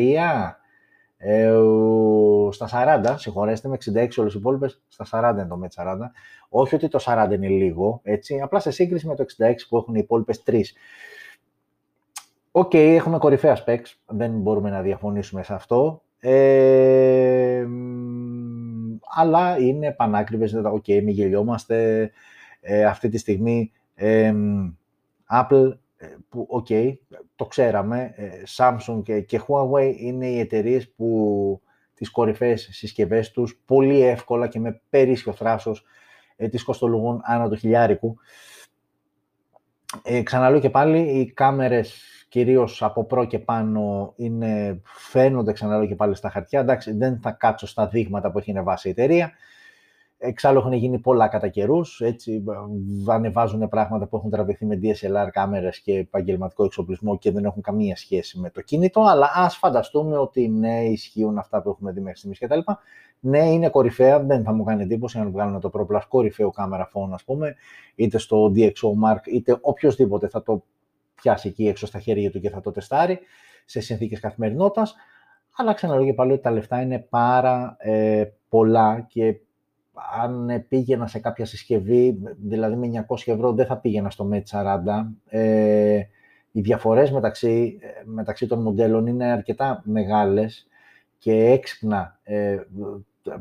ε, 1.25 1.53
στα 2.51 2.69
40, 3.03 3.15
συγχωρέστε 3.17 3.67
με, 3.67 3.77
66 3.85 4.07
όλες 4.17 4.33
οι 4.33 4.37
υπόλοιπες, 4.37 4.81
στα 4.87 5.31
40 5.31 5.33
είναι 5.33 5.47
το 5.47 5.57
Mate 5.57 5.67
40. 5.75 5.97
Όχι 6.49 6.75
ότι 6.75 6.87
το 6.87 6.99
40 7.01 7.27
είναι 7.31 7.47
λίγο, 7.47 7.99
έτσι, 8.03 8.39
απλά 8.41 8.59
σε 8.59 8.71
σύγκριση 8.71 9.07
με 9.07 9.15
το 9.15 9.25
66 9.37 9.53
που 9.69 9.77
έχουν 9.77 9.95
οι 9.95 9.99
υπόλοιπες 10.03 10.43
3. 10.45 10.61
OK, 12.51 12.69
okay, 12.73 12.93
έχουμε 12.95 13.17
κορυφαία 13.17 13.63
specs, 13.65 13.93
δεν 14.05 14.31
μπορούμε 14.31 14.69
να 14.69 14.81
διαφωνήσουμε 14.81 15.43
σε 15.43 15.53
αυτό. 15.53 16.01
Ε, 16.19 17.65
αλλά 19.15 19.57
είναι 19.59 19.91
πανάκριβες, 19.91 20.53
OK, 20.53 20.63
okay, 20.63 21.01
μην 21.03 21.09
γελιόμαστε, 21.09 22.11
ε, 22.61 22.85
αυτή 22.85 23.09
τη 23.09 23.17
στιγμή 23.17 23.71
ε, 23.95 24.33
Apple, 25.31 25.73
που 26.29 26.45
OK, 26.49 26.65
okay, 26.69 26.93
το 27.35 27.45
ξέραμε, 27.45 28.13
Samsung 28.57 29.01
και, 29.03 29.21
και 29.21 29.41
Huawei 29.47 29.95
είναι 29.97 30.27
οι 30.27 30.39
εταιρείες 30.39 30.89
που 30.89 31.61
τις 31.93 32.11
κορυφαίες 32.11 32.69
συσκευές 32.71 33.31
τους 33.31 33.61
πολύ 33.65 34.01
εύκολα 34.01 34.47
και 34.47 34.59
με 34.59 34.81
περίσσιο 34.89 35.33
θράσος 35.33 35.85
ε, 36.35 36.47
τις 36.47 36.63
κοστολογούν 36.63 37.21
άνω 37.23 37.49
του 37.49 37.55
χιλιάρικου. 37.55 38.15
Ε, 40.03 40.21
ξαναλέω 40.21 40.59
και 40.59 40.69
πάλι, 40.69 40.99
οι 40.99 41.31
κάμερες 41.31 42.03
κυρίως 42.29 42.83
από 42.83 43.05
Pro 43.05 43.25
και 43.25 43.39
πάνω 43.39 44.13
είναι, 44.15 44.81
φαίνονται 44.83 45.51
ξαναλέω 45.51 45.87
και 45.87 45.95
πάλι 45.95 46.15
στα 46.15 46.29
χαρτιά. 46.29 46.59
Εντάξει, 46.59 46.91
δεν 46.91 47.19
θα 47.21 47.31
κάτσω 47.31 47.67
στα 47.67 47.87
δείγματα 47.87 48.31
που 48.31 48.37
έχει 48.37 48.51
ανεβάσει 48.51 48.87
η 48.87 48.91
εταιρεία. 48.91 49.31
Εξάλλου 50.25 50.57
έχουν 50.57 50.73
γίνει 50.73 50.99
πολλά 50.99 51.27
κατά 51.27 51.47
καιρούς. 51.47 52.01
Έτσι, 52.01 52.43
ανεβάζουν 53.07 53.69
πράγματα 53.69 54.07
που 54.07 54.15
έχουν 54.15 54.29
τραβηχθεί 54.29 54.65
με 54.65 54.79
DSLR 54.81 55.27
κάμερες 55.31 55.79
και 55.79 55.97
επαγγελματικό 55.97 56.63
εξοπλισμό 56.63 57.17
και 57.17 57.31
δεν 57.31 57.45
έχουν 57.45 57.61
καμία 57.61 57.95
σχέση 57.95 58.39
με 58.39 58.49
το 58.49 58.61
κινητό. 58.61 59.01
Αλλά 59.01 59.31
ας 59.35 59.55
φανταστούμε 59.55 60.17
ότι 60.17 60.47
ναι, 60.47 60.83
ισχύουν 60.83 61.37
αυτά 61.37 61.61
που 61.61 61.69
έχουμε 61.69 61.91
δει 61.91 61.99
μέχρι 61.99 62.17
στιγμής 62.17 62.39
κτλ. 62.39 62.71
Ναι, 63.19 63.51
είναι 63.51 63.69
κορυφαία. 63.69 64.23
Δεν 64.23 64.43
θα 64.43 64.53
μου 64.53 64.63
κάνει 64.63 64.83
εντύπωση 64.83 65.19
αν 65.19 65.31
βγάλουν 65.31 65.59
το 65.59 65.71
Pro 65.73 65.95
Plus 65.95 66.01
κορυφαίο 66.07 66.49
κάμερα 66.49 66.89
phone, 66.93 67.09
ας 67.13 67.23
πούμε, 67.23 67.55
είτε 67.95 68.17
στο 68.17 68.51
DxO 68.55 68.89
Mark, 69.05 69.27
είτε 69.33 69.57
οποιοδήποτε 69.61 70.27
θα 70.27 70.43
το 70.43 70.63
πιάσει 71.15 71.47
εκεί 71.47 71.67
έξω 71.67 71.85
στα 71.85 71.99
χέρια 71.99 72.31
του 72.31 72.39
και 72.39 72.49
θα 72.49 72.61
το 72.61 72.71
τεστάρει 72.71 73.19
σε 73.65 73.79
συνθήκες 73.79 74.19
καθημερινότητας. 74.19 74.95
Αλλά 75.55 75.73
ξαναλέω 75.73 76.13
πάλι 76.13 76.31
ότι 76.31 76.41
τα 76.41 76.51
λεφτά 76.51 76.81
είναι 76.81 76.99
πάρα 76.99 77.75
ε, 77.79 78.23
πολλά 78.49 79.05
και 79.09 79.35
αν 80.21 80.65
πήγαινα 80.67 81.07
σε 81.07 81.19
κάποια 81.19 81.45
συσκευή, 81.45 82.19
δηλαδή 82.41 82.75
με 82.75 83.05
900 83.07 83.17
ευρώ 83.25 83.51
δεν 83.51 83.65
θα 83.65 83.77
πήγαινα 83.77 84.09
στο 84.09 84.29
Mate 84.31 84.43
40. 84.51 84.77
Ε, 85.27 86.01
οι 86.51 86.61
διαφορές 86.61 87.11
μεταξύ, 87.11 87.79
μεταξύ 88.05 88.47
των 88.47 88.61
μοντέλων 88.61 89.07
είναι 89.07 89.25
αρκετά 89.25 89.81
μεγάλες 89.85 90.67
και 91.17 91.45
έξυπνα, 91.45 92.19
ε, 92.23 92.57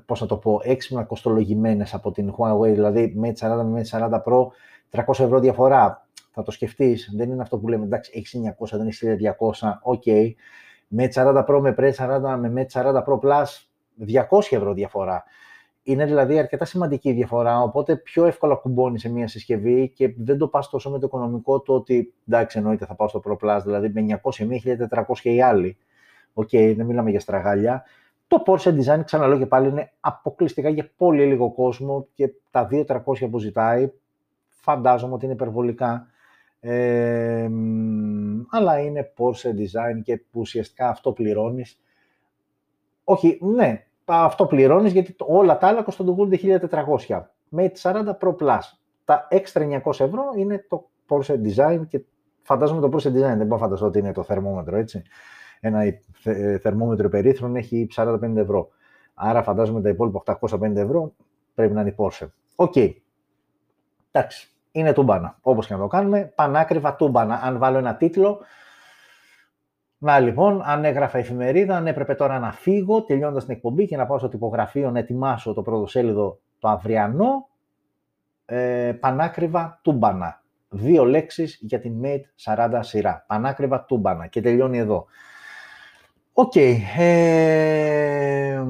πώς 0.06 0.18
θα 0.18 0.26
το 0.26 0.36
πω, 0.36 0.60
έξυπνα 0.62 1.02
κοστολογημένες 1.02 1.94
από 1.94 2.12
την 2.12 2.34
Huawei, 2.38 2.72
δηλαδή 2.72 3.20
Mate 3.22 3.34
40 3.36 3.64
με 3.64 3.80
Mate 3.80 3.98
40 3.98 4.22
Pro, 4.24 4.46
300 4.90 5.24
ευρώ 5.24 5.40
διαφορά. 5.40 6.06
Θα 6.34 6.42
το 6.42 6.50
σκεφτείς, 6.50 7.12
δεν 7.16 7.30
είναι 7.30 7.42
αυτό 7.42 7.58
που 7.58 7.68
λέμε, 7.68 7.84
εντάξει, 7.84 8.12
έχεις 8.14 8.34
900, 8.34 8.76
δεν 8.76 8.86
έχεις 8.86 9.02
1200, 9.02 9.78
OK. 9.82 10.02
Okay. 10.06 10.32
Mate 10.96 11.12
40 11.12 11.44
Pro 11.48 11.60
με 11.60 11.74
Mate 11.78 11.92
40, 11.92 12.36
με 12.38 12.52
Mate 12.56 12.82
40 12.82 13.04
Pro 13.04 13.18
Plus, 13.20 13.44
200 14.06 14.56
ευρώ 14.56 14.72
διαφορά. 14.72 15.24
Είναι 15.82 16.04
δηλαδή 16.04 16.38
αρκετά 16.38 16.64
σημαντική 16.64 17.08
η 17.08 17.12
διαφορά, 17.12 17.60
οπότε 17.60 17.96
πιο 17.96 18.24
εύκολα 18.24 18.54
κουμπώνεις 18.54 19.00
σε 19.00 19.08
μια 19.08 19.28
συσκευή 19.28 19.88
και 19.88 20.14
δεν 20.18 20.38
το 20.38 20.48
πας 20.48 20.68
τόσο 20.68 20.90
με 20.90 20.98
το 20.98 21.06
οικονομικό 21.06 21.60
του 21.60 21.74
ότι 21.74 22.14
εντάξει 22.28 22.58
εννοείται 22.58 22.86
θα 22.86 22.94
πάω 22.94 23.08
στο 23.08 23.22
Pro 23.24 23.36
Plus, 23.36 23.60
δηλαδή 23.64 23.88
με 23.88 24.20
900 24.22 24.44
με 24.44 24.60
1400 24.90 25.18
και 25.20 25.30
οι 25.30 25.42
άλλοι. 25.42 25.76
OK, 26.34 26.48
okay, 26.52 26.74
δεν 26.76 26.86
μιλάμε 26.86 27.10
για 27.10 27.20
στραγάλια. 27.20 27.84
Το 28.26 28.42
Porsche 28.46 28.78
Design, 28.80 29.04
ξαναλέω 29.04 29.38
και 29.38 29.46
πάλι, 29.46 29.68
είναι 29.68 29.92
αποκλειστικά 30.00 30.68
για 30.68 30.90
πολύ 30.96 31.26
λίγο 31.26 31.52
κόσμο 31.52 32.06
και 32.14 32.32
τα 32.50 32.68
2-300 32.70 33.02
που 33.30 33.38
ζητάει 33.38 33.90
φαντάζομαι 34.62 35.14
ότι 35.14 35.24
είναι 35.24 35.34
υπερβολικά. 35.34 36.06
Ε, 36.60 37.48
αλλά 38.50 38.78
είναι 38.80 39.12
Porsche 39.16 39.48
Design 39.48 40.02
και 40.02 40.16
που 40.16 40.40
ουσιαστικά 40.40 40.88
αυτό 40.88 41.12
πληρώνεις. 41.12 41.78
Όχι, 43.04 43.38
ναι, 43.42 43.86
αυτό 44.04 44.46
πληρώνεις 44.46 44.92
γιατί 44.92 45.16
όλα 45.18 45.58
τα 45.58 45.66
άλλα 45.66 45.82
κοστολογούνται 45.82 46.38
1400. 47.08 47.22
Με 47.48 47.72
40 47.82 47.90
Pro 48.20 48.36
Plus. 48.36 48.60
Τα 49.04 49.26
έξτρα 49.30 49.82
900 49.84 50.00
ευρώ 50.00 50.22
είναι 50.36 50.66
το 50.68 50.90
Porsche 51.08 51.34
Design 51.34 51.82
και 51.88 52.00
φαντάζομαι 52.42 52.88
το 52.88 52.96
Porsche 52.96 53.08
Design. 53.08 53.36
Δεν 53.36 53.46
μπορώ 53.46 53.46
να 53.46 53.58
φανταστώ 53.58 53.86
ότι 53.86 53.98
είναι 53.98 54.12
το 54.12 54.22
θερμόμετρο, 54.22 54.76
έτσι. 54.76 55.02
Ένα 55.60 55.80
θερμόμετρο 56.60 57.06
υπερήθρων 57.06 57.56
έχει 57.56 57.86
45 57.96 58.36
ευρώ. 58.36 58.68
Άρα 59.14 59.42
φαντάζομαι 59.42 59.80
τα 59.80 59.88
υπόλοιπα 59.88 60.22
850 60.40 60.76
ευρώ 60.76 61.12
πρέπει 61.54 61.72
να 61.72 61.80
είναι 61.80 61.90
η 61.90 61.94
Porsche. 61.98 62.26
OK. 62.56 62.72
Okay. 62.76 62.92
Εντάξει. 64.10 64.50
Είναι 64.72 64.92
τούμπανα. 64.92 65.38
Όπως 65.40 65.66
και 65.66 65.74
να 65.74 65.80
το 65.80 65.86
κάνουμε. 65.86 66.32
Πανάκριβα 66.34 66.94
τούμπανα. 66.96 67.40
Αν 67.42 67.58
βάλω 67.58 67.78
ένα 67.78 67.96
τίτλο, 67.96 68.40
να 70.04 70.18
λοιπόν, 70.20 70.62
αν 70.64 70.84
έγραφα 70.84 71.18
εφημερίδα, 71.18 71.76
αν 71.76 71.86
έπρεπε 71.86 72.14
τώρα 72.14 72.38
να 72.38 72.52
φύγω 72.52 73.02
τελειώνοντας 73.02 73.40
την 73.40 73.50
εκπομπή 73.50 73.86
και 73.86 73.96
να 73.96 74.06
πάω 74.06 74.18
στο 74.18 74.28
τυπογραφείο 74.28 74.90
να 74.90 74.98
ετοιμάσω 74.98 75.54
το 75.54 75.62
πρωτοσέλιδο 75.62 76.40
το 76.58 76.68
αυριανό, 76.68 77.48
ε, 78.44 78.92
πανάκριβα 79.00 79.80
τούμπανα. 79.82 80.42
Δύο 80.68 81.04
λέξεις 81.04 81.58
για 81.60 81.80
την 81.80 82.00
Mate 82.04 82.20
40 82.44 82.78
σειρά. 82.82 83.24
Πανάκριβα 83.26 83.84
τούμπανα. 83.84 84.26
Και 84.26 84.40
τελειώνει 84.40 84.78
εδώ. 84.78 85.06
OK. 86.32 86.52
Okay. 86.54 86.76
Ε, 86.98 88.62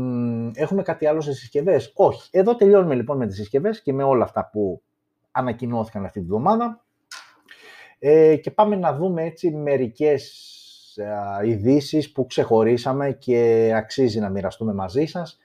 έχουμε 0.54 0.82
κάτι 0.82 1.06
άλλο 1.06 1.20
σε 1.20 1.32
συσκευές; 1.32 1.92
Όχι. 1.96 2.28
Εδώ 2.32 2.56
τελειώνουμε 2.56 2.94
λοιπόν 2.94 3.16
με 3.16 3.26
τις 3.26 3.36
συσκευές 3.36 3.82
και 3.82 3.92
με 3.92 4.02
όλα 4.02 4.24
αυτά 4.24 4.48
που 4.52 4.82
ανακοινώθηκαν 5.30 6.04
αυτή 6.04 6.20
τη 6.20 6.26
βδομάδα. 6.26 6.84
Ε, 7.98 8.36
και 8.36 8.50
πάμε 8.50 8.76
να 8.76 8.94
δούμε 8.94 9.22
έτσι 9.22 9.50
μερικές 9.50 10.46
ειδήσεις 11.44 12.12
που 12.12 12.26
ξεχωρίσαμε 12.26 13.12
και 13.12 13.72
αξίζει 13.74 14.20
να 14.20 14.28
μοιραστούμε 14.28 14.72
μαζί 14.72 15.04
σας 15.04 15.38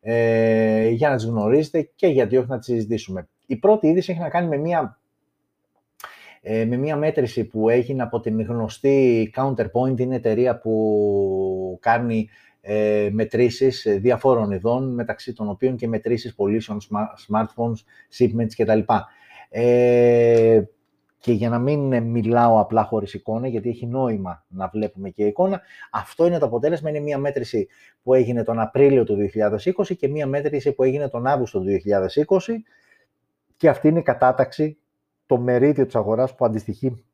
ε, 0.00 0.88
για 0.88 1.08
να 1.08 1.16
τις 1.16 1.24
γνωρίζετε 1.24 1.90
και 1.94 2.06
γιατί 2.06 2.36
όχι 2.36 2.48
να 2.48 2.58
τις 2.58 2.66
συζητήσουμε. 2.66 3.28
Η 3.46 3.56
πρώτη 3.56 3.86
είδηση 3.86 4.12
έχει 4.12 4.20
να 4.20 4.28
κάνει 4.28 4.48
με 4.48 4.56
μια, 4.56 4.98
ε, 6.40 6.64
με 6.64 6.76
μια 6.76 6.96
μέτρηση 6.96 7.44
που 7.44 7.68
έγινε 7.68 8.02
από 8.02 8.20
την 8.20 8.42
γνωστή 8.42 9.32
Counterpoint, 9.36 9.98
είναι 9.98 10.14
εταιρεία 10.14 10.58
που 10.58 11.78
κάνει 11.80 12.28
ε, 12.60 13.08
μετρήσεις 13.12 13.86
διαφόρων 14.00 14.50
ειδών, 14.50 14.94
μεταξύ 14.94 15.32
των 15.32 15.48
οποίων 15.48 15.76
και 15.76 15.88
μετρήσεις 15.88 16.34
πωλήσεων 16.34 16.80
smartphones, 17.28 17.78
shipments 18.18 18.52
κτλ. 18.56 18.80
Ε, 19.48 20.62
και 21.24 21.32
για 21.32 21.48
να 21.48 21.58
μην 21.58 22.02
μιλάω 22.02 22.60
απλά 22.60 22.84
χωρίς 22.84 23.14
εικόνα, 23.14 23.48
γιατί 23.48 23.68
έχει 23.68 23.86
νόημα 23.86 24.44
να 24.48 24.68
βλέπουμε 24.68 25.10
και 25.10 25.24
εικόνα, 25.24 25.60
αυτό 25.90 26.26
είναι 26.26 26.38
το 26.38 26.46
αποτέλεσμα, 26.46 26.90
είναι 26.90 27.00
μια 27.00 27.18
μέτρηση 27.18 27.68
που 28.02 28.14
έγινε 28.14 28.42
τον 28.42 28.60
Απρίλιο 28.60 29.04
του 29.04 29.16
2020 29.86 29.96
και 29.96 30.08
μια 30.08 30.26
μέτρηση 30.26 30.72
που 30.72 30.82
έγινε 30.82 31.08
τον 31.08 31.26
Αύγουστο 31.26 31.60
του 31.60 31.66
2020 32.26 32.38
και 33.56 33.68
αυτή 33.68 33.88
είναι 33.88 33.98
η 33.98 34.02
κατάταξη, 34.02 34.78
το 35.26 35.38
μερίδιο 35.38 35.84
της 35.84 35.94
αγοράς 35.94 36.34
που 36.34 36.44
αντιστοιχεί 36.44 37.04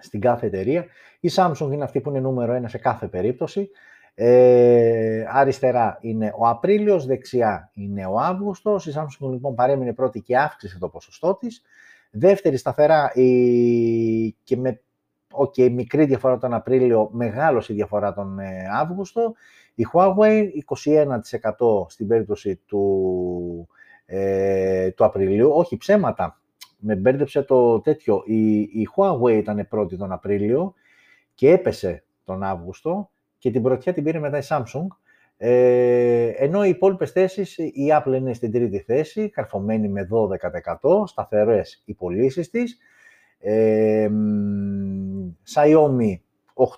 στην 0.00 0.20
κάθε 0.20 0.46
εταιρεία. 0.46 0.86
Η 1.20 1.30
Samsung 1.34 1.70
είναι 1.72 1.84
αυτή 1.84 2.00
που 2.00 2.10
είναι 2.10 2.20
νούμερο 2.20 2.52
ένα 2.52 2.68
σε 2.68 2.78
κάθε 2.78 3.06
περίπτωση. 3.06 3.70
Ε, 4.14 5.24
αριστερά 5.28 5.98
είναι 6.00 6.32
ο 6.38 6.48
Απρίλιος, 6.48 7.06
δεξιά 7.06 7.70
είναι 7.74 8.06
ο 8.06 8.18
Αύγουστος. 8.18 8.86
Η 8.86 8.92
Samsung 8.96 9.30
λοιπόν 9.30 9.54
παρέμεινε 9.54 9.92
πρώτη 9.92 10.20
και 10.20 10.38
αύξησε 10.38 10.78
το 10.78 10.88
ποσοστό 10.88 11.34
της. 11.34 11.62
Δεύτερη 12.10 12.56
σταθερά 12.56 13.12
η... 13.14 14.32
και 14.32 14.56
με 14.56 14.80
okay, 15.32 15.70
μικρή 15.70 16.04
διαφορά 16.04 16.38
τον 16.38 16.54
Απρίλιο, 16.54 17.08
μεγάλωσε 17.12 17.72
η 17.72 17.76
διαφορά 17.76 18.12
τον 18.12 18.38
ε, 18.38 18.68
Αύγουστο. 18.72 19.34
Η 19.74 19.86
Huawei 19.92 20.48
21% 21.56 21.88
στην 21.88 22.06
περίπτωση 22.06 22.60
του, 22.66 23.68
ε, 24.06 24.90
του 24.90 25.04
Απριλίου, 25.04 25.50
όχι 25.52 25.76
ψέματα, 25.76 26.40
με 26.78 26.96
μπέρδεψε 26.96 27.42
το 27.42 27.80
τέτοιο. 27.80 28.22
Η, 28.26 28.58
η 28.60 28.88
Huawei 28.96 29.32
ήταν 29.32 29.66
πρώτη 29.68 29.96
τον 29.96 30.12
Απρίλιο 30.12 30.74
και 31.34 31.50
έπεσε 31.50 32.04
τον 32.24 32.42
Αύγουστο 32.42 33.10
και 33.38 33.50
την 33.50 33.62
πρωτιά 33.62 33.92
την 33.92 34.04
πήρε 34.04 34.18
μετά 34.18 34.38
η 34.38 34.42
Samsung. 34.48 34.86
Ε, 35.40 36.26
ενώ 36.26 36.64
οι 36.64 36.68
υπόλοιπες 36.68 37.10
θέσεις, 37.10 37.58
η 37.58 37.88
Apple 37.92 38.14
είναι 38.14 38.34
στην 38.34 38.52
τρίτη 38.52 38.78
θέση, 38.78 39.28
καρφωμένη 39.28 39.88
με 39.88 40.08
12%, 40.82 41.06
σταθερές 41.06 41.82
οι 41.84 41.94
πωλήσεις 41.94 42.50
της. 42.50 42.78
Ε, 43.38 44.08
Xiaomi 45.54 46.18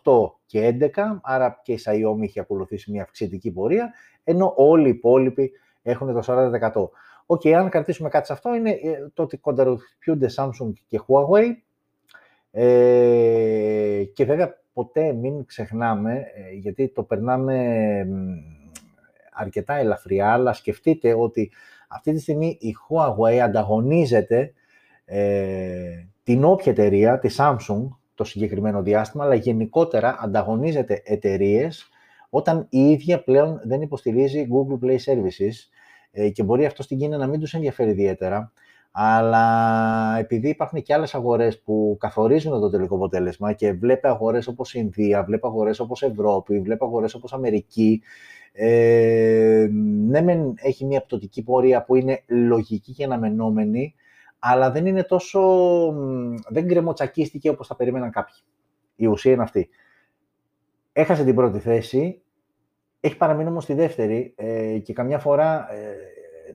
8 0.04 0.32
και 0.46 0.76
11, 0.80 1.20
άρα 1.22 1.60
και 1.62 1.72
η 1.72 1.78
Xiaomi 1.84 2.22
έχει 2.22 2.40
ακολουθήσει 2.40 2.90
μια 2.90 3.02
αυξητική 3.02 3.50
πορεία, 3.50 3.92
ενώ 4.24 4.52
όλοι 4.56 4.86
οι 4.86 4.90
υπόλοιποι 4.90 5.52
έχουν 5.82 6.12
το 6.12 6.22
40%. 6.26 6.90
OK, 7.26 7.40
okay, 7.44 7.50
αν 7.50 7.68
κρατήσουμε 7.68 8.08
κάτι 8.08 8.26
σε 8.26 8.32
αυτό, 8.32 8.54
είναι 8.54 8.70
ε, 8.70 9.08
το 9.14 9.22
ότι 9.22 9.36
κοντραροχτυπιούνται 9.36 10.30
Samsung 10.36 10.72
και 10.88 11.00
Huawei. 11.06 11.46
Ε, 12.50 14.04
και 14.12 14.24
βέβαια 14.24 14.60
ποτέ 14.80 15.12
μην 15.12 15.44
ξεχνάμε, 15.44 16.12
ε, 16.12 16.54
γιατί 16.54 16.88
το 16.88 17.02
περνάμε 17.02 17.56
αρκετά 19.32 19.74
ελαφριά, 19.74 20.32
αλλά 20.32 20.52
σκεφτείτε 20.52 21.14
ότι 21.14 21.50
αυτή 21.88 22.12
τη 22.12 22.20
στιγμή 22.20 22.58
η 22.60 22.74
Huawei 22.88 23.36
ανταγωνίζεται 23.36 24.52
ε, 25.04 26.06
την 26.22 26.44
όποια 26.44 26.72
εταιρεία, 26.72 27.18
τη 27.18 27.34
Samsung, 27.38 27.88
το 28.14 28.24
συγκεκριμένο 28.24 28.82
διάστημα, 28.82 29.24
αλλά 29.24 29.34
γενικότερα 29.34 30.16
ανταγωνίζεται 30.20 31.02
εταιρείες 31.04 31.88
όταν 32.30 32.66
η 32.70 32.90
ίδια 32.90 33.22
πλέον 33.22 33.60
δεν 33.64 33.80
υποστηρίζει 33.82 34.48
Google 34.50 34.86
Play 34.86 34.96
Services 34.96 35.54
ε, 36.10 36.28
και 36.30 36.42
μπορεί 36.42 36.66
αυτό 36.66 36.82
στην 36.82 36.98
Κίνα 36.98 37.16
να 37.16 37.26
μην 37.26 37.40
τους 37.40 37.54
ενδιαφέρει 37.54 37.90
ιδιαίτερα, 37.90 38.52
αλλά 38.92 40.18
επειδή 40.18 40.48
υπάρχουν 40.48 40.82
και 40.82 40.94
άλλες 40.94 41.14
αγορές 41.14 41.60
που 41.60 41.96
καθορίζουν 42.00 42.60
το 42.60 42.70
τελικό 42.70 42.94
αποτέλεσμα 42.94 43.52
και 43.52 43.72
βλέπει 43.72 44.06
αγορές 44.06 44.46
όπως 44.46 44.74
η 44.74 44.80
Ινδία, 44.82 45.24
βλέπει 45.24 45.46
αγορές 45.46 45.80
όπως 45.80 46.02
Ευρώπη, 46.02 46.60
βλέπει 46.60 46.84
αγορές 46.84 47.14
όπως 47.14 47.32
Αμερική, 47.32 48.02
ε, 48.52 49.68
ναι, 50.06 50.20
μεν 50.20 50.54
έχει 50.56 50.84
μια 50.84 51.02
πτωτική 51.02 51.42
πορεία 51.42 51.84
που 51.84 51.94
είναι 51.94 52.22
λογική 52.26 52.92
και 52.92 53.04
αναμενόμενη, 53.04 53.94
αλλά 54.38 54.70
δεν 54.70 54.86
είναι 54.86 55.02
τόσο, 55.02 55.40
δεν 56.48 56.64
γκρεμοτσακίστηκε 56.64 57.50
όπως 57.50 57.66
θα 57.66 57.76
περίμεναν 57.76 58.10
κάποιοι. 58.10 58.36
Η 58.96 59.06
ουσία 59.06 59.32
είναι 59.32 59.42
αυτή. 59.42 59.68
Έχασε 60.92 61.24
την 61.24 61.34
πρώτη 61.34 61.58
θέση, 61.58 62.22
έχει 63.00 63.16
παραμείνει 63.16 63.48
όμως 63.48 63.62
στη 63.62 63.74
δεύτερη 63.74 64.34
ε, 64.36 64.78
και 64.78 64.92
καμιά 64.92 65.18
φορά 65.18 65.72
ε, 65.72 65.96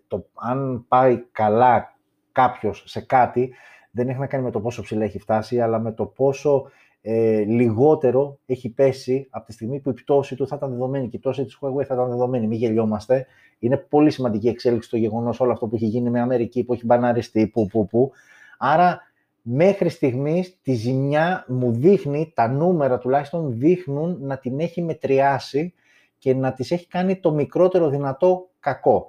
το, 0.07 0.29
αν 0.33 0.85
πάει 0.87 1.23
καλά 1.31 1.94
κάποιος 2.35 2.83
σε 2.85 3.01
κάτι, 3.01 3.53
δεν 3.91 4.09
έχει 4.09 4.19
να 4.19 4.27
κάνει 4.27 4.43
με 4.43 4.51
το 4.51 4.59
πόσο 4.59 4.81
ψηλά 4.81 5.03
έχει 5.03 5.19
φτάσει, 5.19 5.59
αλλά 5.59 5.79
με 5.79 5.91
το 5.91 6.05
πόσο 6.05 6.69
ε, 7.01 7.39
λιγότερο 7.39 8.37
έχει 8.45 8.69
πέσει 8.69 9.27
από 9.29 9.45
τη 9.45 9.53
στιγμή 9.53 9.79
που 9.79 9.89
η 9.89 9.93
πτώση 9.93 10.35
του 10.35 10.47
θα 10.47 10.55
ήταν 10.55 10.69
δεδομένη 10.69 11.07
και 11.09 11.15
η 11.15 11.19
πτώση 11.19 11.43
της 11.43 11.57
Huawei 11.61 11.83
θα 11.85 11.93
ήταν 11.93 12.09
δεδομένη. 12.09 12.47
Μην 12.47 12.57
γελιόμαστε. 12.57 13.25
Είναι 13.59 13.77
πολύ 13.77 14.09
σημαντική 14.09 14.47
εξέλιξη 14.47 14.89
το 14.89 14.97
γεγονός 14.97 15.39
όλο 15.39 15.51
αυτό 15.51 15.67
που 15.67 15.75
έχει 15.75 15.85
γίνει 15.85 16.09
με 16.09 16.21
Αμερική, 16.21 16.63
που 16.63 16.73
έχει 16.73 16.85
μπαναριστεί, 16.85 17.47
που, 17.47 17.67
που, 17.67 17.87
που. 17.87 18.11
Άρα 18.57 19.01
μέχρι 19.41 19.89
στιγμής 19.89 20.57
τη 20.61 20.73
ζημιά 20.73 21.45
μου 21.47 21.71
δείχνει, 21.71 22.31
τα 22.35 22.47
νούμερα 22.47 22.97
τουλάχιστον 22.97 23.59
δείχνουν 23.59 24.17
να 24.21 24.37
την 24.37 24.59
έχει 24.59 24.81
μετριάσει 24.81 25.73
και 26.17 26.33
να 26.33 26.53
της 26.53 26.71
έχει 26.71 26.87
κάνει 26.87 27.19
το 27.19 27.33
μικρότερο 27.33 27.89
δυνατό 27.89 28.49
κακό. 28.59 29.05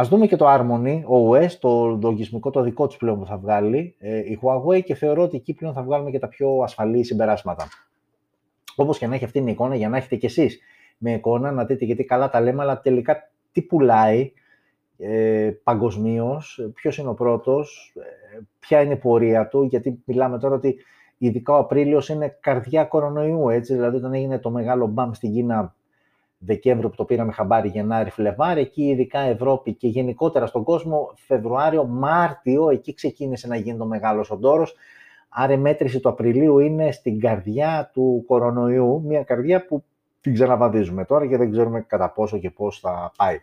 Α 0.00 0.04
δούμε 0.04 0.26
και 0.26 0.36
το 0.36 0.46
Harmony, 0.48 1.02
OS, 1.04 1.50
το 1.60 1.98
λογισμικό 2.02 2.50
το 2.50 2.62
δικό 2.62 2.86
τους 2.86 2.96
πλέον 2.96 3.18
που 3.18 3.26
θα 3.26 3.36
βγάλει 3.36 3.94
ε, 3.98 4.18
η 4.18 4.38
Huawei 4.42 4.82
και 4.82 4.94
θεωρώ 4.94 5.22
ότι 5.22 5.36
εκεί 5.36 5.54
πλέον 5.54 5.74
θα 5.74 5.82
βγάλουμε 5.82 6.10
και 6.10 6.18
τα 6.18 6.28
πιο 6.28 6.58
ασφαλή 6.62 7.04
συμπεράσματα. 7.04 7.68
Όπως 8.76 8.98
και 8.98 9.06
να 9.06 9.14
έχει 9.14 9.24
αυτή 9.24 9.38
την 9.38 9.48
εικόνα, 9.48 9.74
για 9.74 9.88
να 9.88 9.96
έχετε 9.96 10.16
κι 10.16 10.26
εσείς 10.26 10.60
με 10.98 11.12
εικόνα, 11.12 11.50
να 11.50 11.64
δείτε 11.64 11.84
γιατί 11.84 12.04
καλά 12.04 12.30
τα 12.30 12.40
λέμε, 12.40 12.62
αλλά 12.62 12.80
τελικά 12.80 13.30
τι 13.52 13.62
πουλάει 13.62 14.32
ε, 14.98 15.50
παγκοσμίως, 15.62 16.70
ποιος 16.74 16.98
είναι 16.98 17.08
ο 17.08 17.14
πρώτος, 17.14 17.94
ε, 18.34 18.40
ποια 18.58 18.80
είναι 18.82 18.92
η 18.92 18.96
πορεία 18.96 19.48
του, 19.48 19.62
γιατί 19.62 20.02
μιλάμε 20.04 20.38
τώρα 20.38 20.54
ότι 20.54 20.76
ειδικά 21.18 21.52
ο 21.54 21.58
Απρίλιος 21.58 22.08
είναι 22.08 22.36
καρδιά 22.40 22.84
κορονοϊού, 22.84 23.48
έτσι, 23.48 23.74
δηλαδή 23.74 23.96
όταν 23.96 24.14
έγινε 24.14 24.38
το 24.38 24.50
μεγάλο 24.50 24.86
μπαμ 24.86 25.12
στην 25.12 25.32
Κίνα 25.32 25.74
Δεκέμβριο 26.38 26.88
που 26.88 26.96
το 26.96 27.04
πήραμε 27.04 27.32
χαμπάρι, 27.32 27.68
Γενάρη, 27.68 28.10
Φλεβάρι, 28.10 28.60
εκεί 28.60 28.82
ειδικά 28.82 29.20
Ευρώπη 29.20 29.74
και 29.74 29.88
γενικότερα 29.88 30.46
στον 30.46 30.64
κόσμο, 30.64 31.12
Φεβρουάριο, 31.14 31.84
Μάρτιο, 31.84 32.70
εκεί 32.70 32.94
ξεκίνησε 32.94 33.46
να 33.46 33.56
γίνει 33.56 33.78
το 33.78 33.86
μεγάλος 33.86 34.30
οντόρο. 34.30 34.66
Άρα 35.28 35.52
η 35.52 35.56
μέτρηση 35.56 36.00
του 36.00 36.08
Απριλίου 36.08 36.58
είναι 36.58 36.92
στην 36.92 37.20
καρδιά 37.20 37.90
του 37.92 38.24
κορονοϊού, 38.26 39.02
μια 39.06 39.22
καρδιά 39.22 39.66
που 39.66 39.84
την 40.20 40.34
ξαναβαδίζουμε 40.34 41.04
τώρα 41.04 41.26
και 41.26 41.36
δεν 41.36 41.50
ξέρουμε 41.50 41.80
κατά 41.80 42.10
πόσο 42.10 42.38
και 42.38 42.50
πώς 42.50 42.80
θα 42.80 43.12
πάει. 43.16 43.38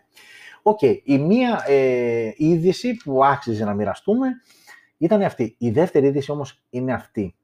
Οκ, 0.62 0.82
η 1.04 1.18
μία 1.18 1.64
ε, 1.68 2.32
είδηση 2.36 2.96
που 3.04 3.26
άξιζε 3.26 3.66
να 3.66 3.74
μοιραστούμε 3.74 4.28
ήταν 4.98 5.22
αυτή. 5.22 5.56
Η 5.58 5.70
δεύτερη 5.70 6.08
είδηση 6.08 6.32
όμως 6.32 6.64
είναι 6.70 6.94
αυτή. 6.94 7.36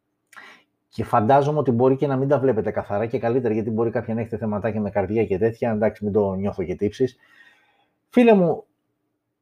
Και 0.90 1.04
φαντάζομαι 1.04 1.60
ότι 1.60 1.72
μπορεί 1.72 1.96
και 1.96 2.08
να 2.08 2.18
μην 2.18 2.28
τα 2.28 2.40
βλέπετε 2.40 2.72
καθαρά 2.72 3.06
και 3.06 3.20
καλύτερα, 3.20 3.54
γιατί 3.54 3.70
μπορεί 3.70 3.90
κάποιοι 3.90 4.14
να 4.14 4.20
έχετε 4.20 4.38
θεματάκια 4.38 4.82
με 4.82 4.90
καρδιά 4.90 5.26
και 5.26 5.38
τέτοια. 5.38 5.72
Εντάξει, 5.72 6.04
μην 6.04 6.14
το 6.14 6.34
νιώθω 6.34 6.64
και 6.64 6.76
τύψεις. 6.76 7.18
Φίλε 8.10 8.34
μου, 8.34 8.66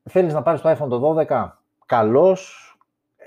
θέλεις 0.04 0.34
να 0.34 0.42
πάρεις 0.42 0.62
το 0.62 0.70
iPhone 0.70 0.90
το 0.90 1.00
12, 1.00 1.50
καλώς. 1.86 2.72
Ε, 3.18 3.26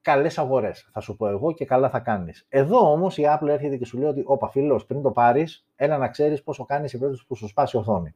Καλές 0.00 0.38
αγορές, 0.38 0.88
θα 0.92 1.00
σου 1.00 1.16
πω 1.16 1.28
εγώ 1.28 1.52
και 1.52 1.64
καλά 1.64 1.90
θα 1.90 1.98
κάνεις. 1.98 2.46
Εδώ 2.48 2.90
όμως 2.90 3.18
η 3.18 3.22
Apple 3.26 3.48
έρχεται 3.48 3.76
και 3.76 3.84
σου 3.84 3.98
λέει 3.98 4.08
ότι, 4.08 4.22
Όπα, 4.26 4.48
φίλος, 4.48 4.86
πριν 4.86 5.02
το 5.02 5.10
πάρεις, 5.10 5.66
έλα 5.76 5.98
να 5.98 6.08
ξέρεις 6.08 6.42
πόσο 6.42 6.64
κάνει 6.64 6.92
σε 6.92 6.98
περίπτωση 6.98 7.26
που 7.26 7.36
σου 7.36 7.48
σπάσει 7.48 7.76
η 7.76 7.80
οθόνη. 7.80 8.14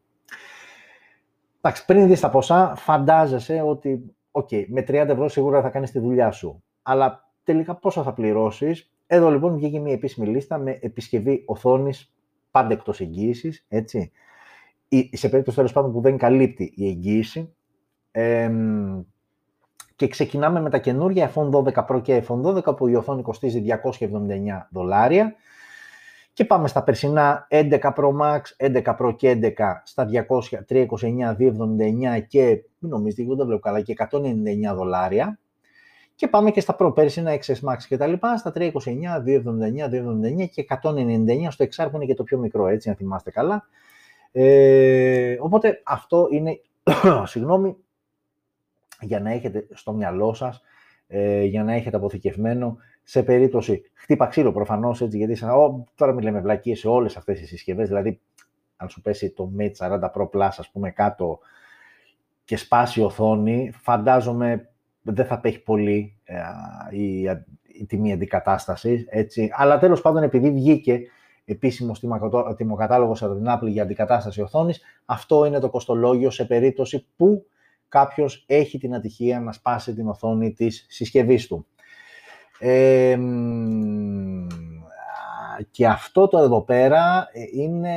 Εντάξει, 1.61 1.85
πριν 1.85 2.07
δεις 2.07 2.20
τα 2.20 2.31
ποσά, 2.31 2.74
φαντάζεσαι 2.76 3.62
ότι, 3.62 4.14
OK, 4.31 4.66
με 4.68 4.83
30 4.83 4.93
ευρώ 4.93 5.28
σίγουρα 5.28 5.62
θα 5.62 5.68
κάνεις 5.70 5.91
τη 5.91 5.99
δουλειά 5.99 6.31
σου. 6.31 6.62
Αλλά 6.83 7.31
τελικά 7.45 7.74
πόσο 7.74 8.03
θα 8.03 8.12
πληρώσεις, 8.12 8.89
εδώ 9.12 9.30
λοιπόν 9.30 9.54
βγήκε 9.54 9.78
μια 9.78 9.92
επίσημη 9.92 10.26
λίστα 10.26 10.58
με 10.58 10.78
επισκευή 10.80 11.42
οθόνης 11.46 12.12
πάντα 12.50 12.72
εκτός 12.72 13.00
εγγύησης. 13.00 13.64
Έτσι. 13.68 14.12
Σε 15.12 15.28
περίπτωση 15.28 15.56
τέλος 15.56 15.72
πάντων 15.72 15.92
που 15.92 16.00
δεν 16.00 16.16
καλύπτει 16.16 16.72
η 16.76 16.86
εγγύηση. 16.88 17.54
Ε, 18.11 18.50
και 19.96 20.08
ξεκινάμε 20.08 20.61
με 20.61 20.70
τα 20.70 20.78
καινούργια 20.78 21.32
iPhone 21.32 21.50
12 21.50 21.86
Pro 21.86 22.02
και 22.02 22.24
iPhone 22.26 22.42
12 22.42 22.76
που 22.76 22.86
η 22.86 22.94
οθόνη 22.94 23.22
κοστίζει 23.22 23.64
279 23.82 24.68
δολάρια. 24.70 25.34
Και 26.32 26.44
πάμε 26.44 26.68
στα 26.68 26.82
περσινά 26.82 27.46
11 27.50 27.78
Pro 27.80 28.12
Max, 28.20 28.40
11 28.56 28.96
Pro 28.98 29.16
και 29.16 29.38
11 29.42 29.52
στα 29.84 30.08
200, 30.11 30.58
329, 30.68 30.86
279 31.36 32.20
και 32.28 32.64
μην 32.78 32.90
νομίζετε, 32.90 33.24
δεν 33.24 33.36
το 33.36 33.46
βλέπω 33.46 33.61
καλά, 33.61 33.80
και 33.80 33.94
199 34.11 34.74
δολάρια. 34.74 35.38
Και 36.21 36.29
πάμε 36.29 36.51
και 36.51 36.61
στα 36.61 36.75
προπέρσινα 36.75 37.39
XS 37.41 37.68
Max 37.68 37.77
και 37.89 37.97
τα 37.97 38.07
λοιπά, 38.07 38.37
στα 38.37 38.53
329, 38.55 38.62
279, 38.62 38.71
279 40.43 40.49
και 40.51 40.66
199 40.83 41.47
στο 41.49 41.64
XR 41.64 41.89
που 41.91 41.97
είναι 41.97 42.05
και 42.05 42.14
το 42.14 42.23
πιο 42.23 42.39
μικρό, 42.39 42.66
έτσι, 42.66 42.89
αν 42.89 42.97
θυμάστε 42.97 43.31
καλά. 43.31 43.66
Ε, 44.33 45.37
οπότε 45.41 45.83
αυτό 45.85 46.29
είναι, 46.31 46.61
συγγνώμη, 47.31 47.77
για 49.01 49.21
να 49.21 49.31
έχετε 49.31 49.66
στο 49.73 49.93
μυαλό 49.93 50.35
σας, 50.35 50.62
ε, 51.07 51.43
για 51.43 51.64
να 51.64 51.73
έχετε 51.73 51.97
αποθηκευμένο 51.97 52.77
σε 53.03 53.23
περίπτωση 53.23 53.83
χτύπα 53.95 54.27
ξύλο 54.27 54.53
προφανώς, 54.53 55.01
έτσι, 55.01 55.16
γιατί 55.16 55.35
σαν, 55.35 55.51
oh, 55.51 55.85
τώρα 55.95 56.12
μιλάμε 56.12 56.41
βλακίες 56.41 56.79
σε 56.79 56.89
όλες 56.89 57.16
αυτές 57.16 57.39
τις 57.39 57.49
συσκευές, 57.49 57.89
δηλαδή 57.89 58.21
αν 58.77 58.89
σου 58.89 59.01
πέσει 59.01 59.31
το 59.31 59.53
Mate 59.59 59.89
40 59.89 60.11
Pro 60.14 60.29
Plus, 60.31 60.49
ας 60.57 60.71
πούμε, 60.73 60.91
κάτω 60.91 61.39
και 62.45 62.57
σπάσει 62.57 63.01
η 63.01 63.03
οθόνη, 63.03 63.73
φαντάζομαι 63.75 64.70
δεν 65.03 65.26
θα 65.26 65.34
απέχει 65.34 65.62
πολύ 65.62 66.16
ε, 66.24 66.36
η, 66.90 67.20
η 67.80 67.86
τιμή 67.86 68.12
αντικατάστασης. 68.12 69.07
Έτσι. 69.09 69.51
Αλλά 69.53 69.78
τέλος 69.78 70.01
πάντων, 70.01 70.22
επειδή 70.22 70.51
βγήκε 70.51 71.01
επίσημος 71.44 72.01
τιμοκατάλογος 72.57 73.22
από 73.22 73.34
την 73.34 73.46
Apple 73.48 73.68
για 73.68 73.82
αντικατάσταση 73.82 74.40
οθόνης, 74.40 74.80
αυτό 75.05 75.44
είναι 75.44 75.59
το 75.59 75.70
κοστολόγιο 75.70 76.30
σε 76.30 76.44
περίπτωση 76.44 77.07
που 77.16 77.46
κάποιος 77.88 78.44
έχει 78.46 78.78
την 78.78 78.94
ατυχία 78.94 79.40
να 79.40 79.53
σπάσει 79.53 79.94
την 79.94 80.09
οθόνη 80.09 80.53
της 80.53 80.86
συσκευής 80.88 81.46
του. 81.46 81.66
Ε, 82.59 83.18
και 85.70 85.86
αυτό 85.86 86.28
το 86.28 86.38
εδώ 86.38 86.62
πέρα 86.62 87.28
είναι 87.55 87.94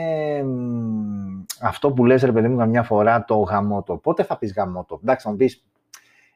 αυτό 1.61 1.91
που 1.91 2.05
λες 2.05 2.23
ρε 2.23 2.31
παιδί 2.31 2.47
μου 2.47 2.57
καμιά 2.57 2.83
φορά 2.83 3.25
το 3.25 3.35
γαμότο. 3.35 3.97
Πότε 3.97 4.23
θα 4.23 4.37
πεις 4.37 4.53
γαμότο; 4.53 4.99
Εντάξει, 5.03 5.25
θα 5.25 5.31
μου 5.31 5.37
πεις 5.37 5.65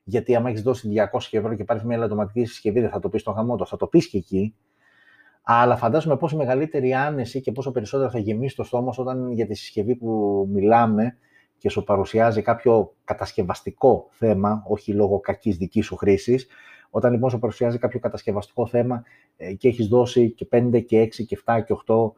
γιατί 0.10 0.36
άμα 0.36 0.50
έχεις 0.50 0.62
δώσει 0.62 0.90
200 1.12 1.20
ευρώ 1.32 1.56
και 1.56 1.64
πάρεις 1.64 1.84
μια 1.84 1.96
ελαττωματική 1.96 2.46
συσκευή, 2.46 2.80
δεν 2.80 2.90
θα 2.90 3.00
το 3.00 3.10
πεις 3.10 3.22
στο 3.22 3.32
γαμότο, 3.32 3.66
θα 3.66 3.78
το 3.78 3.88
πεις 3.88 4.08
και 4.10 4.18
εκεί. 4.18 4.56
Αλλά 5.44 5.76
φαντάζομαι 5.76 6.18
πόσο 6.18 6.38
μεγαλύτερη 6.38 6.94
άνεση 6.94 7.42
και 7.42 7.52
πόσο 7.52 7.72
περισσότερο 7.72 8.10
θα 8.10 8.20
γεμίσει 8.20 8.56
το 8.56 8.64
στόμα 8.64 8.94
όταν 8.98 9.32
για 9.32 9.48
τη 9.48 9.54
συσκευή 9.54 9.96
που 9.96 10.48
μιλάμε 10.52 11.18
και 11.58 11.70
σου 11.70 11.84
παρουσιάζει 11.84 12.42
κάποιο 12.42 12.96
κατασκευαστικό 13.04 14.08
θέμα, 14.12 14.64
όχι 14.68 14.94
λόγω 14.94 15.20
κακής 15.20 15.58
δικής 15.58 15.86
σου 15.86 15.96
χρήσης. 15.96 16.48
Όταν 16.90 17.12
λοιπόν 17.12 17.30
σου 17.30 17.40
παρουσιάζει 17.40 17.78
κάποιο 17.78 18.00
κατασκευαστικό 18.00 18.68
θέμα 18.68 19.04
ε, 19.38 19.54
και 19.54 19.68
έχεις 19.68 19.88
δώσει 19.88 20.32
και 20.32 20.48
5 20.52 20.84
και 20.86 21.02
6 21.02 21.26
και 21.26 21.40
7 21.46 21.60
και 21.66 21.76
8 21.88 22.12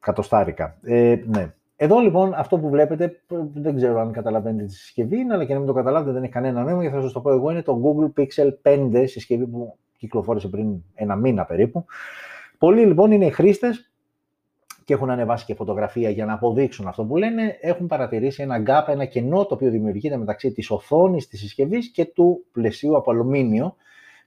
κατοστάρικα. 0.00 0.78
Ε, 0.82 1.16
ναι. 1.26 1.54
Εδώ 1.80 1.98
λοιπόν 1.98 2.34
αυτό 2.34 2.58
που 2.58 2.68
βλέπετε, 2.68 3.20
δεν 3.54 3.76
ξέρω 3.76 4.00
αν 4.00 4.12
καταλαβαίνετε 4.12 4.64
τη 4.64 4.72
συσκευή 4.72 5.26
αλλά 5.32 5.44
και 5.44 5.52
να 5.52 5.58
μην 5.58 5.68
το 5.68 5.72
καταλάβετε 5.72 6.12
δεν 6.12 6.22
έχει 6.22 6.32
κανένα 6.32 6.62
νόημα 6.62 6.80
γιατί 6.80 6.96
θα 6.96 7.02
σας 7.02 7.12
το 7.12 7.20
πω 7.20 7.30
εγώ, 7.30 7.50
είναι 7.50 7.62
το 7.62 7.80
Google 7.84 8.20
Pixel 8.20 8.48
5 8.62 9.04
συσκευή 9.06 9.46
που 9.46 9.76
κυκλοφόρησε 9.96 10.48
πριν 10.48 10.82
ένα 10.94 11.16
μήνα 11.16 11.44
περίπου. 11.44 11.84
Πολλοί 12.58 12.86
λοιπόν 12.86 13.12
είναι 13.12 13.26
οι 13.26 13.30
χρήστες 13.30 13.90
και 14.84 14.94
έχουν 14.94 15.10
ανεβάσει 15.10 15.44
και 15.44 15.54
φωτογραφία 15.54 16.10
για 16.10 16.24
να 16.24 16.32
αποδείξουν 16.32 16.86
αυτό 16.86 17.04
που 17.04 17.16
λένε, 17.16 17.56
έχουν 17.60 17.86
παρατηρήσει 17.86 18.42
ένα 18.42 18.62
gap, 18.66 18.88
ένα 18.88 19.04
κενό 19.04 19.46
το 19.46 19.54
οποίο 19.54 19.70
δημιουργείται 19.70 20.16
μεταξύ 20.16 20.52
της 20.52 20.70
οθόνης 20.70 21.28
της 21.28 21.40
συσκευής 21.40 21.90
και 21.90 22.04
του 22.04 22.44
πλαισίου 22.52 22.96
από 22.96 23.10
αλουμίνιο. 23.10 23.76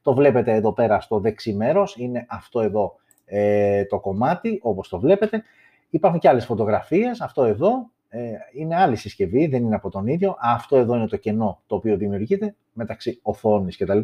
Το 0.01 0.13
βλέπετε 0.13 0.53
εδώ 0.53 0.73
πέρα 0.73 0.99
στο 0.99 1.19
δεξί 1.19 1.53
μέρος, 1.53 1.95
είναι 1.97 2.25
αυτό 2.29 2.61
εδώ 2.61 2.95
ε, 3.25 3.85
το 3.85 3.99
κομμάτι, 3.99 4.59
όπως 4.61 4.89
το 4.89 4.99
βλέπετε. 4.99 5.43
Υπάρχουν 5.91 6.19
και 6.19 6.27
άλλες 6.27 6.45
φωτογραφίες. 6.45 7.21
Αυτό 7.21 7.43
εδώ 7.43 7.91
ε, 8.09 8.31
είναι 8.53 8.75
άλλη 8.75 8.95
συσκευή, 8.95 9.47
δεν 9.47 9.63
είναι 9.63 9.75
από 9.75 9.89
τον 9.89 10.07
ίδιο. 10.07 10.35
Αυτό 10.41 10.77
εδώ 10.77 10.95
είναι 10.95 11.07
το 11.07 11.17
κενό 11.17 11.61
το 11.67 11.75
οποίο 11.75 11.97
δημιουργείται 11.97 12.55
μεταξύ 12.73 13.19
οθόνης 13.21 13.77
κτλ. 13.77 13.99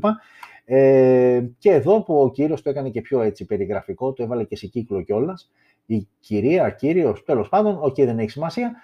Ε, 0.66 1.44
και 1.58 1.72
εδώ 1.72 2.04
που 2.04 2.22
ο 2.22 2.32
κύριος 2.32 2.62
το 2.62 2.70
έκανε 2.70 2.90
και 2.90 3.02
πιο 3.02 3.22
έτσι 3.22 3.46
περιγραφικό, 3.46 4.14
το 4.14 4.24
έβαλε 4.24 4.44
και 4.44 4.56
σε 4.56 4.68
κύκλο 4.68 5.02
κιόλας. 5.02 5.52
Η 5.86 6.08
κυρία, 6.20 6.70
κύριος, 6.70 7.24
τέλος 7.24 7.50
πάντων, 7.50 7.78
OK, 7.82 7.86
okay, 7.86 8.06
δεν 8.06 8.20
έχει 8.20 8.30
σημασία. 8.30 8.76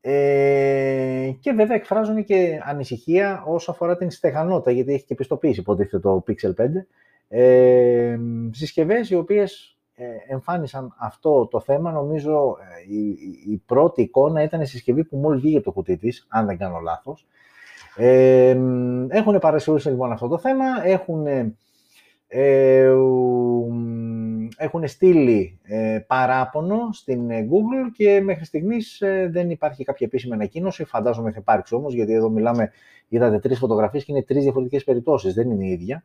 Ε, 0.00 1.30
και 1.40 1.52
βέβαια 1.52 1.76
εκφράζουν 1.76 2.24
και 2.24 2.60
ανησυχία 2.64 3.44
όσον 3.46 3.70
αφορά 3.70 3.96
την 3.96 4.10
στεγανότητα, 4.10 4.70
γιατί 4.70 4.92
έχει 4.92 5.04
και 5.04 5.14
πιστοποίηση 5.14 5.60
υποτίθεται 5.60 5.98
το 5.98 6.24
Pixel 6.26 6.54
5. 6.54 6.86
Ε, 7.28 8.18
συσκευές 8.50 9.10
οι 9.10 9.14
οποίες 9.14 9.72
ε, 9.74 9.77
εμφάνισαν 10.28 10.94
αυτό 10.98 11.46
το 11.46 11.60
θέμα, 11.60 11.92
νομίζω 11.92 12.56
ε, 12.88 12.94
η, 12.94 13.18
η, 13.52 13.62
πρώτη 13.66 14.02
εικόνα 14.02 14.42
ήταν 14.42 14.60
η 14.60 14.66
συσκευή 14.66 15.04
που 15.04 15.16
μόλις 15.16 15.40
βγήκε 15.40 15.60
το 15.60 15.72
κουτί 15.72 15.96
της, 15.96 16.26
αν 16.28 16.46
δεν 16.46 16.58
κάνω 16.58 16.78
λάθος. 16.78 17.26
Ε, 17.96 18.56
έχουν 19.08 19.38
παρασυρώσει 19.38 19.88
λοιπόν 19.88 20.12
αυτό 20.12 20.28
το 20.28 20.38
θέμα, 20.38 20.64
έχουν, 20.84 21.26
ε, 21.26 22.90
έχουν 24.56 24.88
στείλει 24.88 25.58
ε, 25.62 25.98
παράπονο 26.06 26.88
στην 26.92 27.28
Google 27.28 27.90
και 27.96 28.20
μέχρι 28.20 28.44
στιγμής 28.44 29.02
δεν 29.30 29.50
υπάρχει 29.50 29.84
κάποια 29.84 30.06
επίσημη 30.06 30.34
ανακοίνωση, 30.34 30.84
φαντάζομαι 30.84 31.30
θα 31.30 31.38
υπάρξει 31.40 31.74
όμως, 31.74 31.94
γιατί 31.94 32.12
εδώ 32.12 32.28
μιλάμε, 32.28 32.70
είδατε 33.08 33.38
τρεις 33.38 33.58
φωτογραφίες 33.58 34.04
και 34.04 34.12
είναι 34.12 34.22
τρεις 34.22 34.42
διαφορετικές 34.42 34.84
περιπτώσεις, 34.84 35.34
δεν 35.34 35.50
είναι 35.50 35.64
η 35.64 35.70
ίδια. 35.70 36.02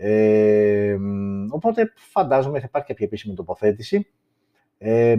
Ε, 0.00 0.96
οπότε 1.50 1.92
φαντάζομαι 1.94 2.58
θα 2.58 2.64
υπάρχει 2.68 2.88
κάποια 2.88 3.06
επίσημη 3.06 3.34
τοποθέτηση. 3.34 4.06
Ε, 4.78 5.16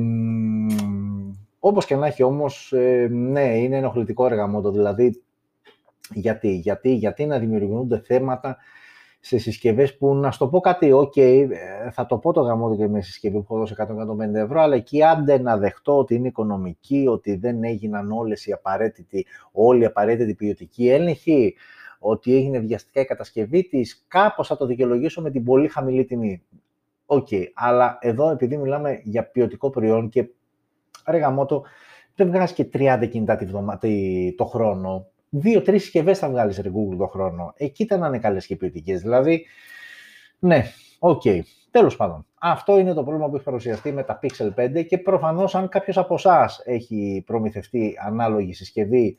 όπως 1.60 1.86
και 1.86 1.96
να 1.96 2.08
έχει 2.08 2.24
όμως, 2.24 2.74
ε, 2.74 3.08
ναι, 3.12 3.58
είναι 3.58 3.78
ενοχλητικό 3.78 4.26
ρε 4.26 4.36
γαμώτο, 4.36 4.72
δηλαδή 4.72 5.24
γιατί, 6.14 6.52
γιατί, 6.52 6.94
γιατί 6.94 7.26
να 7.26 7.40
δημιουργούνται 7.40 8.00
θέματα 8.00 8.58
σε 9.20 9.38
συσκευές 9.38 9.98
που 9.98 10.16
να 10.16 10.32
σου 10.32 10.40
το 10.40 10.48
πω 10.48 10.60
κάτι, 10.60 10.92
OK, 10.92 11.14
okay, 11.16 11.48
ε, 11.50 11.92
θα 11.92 12.06
το 12.06 12.18
πω 12.18 12.34
το 12.34 12.42
γαμώτο 12.42 12.76
και 12.76 12.88
με 12.88 13.02
συσκευή 13.02 13.36
που 13.36 13.44
έχω 13.44 13.58
δώσει 13.58 13.76
150 13.78 14.34
ευρώ, 14.34 14.62
αλλά 14.62 14.76
εκεί 14.76 15.04
άντε 15.04 15.40
να 15.40 15.58
δεχτώ 15.58 15.98
ότι 15.98 16.16
είναι 16.16 16.28
οικονομική, 16.28 17.06
ότι 17.08 17.36
δεν 17.36 17.64
έγιναν 17.64 18.12
όλες 18.12 18.46
οι 18.46 18.52
απαραίτητοι, 18.52 19.26
όλοι 19.52 19.82
οι 19.82 19.86
απαραίτητοι 19.86 20.36
ποιοτικοί 20.36 20.90
έλεγχοι, 20.90 21.56
ότι 22.00 22.36
έγινε 22.36 22.60
βιαστικά 22.60 23.02
η 23.02 23.06
κατασκευή 23.06 23.64
της, 23.64 24.06
κάπως 24.08 24.48
θα 24.48 24.58
το 24.58 24.66
δικαιολογήσω 24.66 25.22
με 25.22 25.32
την 25.32 25.44
πολύ 25.44 25.68
χαμηλή 25.68 26.06
τιμή. 26.06 26.44
OK, 27.06 27.28
okay, 27.32 27.44
αλλά 27.54 27.98
εδώ 28.02 28.30
επειδή 28.30 28.58
μιλάμε 28.58 29.02
για 29.04 29.24
ποιοτικό 29.24 29.70
προϊόν 29.70 30.10
και 30.10 30.30
ρε 31.08 31.18
γαμώτο, 31.18 31.64
δεν 32.16 32.28
βγάζεις 32.28 32.56
και 32.56 32.70
30 32.74 33.08
κινητά 33.12 33.36
τη 33.36 33.46
βδομα... 33.46 33.80
το 34.36 34.46
χρόνο. 34.46 35.08
Δύο-τρεις 35.30 35.82
συσκευές 35.82 36.20
θα 36.20 36.30
βγάλεις 36.30 36.58
ρε 36.58 36.70
Google 36.70 36.98
το 36.98 37.08
χρόνο. 37.08 37.54
Εκεί 37.58 37.84
ήταν 37.84 38.00
να 38.00 38.08
είναι 38.08 38.20
καλές 38.20 38.46
και 38.46 38.56
ποιοτικές. 38.56 39.02
Δηλαδή, 39.02 39.46
ναι, 40.40 40.64
OK. 41.00 41.22
Okay. 41.26 41.40
Τέλος 41.72 41.96
πάντων, 41.96 42.26
αυτό 42.40 42.80
είναι 42.80 42.94
το 42.94 43.04
πρόβλημα 43.04 43.30
που 43.30 43.36
έχει 43.36 43.44
παρουσιαστεί 43.44 43.92
με 43.92 44.04
τα 44.04 44.20
Pixel 44.22 44.54
5 44.56 44.86
και 44.86 44.98
προφανώς 44.98 45.56
αν 45.56 45.70
κάποιος 45.70 45.98
από 45.98 46.14
εσάς 46.14 46.62
έχει 46.66 47.24
προμηθευτεί 47.26 47.96
ανάλογη 48.06 48.54
συσκευή 48.54 49.18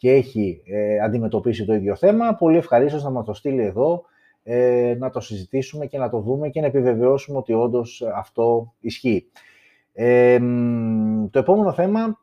και 0.00 0.12
έχει 0.12 0.62
ε, 0.66 1.00
αντιμετωπίσει 1.00 1.64
το 1.64 1.74
ίδιο 1.74 1.96
θέμα, 1.96 2.34
πολύ 2.34 2.56
ευχαρίστως 2.56 3.02
να 3.02 3.10
μας 3.10 3.24
το 3.24 3.34
στείλει 3.34 3.62
εδώ, 3.62 4.04
ε, 4.42 4.94
να 4.98 5.10
το 5.10 5.20
συζητήσουμε 5.20 5.86
και 5.86 5.98
να 5.98 6.10
το 6.10 6.20
δούμε 6.20 6.48
και 6.48 6.60
να 6.60 6.66
επιβεβαιώσουμε 6.66 7.38
ότι 7.38 7.52
όντως 7.52 8.02
αυτό 8.14 8.74
ισχύει. 8.80 9.26
Ε, 9.92 10.38
το 11.30 11.38
επόμενο 11.38 11.72
θέμα 11.72 12.18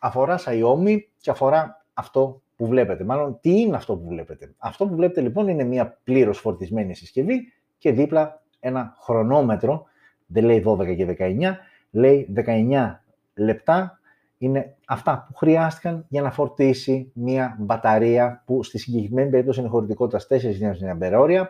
αφορά 0.00 0.38
Xiaomi 0.38 0.98
και 1.20 1.30
αφορά 1.30 1.86
αυτό 1.94 2.42
που 2.56 2.66
βλέπετε. 2.66 3.04
Μάλλον, 3.04 3.38
τι 3.40 3.60
είναι 3.60 3.76
αυτό 3.76 3.96
που 3.96 4.08
βλέπετε. 4.08 4.54
Αυτό 4.58 4.86
που 4.86 4.94
βλέπετε 4.94 5.20
λοιπόν 5.20 5.48
είναι 5.48 5.64
μια 5.64 5.98
πλήρως 6.04 6.38
φορτισμένη 6.38 6.94
συσκευή 6.94 7.52
και 7.78 7.92
δίπλα 7.92 8.42
ένα 8.60 8.96
χρονόμετρο, 8.98 9.84
δεν 10.26 10.44
λέει 10.44 10.64
12 10.66 10.96
και 10.96 11.16
19, 11.18 11.52
λέει 11.90 12.34
19 12.46 12.94
λεπτά 13.34 13.98
είναι 14.38 14.76
αυτά 14.86 15.24
που 15.28 15.34
χρειάστηκαν 15.34 16.06
για 16.08 16.22
να 16.22 16.30
φορτίσει 16.30 17.10
μια 17.14 17.56
μπαταρία 17.58 18.42
που 18.46 18.62
στη 18.62 18.78
συγκεκριμένη 18.78 19.30
περίπτωση 19.30 19.60
είναι 19.60 19.68
χωρητικότητα 19.68 20.38
4.000 20.38 21.00
mAh. 21.00 21.46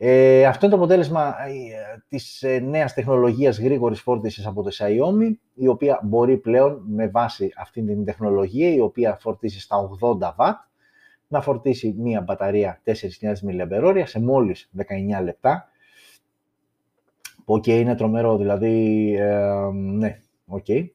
Ε, 0.00 0.46
αυτό 0.46 0.66
είναι 0.66 0.74
το 0.74 0.80
αποτέλεσμα 0.80 1.34
ε, 1.46 2.02
της 2.08 2.42
ε, 2.42 2.58
νέας 2.58 2.94
τεχνολογίας 2.94 3.60
γρήγορης 3.60 4.00
φόρτισης 4.00 4.46
από 4.46 4.62
το 4.62 4.70
Xiaomi, 4.78 5.32
η 5.54 5.68
οποία 5.68 6.00
μπορεί 6.02 6.36
πλέον 6.36 6.82
με 6.86 7.08
βάση 7.08 7.52
αυτή 7.56 7.82
την 7.82 8.04
τεχνολογία, 8.04 8.74
η 8.74 8.80
οποία 8.80 9.16
φορτίζει 9.20 9.60
στα 9.60 9.88
80W, 10.00 10.52
να 11.28 11.40
φορτίσει 11.40 11.94
μία 11.98 12.20
μπαταρία 12.20 12.80
4.000 12.84 12.92
mAh 13.48 14.02
σε 14.04 14.20
μόλις 14.20 14.70
19 14.76 15.22
λεπτά. 15.22 15.68
OK, 17.44 17.62
okay, 17.66 17.68
είναι 17.68 17.94
τρομερό, 17.94 18.36
δηλαδή, 18.36 19.14
ε, 19.18 19.70
ναι, 19.72 20.20
OK. 20.46 20.64
Okay. 20.68 20.86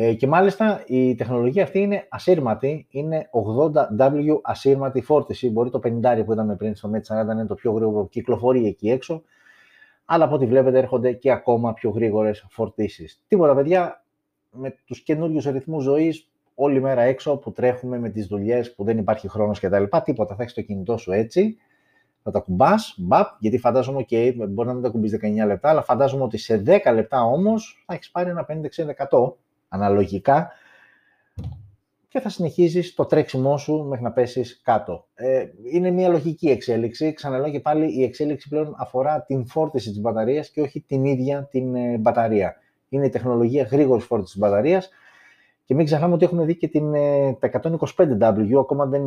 Ε, 0.00 0.14
και 0.14 0.26
μάλιστα 0.26 0.82
η 0.86 1.14
τεχνολογία 1.14 1.62
αυτή 1.62 1.78
είναι 1.78 2.06
ασύρματη, 2.08 2.86
είναι 2.90 3.30
80W 3.32 4.40
ασύρματη 4.42 5.00
φόρτιση. 5.00 5.50
Μπορεί 5.50 5.70
το 5.70 5.80
50 5.84 6.22
που 6.24 6.32
είδαμε 6.32 6.56
πριν 6.56 6.74
στο 6.74 6.90
Mate 6.92 7.20
40 7.20 7.24
να 7.24 7.32
είναι 7.32 7.46
το 7.46 7.54
πιο 7.54 7.72
γρήγορο 7.72 8.02
που 8.02 8.08
κυκλοφορεί 8.08 8.66
εκεί 8.66 8.90
έξω, 8.90 9.22
αλλά 10.04 10.24
από 10.24 10.34
ό,τι 10.34 10.46
βλέπετε 10.46 10.78
έρχονται 10.78 11.12
και 11.12 11.30
ακόμα 11.30 11.72
πιο 11.72 11.90
γρήγορες 11.90 12.46
φορτίσεις. 12.50 13.22
Τίποτα, 13.28 13.54
παιδιά, 13.54 14.04
με 14.50 14.76
τους 14.84 15.00
καινούριους 15.00 15.44
ρυθμούς 15.44 15.82
ζωής, 15.82 16.30
όλη 16.54 16.80
μέρα 16.80 17.02
έξω 17.02 17.36
που 17.36 17.52
τρέχουμε 17.52 17.98
με 17.98 18.08
τις 18.08 18.26
δουλειές 18.26 18.74
που 18.74 18.84
δεν 18.84 18.98
υπάρχει 18.98 19.28
χρόνος 19.28 19.60
κτλ. 19.60 19.84
Τίποτα, 20.04 20.34
θα 20.34 20.42
έχεις 20.42 20.54
το 20.54 20.62
κινητό 20.62 20.96
σου 20.96 21.12
έτσι, 21.12 21.56
θα 22.22 22.30
τα 22.30 22.40
κουμπάς, 22.40 22.94
μπαπ, 22.98 23.28
γιατί 23.38 23.58
φαντάζομαι, 23.58 24.04
okay, 24.08 24.34
μπορεί 24.48 24.68
να 24.68 24.74
μην 24.74 24.82
τα 24.82 24.88
κουμπείς 24.88 25.12
19 25.12 25.46
λεπτά, 25.46 25.68
αλλά 25.68 25.82
φαντάζομαι 25.82 26.22
ότι 26.22 26.38
σε 26.38 26.62
10 26.66 26.92
λεπτά 26.92 27.22
όμως 27.22 27.84
θα 27.86 27.94
έχεις 27.94 28.10
πάρει 28.10 28.30
ένα 28.30 28.46
50-60% 28.48 29.32
αναλογικά 29.68 30.52
και 32.08 32.20
θα 32.20 32.28
συνεχίζεις 32.28 32.94
το 32.94 33.04
τρέξιμό 33.04 33.58
σου 33.58 33.84
μέχρι 33.88 34.04
να 34.04 34.12
πέσεις 34.12 34.60
κάτω. 34.64 35.06
Ε, 35.14 35.46
είναι 35.72 35.90
μια 35.90 36.08
λογική 36.08 36.48
εξέλιξη. 36.48 37.12
Ξαναλέω 37.12 37.50
και 37.50 37.60
πάλι 37.60 37.98
η 37.98 38.02
εξέλιξη 38.02 38.48
πλέον 38.48 38.74
αφορά 38.78 39.22
την 39.22 39.46
φόρτιση 39.46 39.88
της 39.88 40.00
μπαταρίας 40.00 40.50
και 40.50 40.60
όχι 40.60 40.80
την 40.80 41.04
ίδια 41.04 41.48
την 41.50 41.74
ε, 41.74 41.96
μπαταρία. 41.98 42.56
Είναι 42.88 43.06
η 43.06 43.08
τεχνολογία 43.08 43.62
γρήγορης 43.62 44.04
φόρτισης 44.04 44.34
της 44.34 44.42
μπαταρίας 44.42 44.90
και 45.64 45.74
μην 45.74 45.84
ξεχνάμε 45.84 46.14
ότι 46.14 46.24
έχουμε 46.24 46.44
δει 46.44 46.56
και 46.56 46.68
την, 46.68 46.94
ε, 46.94 47.32
τα 47.32 47.50
125W, 47.62 48.58
ακόμα 48.60 48.86
δεν 48.86 49.02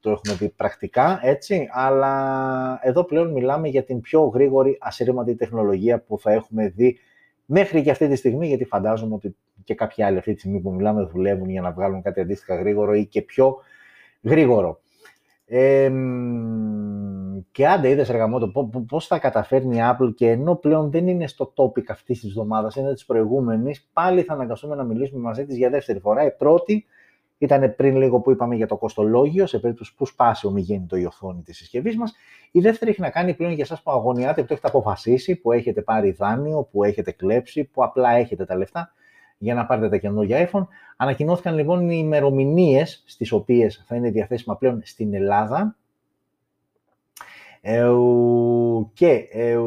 το 0.00 0.10
έχουμε 0.10 0.34
δει 0.34 0.48
πρακτικά, 0.48 1.20
έτσι, 1.22 1.68
αλλά 1.72 2.80
εδώ 2.82 3.04
πλέον 3.04 3.32
μιλάμε 3.32 3.68
για 3.68 3.84
την 3.84 4.00
πιο 4.00 4.22
γρήγορη 4.22 4.78
ασύρματη 4.80 5.34
τεχνολογία 5.34 6.00
που 6.00 6.18
θα 6.18 6.32
έχουμε 6.32 6.68
δει 6.68 6.98
Μέχρι 7.52 7.82
και 7.82 7.90
αυτή 7.90 8.08
τη 8.08 8.16
στιγμή, 8.16 8.46
γιατί 8.46 8.64
φαντάζομαι 8.64 9.14
ότι 9.14 9.36
και 9.64 9.74
κάποιοι 9.74 10.04
άλλοι 10.04 10.18
αυτή 10.18 10.32
τη 10.32 10.38
στιγμή 10.38 10.60
που 10.60 10.74
μιλάμε 10.74 11.02
δουλεύουν 11.02 11.50
για 11.50 11.60
να 11.60 11.72
βγάλουν 11.72 12.02
κάτι 12.02 12.20
αντίστοιχα 12.20 12.54
γρήγορο 12.54 12.94
ή 12.94 13.06
και 13.06 13.22
πιο 13.22 13.56
γρήγορο. 14.22 14.80
Ε, 15.46 15.90
και 17.50 17.68
άντε 17.68 17.88
είδες 17.88 18.08
εργαμότο 18.08 18.52
πώς 18.88 19.06
θα 19.06 19.18
καταφέρνει 19.18 19.76
η 19.76 19.80
Apple 19.82 20.14
και 20.14 20.30
ενώ 20.30 20.54
πλέον 20.54 20.90
δεν 20.90 21.08
είναι 21.08 21.26
στο 21.26 21.52
topic 21.56 21.84
αυτής 21.88 22.20
της 22.20 22.28
εβδομάδας, 22.28 22.76
είναι 22.76 22.92
της 22.92 23.04
προηγούμενης, 23.04 23.88
πάλι 23.92 24.22
θα 24.22 24.32
αναγκαστούμε 24.32 24.74
να 24.74 24.84
μιλήσουμε 24.84 25.20
μαζί 25.20 25.46
της 25.46 25.56
για 25.56 25.70
δεύτερη 25.70 25.98
φορά. 25.98 26.24
Η 26.24 26.30
πρώτη 26.30 26.86
ήταν 27.40 27.74
πριν 27.76 27.96
λίγο 27.96 28.20
που 28.20 28.30
είπαμε 28.30 28.54
για 28.54 28.66
το 28.66 28.76
κοστολόγιο, 28.76 29.46
σε 29.46 29.58
περίπτωση 29.58 29.94
που 29.94 30.06
σπάσει 30.06 30.46
ομιγέννητο 30.46 30.96
η 30.96 31.04
οθόνη 31.04 31.42
της 31.42 31.56
συσκευής 31.56 31.96
μας. 31.96 32.14
Η 32.50 32.60
δεύτερη 32.60 32.90
έχει 32.90 33.00
να 33.00 33.10
κάνει 33.10 33.34
πλέον 33.34 33.52
για 33.52 33.64
εσάς 33.64 33.82
που 33.82 33.90
αγωνιάτε, 33.90 34.40
που 34.40 34.46
το 34.46 34.52
έχετε 34.52 34.68
αποφασίσει, 34.68 35.36
που 35.36 35.52
έχετε 35.52 35.82
πάρει 35.82 36.10
δάνειο, 36.10 36.68
που 36.72 36.84
έχετε 36.84 37.10
κλέψει, 37.10 37.64
που 37.64 37.84
απλά 37.84 38.10
έχετε 38.10 38.44
τα 38.44 38.56
λεφτά 38.56 38.92
για 39.38 39.54
να 39.54 39.66
πάρετε 39.66 39.88
τα 39.88 39.96
καινούργια 39.96 40.50
iPhone. 40.50 40.66
Ανακοινώθηκαν 40.96 41.54
λοιπόν 41.54 41.90
οι 41.90 41.96
ημερομηνίες 41.98 43.02
στις 43.06 43.32
οποίες 43.32 43.84
θα 43.86 43.96
είναι 43.96 44.10
διαθέσιμα 44.10 44.56
πλέον 44.56 44.80
στην 44.84 45.14
Ελλάδα. 45.14 45.76
Ε, 47.60 47.90
και 48.92 49.28
ε, 49.32 49.58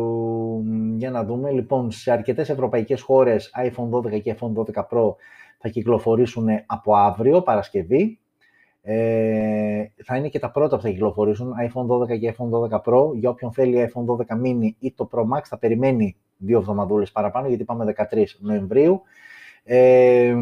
για 0.97 1.11
να 1.11 1.23
δούμε, 1.23 1.51
λοιπόν, 1.51 1.91
σε 1.91 2.11
αρκετές 2.11 2.49
ευρωπαϊκές 2.49 3.01
χώρες 3.01 3.51
iPhone 3.63 3.89
12 3.89 4.21
και 4.21 4.35
iPhone 4.39 4.53
12 4.53 4.83
Pro 4.89 5.15
θα 5.63 5.69
κυκλοφορήσουν 5.69 6.47
από 6.65 6.95
αύριο, 6.95 7.41
Παρασκευή. 7.41 8.19
Ε, 8.81 9.85
θα 10.03 10.15
είναι 10.15 10.27
και 10.27 10.39
τα 10.39 10.51
πρώτα 10.51 10.75
που 10.75 10.81
θα 10.81 10.89
κυκλοφορήσουν, 10.89 11.53
iPhone 11.69 12.13
12 12.13 12.19
και 12.19 12.35
iPhone 12.37 12.69
12 12.69 12.81
Pro. 12.85 13.15
Για 13.15 13.29
όποιον 13.29 13.51
θέλει 13.51 13.91
iPhone 13.93 14.05
12 14.05 14.45
mini 14.45 14.69
ή 14.79 14.91
το 14.91 15.09
Pro 15.11 15.19
Max 15.19 15.41
θα 15.43 15.57
περιμένει 15.57 16.17
δύο 16.37 16.57
εβδομαδούλες 16.57 17.11
παραπάνω, 17.11 17.47
γιατί 17.47 17.63
πάμε 17.63 17.95
13 18.11 18.25
Νοεμβρίου. 18.39 19.01
Ε, 19.63 20.35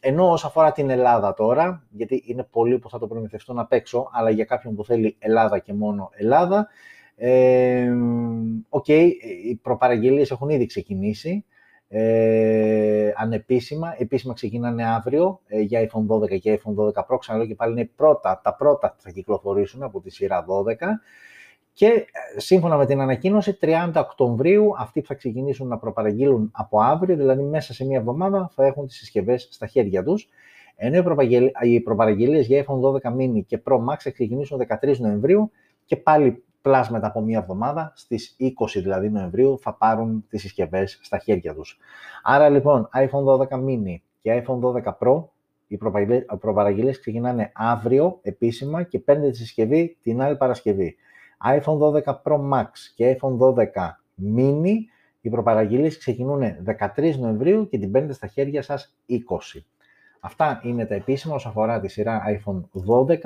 ενώ 0.00 0.30
όσο 0.30 0.46
αφορά 0.46 0.72
την 0.72 0.90
Ελλάδα 0.90 1.34
τώρα, 1.34 1.86
γιατί 1.90 2.22
είναι 2.26 2.46
πολλοί 2.50 2.78
που 2.78 2.90
θα 2.90 2.98
το 2.98 3.06
προμηθευτούν 3.06 3.58
απ' 3.58 3.72
έξω, 3.72 4.10
αλλά 4.12 4.30
για 4.30 4.44
κάποιον 4.44 4.74
που 4.74 4.84
θέλει 4.84 5.16
Ελλάδα 5.18 5.58
και 5.58 5.72
μόνο 5.72 6.10
Ελλάδα, 6.12 6.68
ε, 7.16 7.92
okay, 8.68 9.10
οι 9.44 9.54
προπαραγγελίες 9.54 10.30
έχουν 10.30 10.48
ήδη 10.48 10.66
ξεκινήσει 10.66 11.44
ε, 11.88 13.12
ανεπίσημα. 13.16 13.94
Επίσημα 13.98 14.34
ξεκινάνε 14.34 14.86
αύριο 14.86 15.40
ε, 15.46 15.60
για 15.60 15.88
iPhone 15.90 16.06
12 16.14 16.40
και 16.40 16.60
iPhone 16.60 16.84
12 16.84 16.90
Pro. 17.08 17.18
Ξαναλέω 17.18 17.46
και 17.46 17.54
πάλι 17.54 17.72
είναι 17.72 17.90
πρώτα, 17.96 18.40
τα 18.44 18.54
πρώτα 18.54 18.90
που 18.90 19.02
θα 19.02 19.10
κυκλοφορήσουν 19.10 19.82
από 19.82 20.00
τη 20.00 20.10
σειρά 20.10 20.44
12. 20.48 20.74
Και 21.72 21.86
ε, 21.86 22.40
σύμφωνα 22.40 22.76
με 22.76 22.86
την 22.86 23.00
ανακοίνωση, 23.00 23.58
30 23.60 23.92
Οκτωβρίου 23.94 24.72
αυτοί 24.78 25.00
που 25.00 25.06
θα 25.06 25.14
ξεκινήσουν 25.14 25.68
να 25.68 25.78
προπαραγγείλουν 25.78 26.50
από 26.52 26.80
αύριο, 26.80 27.16
δηλαδή 27.16 27.42
μέσα 27.42 27.74
σε 27.74 27.84
μία 27.84 27.98
εβδομάδα 27.98 28.50
θα 28.54 28.66
έχουν 28.66 28.86
τις 28.86 28.96
συσκευές 28.96 29.48
στα 29.50 29.66
χέρια 29.66 30.02
τους. 30.02 30.28
Ενώ 30.76 31.16
οι 31.62 31.80
προπαραγγελίες 31.80 32.46
για 32.46 32.64
iPhone 32.64 32.80
12 32.80 33.16
mini 33.16 33.44
και 33.46 33.60
Pro 33.64 33.74
Max 33.74 33.96
θα 33.98 34.10
ξεκινήσουν 34.10 34.66
13 34.82 34.96
Νοεμβρίου 34.98 35.50
και 35.84 35.96
πάλι 35.96 36.44
πλάς 36.66 36.90
μετά 36.90 37.06
από 37.06 37.20
μία 37.20 37.38
εβδομάδα, 37.38 37.92
στις 37.94 38.36
20 38.40 38.80
δηλαδή 38.82 39.10
Νοεμβρίου, 39.10 39.58
θα 39.58 39.74
πάρουν 39.74 40.24
τις 40.28 40.40
συσκευές 40.40 40.98
στα 41.02 41.18
χέρια 41.18 41.54
τους. 41.54 41.78
Άρα 42.22 42.48
λοιπόν, 42.48 42.88
iPhone 42.94 43.24
12 43.24 43.46
mini 43.48 43.96
και 44.20 44.42
iPhone 44.46 44.58
12 44.60 44.92
Pro, 44.98 45.24
οι 45.66 45.76
προπαραγγελίες 46.40 47.00
ξεκινάνε 47.00 47.52
αύριο 47.54 48.18
επίσημα 48.22 48.82
και 48.82 48.98
παίρνετε 48.98 49.30
τη 49.30 49.36
συσκευή 49.36 49.96
την 50.02 50.20
άλλη 50.22 50.36
Παρασκευή. 50.36 50.96
iPhone 51.44 51.78
12 51.78 52.00
Pro 52.22 52.38
Max 52.52 52.66
και 52.94 53.18
iPhone 53.20 53.38
12 53.38 53.64
mini, 54.36 54.74
οι 55.20 55.28
προπαραγγελίες 55.28 55.98
ξεκινούν 55.98 56.42
13 56.96 57.16
Νοεμβρίου 57.18 57.68
και 57.68 57.78
την 57.78 57.90
παίρνετε 57.90 58.14
στα 58.14 58.26
χέρια 58.26 58.62
σας 58.62 58.96
20. 59.08 59.14
Αυτά 60.20 60.60
είναι 60.64 60.86
τα 60.86 60.94
επίσημα 60.94 61.34
όσον 61.34 61.50
αφορά 61.50 61.80
τη 61.80 61.88
σειρά 61.88 62.22
iPhone 62.28 62.60
12 63.06 63.18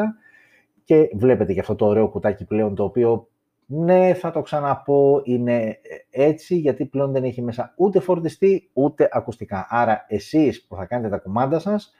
και 0.91 1.11
βλέπετε 1.15 1.53
και 1.53 1.61
αυτό 1.61 1.75
το 1.75 1.87
ωραίο 1.87 2.09
κουτάκι 2.09 2.45
πλέον 2.45 2.75
το 2.75 2.85
οποίο 2.85 3.29
ναι 3.73 4.15
θα 4.15 4.31
το 4.31 4.41
ξαναπώ 4.41 5.21
είναι 5.25 5.79
έτσι 6.11 6.57
γιατί 6.57 6.85
πλέον 6.85 7.13
δεν 7.13 7.25
έχει 7.25 7.43
μέσα 7.43 7.73
ούτε 7.77 8.01
φορτιστή 8.01 8.71
ούτε 8.73 9.09
ακουστικά. 9.13 9.67
Άρα 9.69 10.05
εσείς 10.09 10.67
που 10.67 10.77
θα 10.77 10.85
κάνετε 10.85 11.09
τα 11.09 11.19
κουμάντα 11.19 11.59
σας 11.59 11.95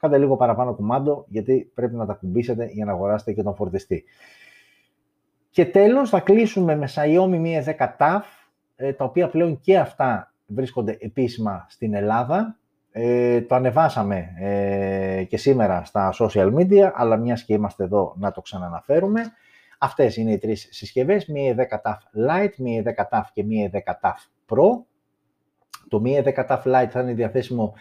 κάντε 0.00 0.18
λίγο 0.18 0.36
παραπάνω 0.36 0.74
κουμάντο 0.74 1.24
γιατί 1.28 1.70
πρέπει 1.74 1.94
να 1.94 2.06
τα 2.06 2.12
κουμπίσετε 2.12 2.64
για 2.72 2.84
να 2.84 2.92
αγοράσετε 2.92 3.32
και 3.32 3.42
τον 3.42 3.54
φορτιστή. 3.54 4.04
Και 5.50 5.66
τέλος 5.66 6.10
θα 6.10 6.20
κλείσουμε 6.20 6.76
με 6.76 6.88
Xiaomi 6.94 7.42
Mi 7.42 7.64
10 7.64 7.88
TAF 7.98 8.22
τα 8.96 9.04
οποία 9.04 9.28
πλέον 9.28 9.60
και 9.60 9.78
αυτά 9.78 10.32
βρίσκονται 10.46 10.96
επίσημα 11.00 11.66
στην 11.68 11.94
Ελλάδα 11.94 12.56
ε, 12.92 13.40
το 13.40 13.54
ανεβάσαμε 13.54 14.34
ε, 14.38 15.24
και 15.24 15.36
σήμερα 15.36 15.84
στα 15.84 16.14
social 16.18 16.54
media, 16.54 16.90
αλλά 16.94 17.16
μιας 17.16 17.44
και 17.44 17.54
είμαστε 17.54 17.84
εδώ 17.84 18.14
να 18.18 18.32
το 18.32 18.40
ξαναναφέρουμε. 18.40 19.22
Αυτές 19.78 20.16
είναι 20.16 20.32
οι 20.32 20.38
τρεις 20.38 20.68
συσκευές, 20.70 21.26
μία 21.26 21.54
10 21.54 21.80
TAF 21.82 22.28
Lite, 22.28 22.54
μία 22.56 22.82
10 22.82 23.08
TAF 23.10 23.24
και 23.32 23.44
μία 23.44 23.70
10 23.72 23.78
TAF 24.00 24.28
Pro. 24.48 24.84
Το 25.88 26.00
μία 26.00 26.22
10 26.24 26.46
TAF 26.46 26.62
Lite 26.62 26.88
θα 26.90 27.00
είναι 27.00 27.12
διαθέσιμο 27.12 27.74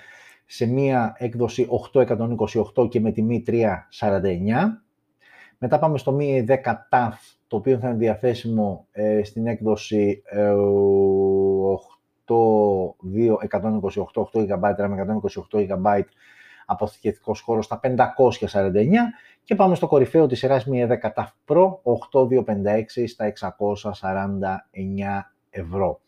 σε 0.46 0.66
μία 0.66 1.16
έκδοση 1.18 1.68
828 2.76 2.90
και 2.90 3.00
με 3.00 3.12
τιμή 3.12 3.44
349. 3.48 3.52
Μετά 5.58 5.80
πάμε 5.80 5.98
στο 5.98 6.12
μία 6.12 6.46
10 6.48 6.56
TAF, 6.90 7.14
το 7.48 7.56
οποίο 7.56 7.78
θα 7.78 7.88
είναι 7.88 7.98
διαθέσιμο 7.98 8.88
ε, 8.92 9.24
στην 9.24 9.48
έκδοση 9.48 10.24
ε, 10.26 10.54
το 12.26 12.96
128, 13.50 13.60
8 14.32 14.48
GB, 14.48 14.76
RAM 14.78 14.92
128 15.52 15.68
GB 15.68 16.02
αποθηκευτικός 16.66 17.42
χώρος 17.42 17.66
στα 17.66 17.80
549 17.80 19.14
και 19.44 19.56
πάμε 19.56 19.76
στο 19.76 19.88
κορυφαίο 19.88 20.28
της 20.28 20.40
σειράς 20.40 20.68
Mi 20.72 20.88
10 20.88 21.12
ταφ 21.16 21.28
Pro 21.48 21.78
8256 21.84 23.08
στα 23.08 23.26
649 23.26 25.32
ευρώ. 25.50 26.00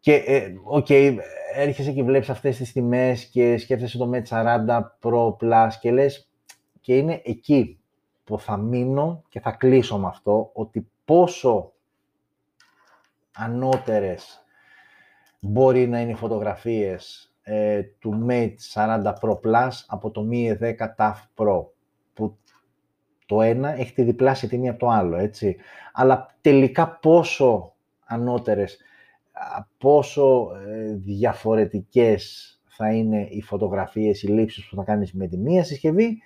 Και, 0.00 0.14
ε, 0.14 0.52
OK, 0.64 0.86
okay, 0.88 1.16
έρχεσαι 1.54 1.92
και 1.92 2.02
βλέπεις 2.02 2.30
αυτές 2.30 2.56
τις 2.56 2.72
τιμές 2.72 3.24
και 3.24 3.58
σκέφτεσαι 3.58 3.98
το 3.98 4.10
Mate 4.14 4.26
40 4.28 4.80
Pro 5.02 5.36
Plus 5.36 5.70
και 5.80 5.92
λες 5.92 6.30
και 6.80 6.96
είναι 6.96 7.20
εκεί 7.24 7.80
που 8.24 8.38
θα 8.38 8.56
μείνω 8.56 9.22
και 9.28 9.40
θα 9.40 9.50
κλείσω 9.50 9.98
με 9.98 10.06
αυτό 10.06 10.50
ότι 10.52 10.90
πόσο 11.04 11.72
ανώτερες 13.36 14.44
μπορεί 15.40 15.88
να 15.88 16.00
είναι 16.00 16.10
οι 16.10 16.14
φωτογραφίες 16.14 17.31
ε, 17.42 17.82
του 17.82 18.26
Mate 18.28 18.54
40 18.74 19.12
Pro 19.20 19.40
Plus 19.40 19.70
από 19.86 20.10
το 20.10 20.28
Mi 20.30 20.58
10 20.60 20.74
ταφ 20.96 21.14
Pro, 21.36 21.64
που 22.14 22.38
το 23.26 23.42
ένα 23.42 23.78
έχει 23.78 23.92
τη 23.92 24.02
διπλάσια 24.02 24.48
τιμή 24.48 24.68
από 24.68 24.78
το 24.78 24.88
άλλο, 24.88 25.16
έτσι. 25.16 25.56
Αλλά 25.92 26.36
τελικά 26.40 26.88
πόσο 26.88 27.74
ανώτερες, 28.04 28.78
πόσο 29.78 30.50
ε, 30.66 30.92
διαφορετικές 30.94 32.46
θα 32.64 32.92
είναι 32.92 33.26
οι 33.30 33.42
φωτογραφίες, 33.42 34.22
οι 34.22 34.26
λήψεις 34.26 34.68
που 34.68 34.76
θα 34.76 34.82
κάνεις 34.82 35.12
με 35.12 35.26
τη 35.26 35.36
μία 35.36 35.64
συσκευή 35.64 36.22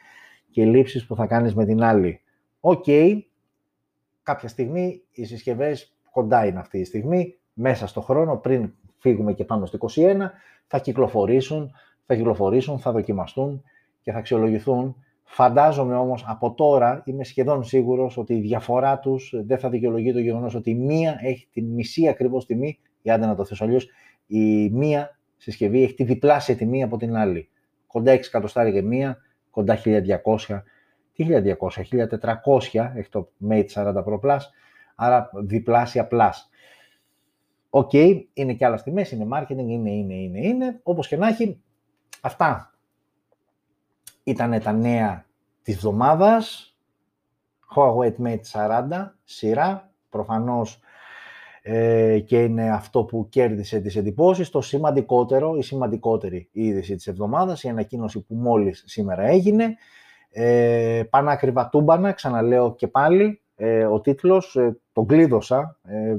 και 0.51 0.62
οι 0.62 0.67
λήψεις 0.67 1.07
που 1.07 1.17
θα 1.17 1.27
κάνεις 1.27 1.55
με 1.55 1.64
την 1.64 1.83
άλλη. 1.83 2.21
Οκ, 2.61 2.85
κάποια 4.23 4.49
στιγμή 4.49 5.03
οι 5.11 5.25
συσκευές 5.25 5.97
κοντά 6.11 6.47
είναι 6.47 6.59
αυτή 6.59 6.79
η 6.79 6.85
στιγμή, 6.85 7.39
μέσα 7.53 7.87
στο 7.87 8.01
χρόνο, 8.01 8.37
πριν 8.37 8.73
φύγουμε 8.99 9.33
και 9.33 9.45
πάμε 9.45 9.67
στο 9.67 9.79
21, 9.95 10.17
θα 10.67 10.79
κυκλοφορήσουν, 10.79 11.71
θα 12.07 12.14
κυκλοφορήσουν, 12.14 12.79
θα 12.79 12.93
δοκιμαστούν 12.93 13.62
και 14.03 14.12
θα 14.12 14.19
αξιολογηθούν. 14.19 14.97
Φαντάζομαι 15.25 15.97
όμως 15.97 16.25
από 16.27 16.55
τώρα, 16.55 17.03
είμαι 17.05 17.25
σχεδόν 17.25 17.64
σίγουρος 17.64 18.17
ότι 18.17 18.35
η 18.35 18.41
διαφορά 18.41 18.99
τους 18.99 19.35
δεν 19.47 19.59
θα 19.59 19.69
δικαιολογεί 19.69 20.12
το 20.12 20.19
γεγονός 20.19 20.55
ότι 20.55 20.71
η 20.71 20.75
μία 20.75 21.19
έχει 21.23 21.49
τη 21.53 21.62
μισή 21.62 22.09
ακριβώς 22.09 22.47
τιμή, 22.47 22.79
ή 23.03 23.11
άντε 23.11 23.27
να 23.27 23.35
το 23.35 23.45
θέσω 23.45 23.64
αλλιώς, 23.64 23.89
η 24.27 24.71
μία 24.71 25.19
συσκευή 25.37 25.83
έχει 25.83 25.95
τη 25.95 26.05
διπλάσια 26.05 26.57
τιμή 26.57 26.83
από 26.83 26.97
την 26.97 27.17
άλλη. 27.17 27.49
Κοντά 27.87 28.12
6 28.12 28.19
εκατοστάρια 28.19 28.73
και 28.73 28.83
μία, 28.83 29.19
κοντά 29.51 29.79
1200, 29.85 30.62
τι 31.12 31.27
1200, 31.29 31.83
1400 32.75 32.93
έχει 32.97 33.09
το 33.09 33.29
Mate 33.49 33.67
40 33.75 34.05
Pro 34.05 34.21
Plus, 34.21 34.41
άρα 34.95 35.31
διπλάσια 35.35 36.09
Plus. 36.11 36.33
OK, 37.71 37.91
okay, 37.93 38.23
είναι 38.33 38.55
και 38.55 38.64
άλλα 38.64 38.83
τιμές, 38.83 39.11
είναι 39.11 39.27
marketing, 39.33 39.49
είναι, 39.51 39.91
είναι, 39.91 40.14
είναι, 40.14 40.47
είναι. 40.47 40.81
Όπως 40.83 41.09
και 41.09 41.17
να 41.17 41.29
έχει, 41.29 41.61
αυτά 42.21 42.75
ήταν 44.23 44.61
τα 44.61 44.73
νέα 44.73 45.27
της 45.62 45.75
εβδομάδας. 45.75 46.71
Huawei 47.75 48.12
Mate 48.23 48.41
40, 48.53 49.12
σειρά, 49.25 49.91
προφανώς 50.09 50.81
ε, 51.69 52.19
και 52.19 52.43
είναι 52.43 52.71
αυτό 52.71 53.05
που 53.05 53.29
κέρδισε 53.29 53.81
τις 53.81 53.97
εντυπώσεις. 53.97 54.51
Το 54.51 54.61
σημαντικότερο, 54.61 55.57
η 55.57 55.62
σημαντικότερη 55.62 56.49
είδηση 56.53 56.95
της 56.95 57.07
εβδομάδας, 57.07 57.62
η 57.62 57.69
ανακοίνωση 57.69 58.21
που 58.21 58.35
μόλις 58.35 58.83
σήμερα 58.87 59.23
έγινε. 59.23 59.77
Ε, 60.31 61.03
πανάκριβα 61.11 61.69
τούμπανα, 61.69 62.12
ξαναλέω 62.12 62.75
και 62.75 62.89
πάλι, 62.89 63.41
ε, 63.57 63.85
ο 63.85 64.01
τίτλος, 64.01 64.57
ε, 64.57 64.79
τον 64.93 65.07
κλείδωσα, 65.07 65.79
ε, 65.85 66.17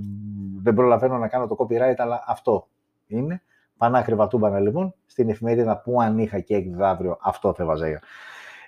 δεν 0.62 0.74
προλαβαίνω 0.74 1.18
να 1.18 1.28
κάνω 1.28 1.48
το 1.48 1.56
copyright, 1.60 1.96
αλλά 1.98 2.24
αυτό 2.28 2.68
είναι. 3.08 3.42
Πανάκριβα 3.78 4.28
τούμπανα 4.28 4.60
λοιπόν, 4.60 4.94
στην 5.06 5.30
εφημερίδα 5.30 5.82
που 5.82 6.02
αν 6.02 6.18
είχα 6.18 6.40
και 6.40 6.56
έκδιδα 6.56 6.90
αύριο, 6.90 7.18
αυτό 7.22 7.54
θα 7.54 7.64
έβαζα. 7.64 8.00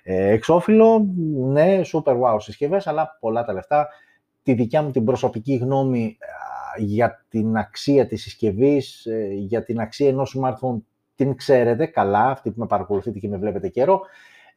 Ε, 0.02 0.30
εξώφυλλο, 0.30 1.06
ναι, 1.36 1.80
super 1.92 2.20
wow 2.20 2.36
συσκευές, 2.38 2.86
αλλά 2.86 3.16
πολλά 3.20 3.44
τα 3.44 3.52
λεφτά. 3.52 3.88
Τη 4.42 4.52
δικιά 4.52 4.82
μου 4.82 4.90
την 4.90 5.04
προσωπική 5.04 5.54
γνώμη 5.54 6.18
για 6.76 7.24
την 7.28 7.56
αξία 7.56 8.06
της 8.06 8.22
συσκευής, 8.22 9.06
ε, 9.06 9.28
για 9.32 9.64
την 9.64 9.80
αξία 9.80 10.08
ενός 10.08 10.38
smartphone, 10.38 10.76
την 11.14 11.36
ξέρετε 11.36 11.86
καλά, 11.86 12.30
αυτοί 12.30 12.50
που 12.50 12.60
με 12.60 12.66
παρακολουθείτε 12.66 13.18
και 13.18 13.28
με 13.28 13.36
βλέπετε 13.36 13.68
καιρό. 13.68 14.00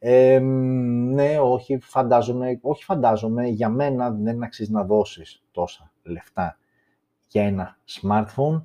Ε, 0.06 0.38
ναι, 0.38 1.38
όχι, 1.40 1.78
φαντάζομαι, 1.78 2.58
όχι 2.62 2.84
φαντάζομαι, 2.84 3.46
για 3.46 3.68
μένα 3.68 4.10
δεν 4.10 4.42
αξίζει 4.42 4.72
να 4.72 4.84
δώσεις 4.84 5.42
τόσα 5.50 5.92
λεφτά 6.02 6.58
για 7.26 7.42
ένα 7.42 7.78
smartphone. 8.00 8.62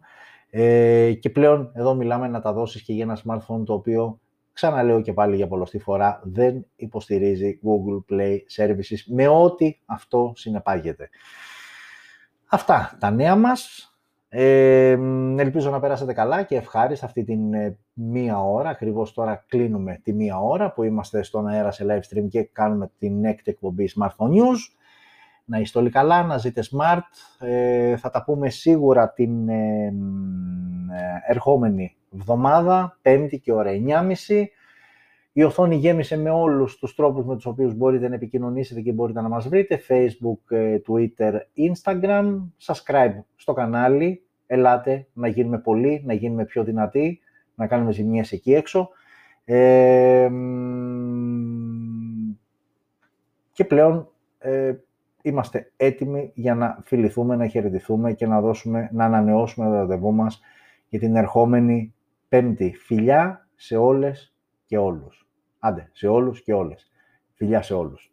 Ε, 0.49 1.13
και 1.13 1.29
πλέον 1.29 1.71
εδώ 1.73 1.95
μιλάμε 1.95 2.27
να 2.27 2.41
τα 2.41 2.53
δώσεις 2.53 2.81
και 2.81 2.93
για 2.93 3.03
ένα 3.03 3.19
smartphone 3.25 3.65
το 3.65 3.73
οποίο, 3.73 4.19
ξαναλέω 4.53 5.01
και 5.01 5.13
πάλι 5.13 5.35
για 5.35 5.47
πολλωστή 5.47 5.79
φορά, 5.79 6.21
δεν 6.23 6.65
υποστηρίζει 6.75 7.59
Google 7.63 8.13
Play 8.13 8.37
Services 8.57 9.03
με 9.05 9.27
ό,τι 9.27 9.79
αυτό 9.85 10.33
συνεπάγεται. 10.35 11.09
Αυτά 12.47 12.97
τα 12.99 13.11
νέα 13.11 13.35
μας. 13.35 13.88
Ε, 14.31 14.97
ελπίζω 15.37 15.69
να 15.69 15.79
περάσετε 15.79 16.13
καλά 16.13 16.43
και 16.43 16.55
ευχάριστα 16.55 17.05
αυτή 17.05 17.23
την 17.23 17.53
ε, 17.53 17.77
μία 17.93 18.39
ώρα. 18.43 18.69
Ακριβώς 18.69 19.13
τώρα 19.13 19.45
κλείνουμε 19.47 19.99
τη 20.03 20.13
μία 20.13 20.39
ώρα 20.39 20.71
που 20.71 20.83
είμαστε 20.83 21.23
στον 21.23 21.47
αέρα 21.47 21.71
σε 21.71 21.85
live 21.89 22.17
stream 22.17 22.27
και 22.29 22.43
κάνουμε 22.43 22.91
την 22.99 23.25
έκτη 23.25 23.51
εκπομπή 23.51 23.89
Smartphone 23.99 24.29
News. 24.29 24.57
Να 25.45 25.59
είστε 25.59 25.79
όλοι 25.79 25.89
καλά, 25.89 26.23
να 26.23 26.37
ζείτε 26.37 26.63
smart. 26.71 26.99
Ε, 27.39 27.97
θα 27.97 28.09
τα 28.09 28.23
πούμε 28.23 28.49
σίγουρα 28.49 29.11
την 29.11 29.49
ε, 29.49 29.85
ε 29.85 29.91
ερχόμενη 31.27 31.95
εβδομάδα, 32.13 32.97
πέμπτη 33.01 33.39
και 33.39 33.53
ώρα 33.53 33.71
9.30. 33.87 34.43
Η 35.39 35.43
οθόνη 35.43 35.75
γέμισε 35.75 36.17
με 36.17 36.29
όλους 36.29 36.77
τους 36.77 36.95
τρόπους 36.95 37.25
με 37.25 37.35
τους 37.35 37.45
οποίους 37.45 37.75
μπορείτε 37.75 38.07
να 38.07 38.15
επικοινωνήσετε 38.15 38.81
και 38.81 38.91
μπορείτε 38.91 39.21
να 39.21 39.29
μας 39.29 39.47
βρείτε. 39.47 39.81
Facebook, 39.87 40.55
ε, 40.55 40.77
Twitter, 40.87 41.33
Instagram. 41.57 42.37
Subscribe 42.65 43.13
στο 43.35 43.53
κανάλι. 43.53 44.23
Ελάτε 44.47 45.07
να 45.13 45.27
γίνουμε 45.27 45.59
πολλοί, 45.59 46.01
να 46.05 46.13
γίνουμε 46.13 46.45
πιο 46.45 46.63
δυνατοί, 46.63 47.19
να 47.55 47.67
κάνουμε 47.67 47.91
ζημιές 47.91 48.31
εκεί 48.31 48.53
έξω. 48.53 48.89
Ε, 49.45 50.29
και 53.51 53.65
πλέον 53.65 54.09
ε, 54.37 54.73
είμαστε 55.21 55.71
έτοιμοι 55.77 56.31
για 56.33 56.55
να 56.55 56.79
φιληθούμε, 56.83 57.35
να 57.35 57.47
χαιρετηθούμε 57.47 58.13
και 58.13 58.27
να, 58.27 58.41
δώσουμε, 58.41 58.89
να 58.93 59.05
ανανεώσουμε 59.05 59.65
το 59.67 59.73
ραντεβού 59.73 60.13
μας 60.13 60.41
για 60.89 60.99
την 60.99 61.15
ερχόμενη 61.15 61.93
πέμπτη. 62.29 62.73
Φιλιά 62.75 63.47
σε 63.55 63.77
όλες 63.77 64.33
και 64.65 64.77
όλους. 64.77 65.28
Άντε, 65.59 65.89
σε 65.93 66.07
όλους 66.07 66.41
και 66.41 66.53
όλες. 66.53 66.91
Φιλιά 67.33 67.61
σε 67.61 67.73
όλους. 67.73 68.11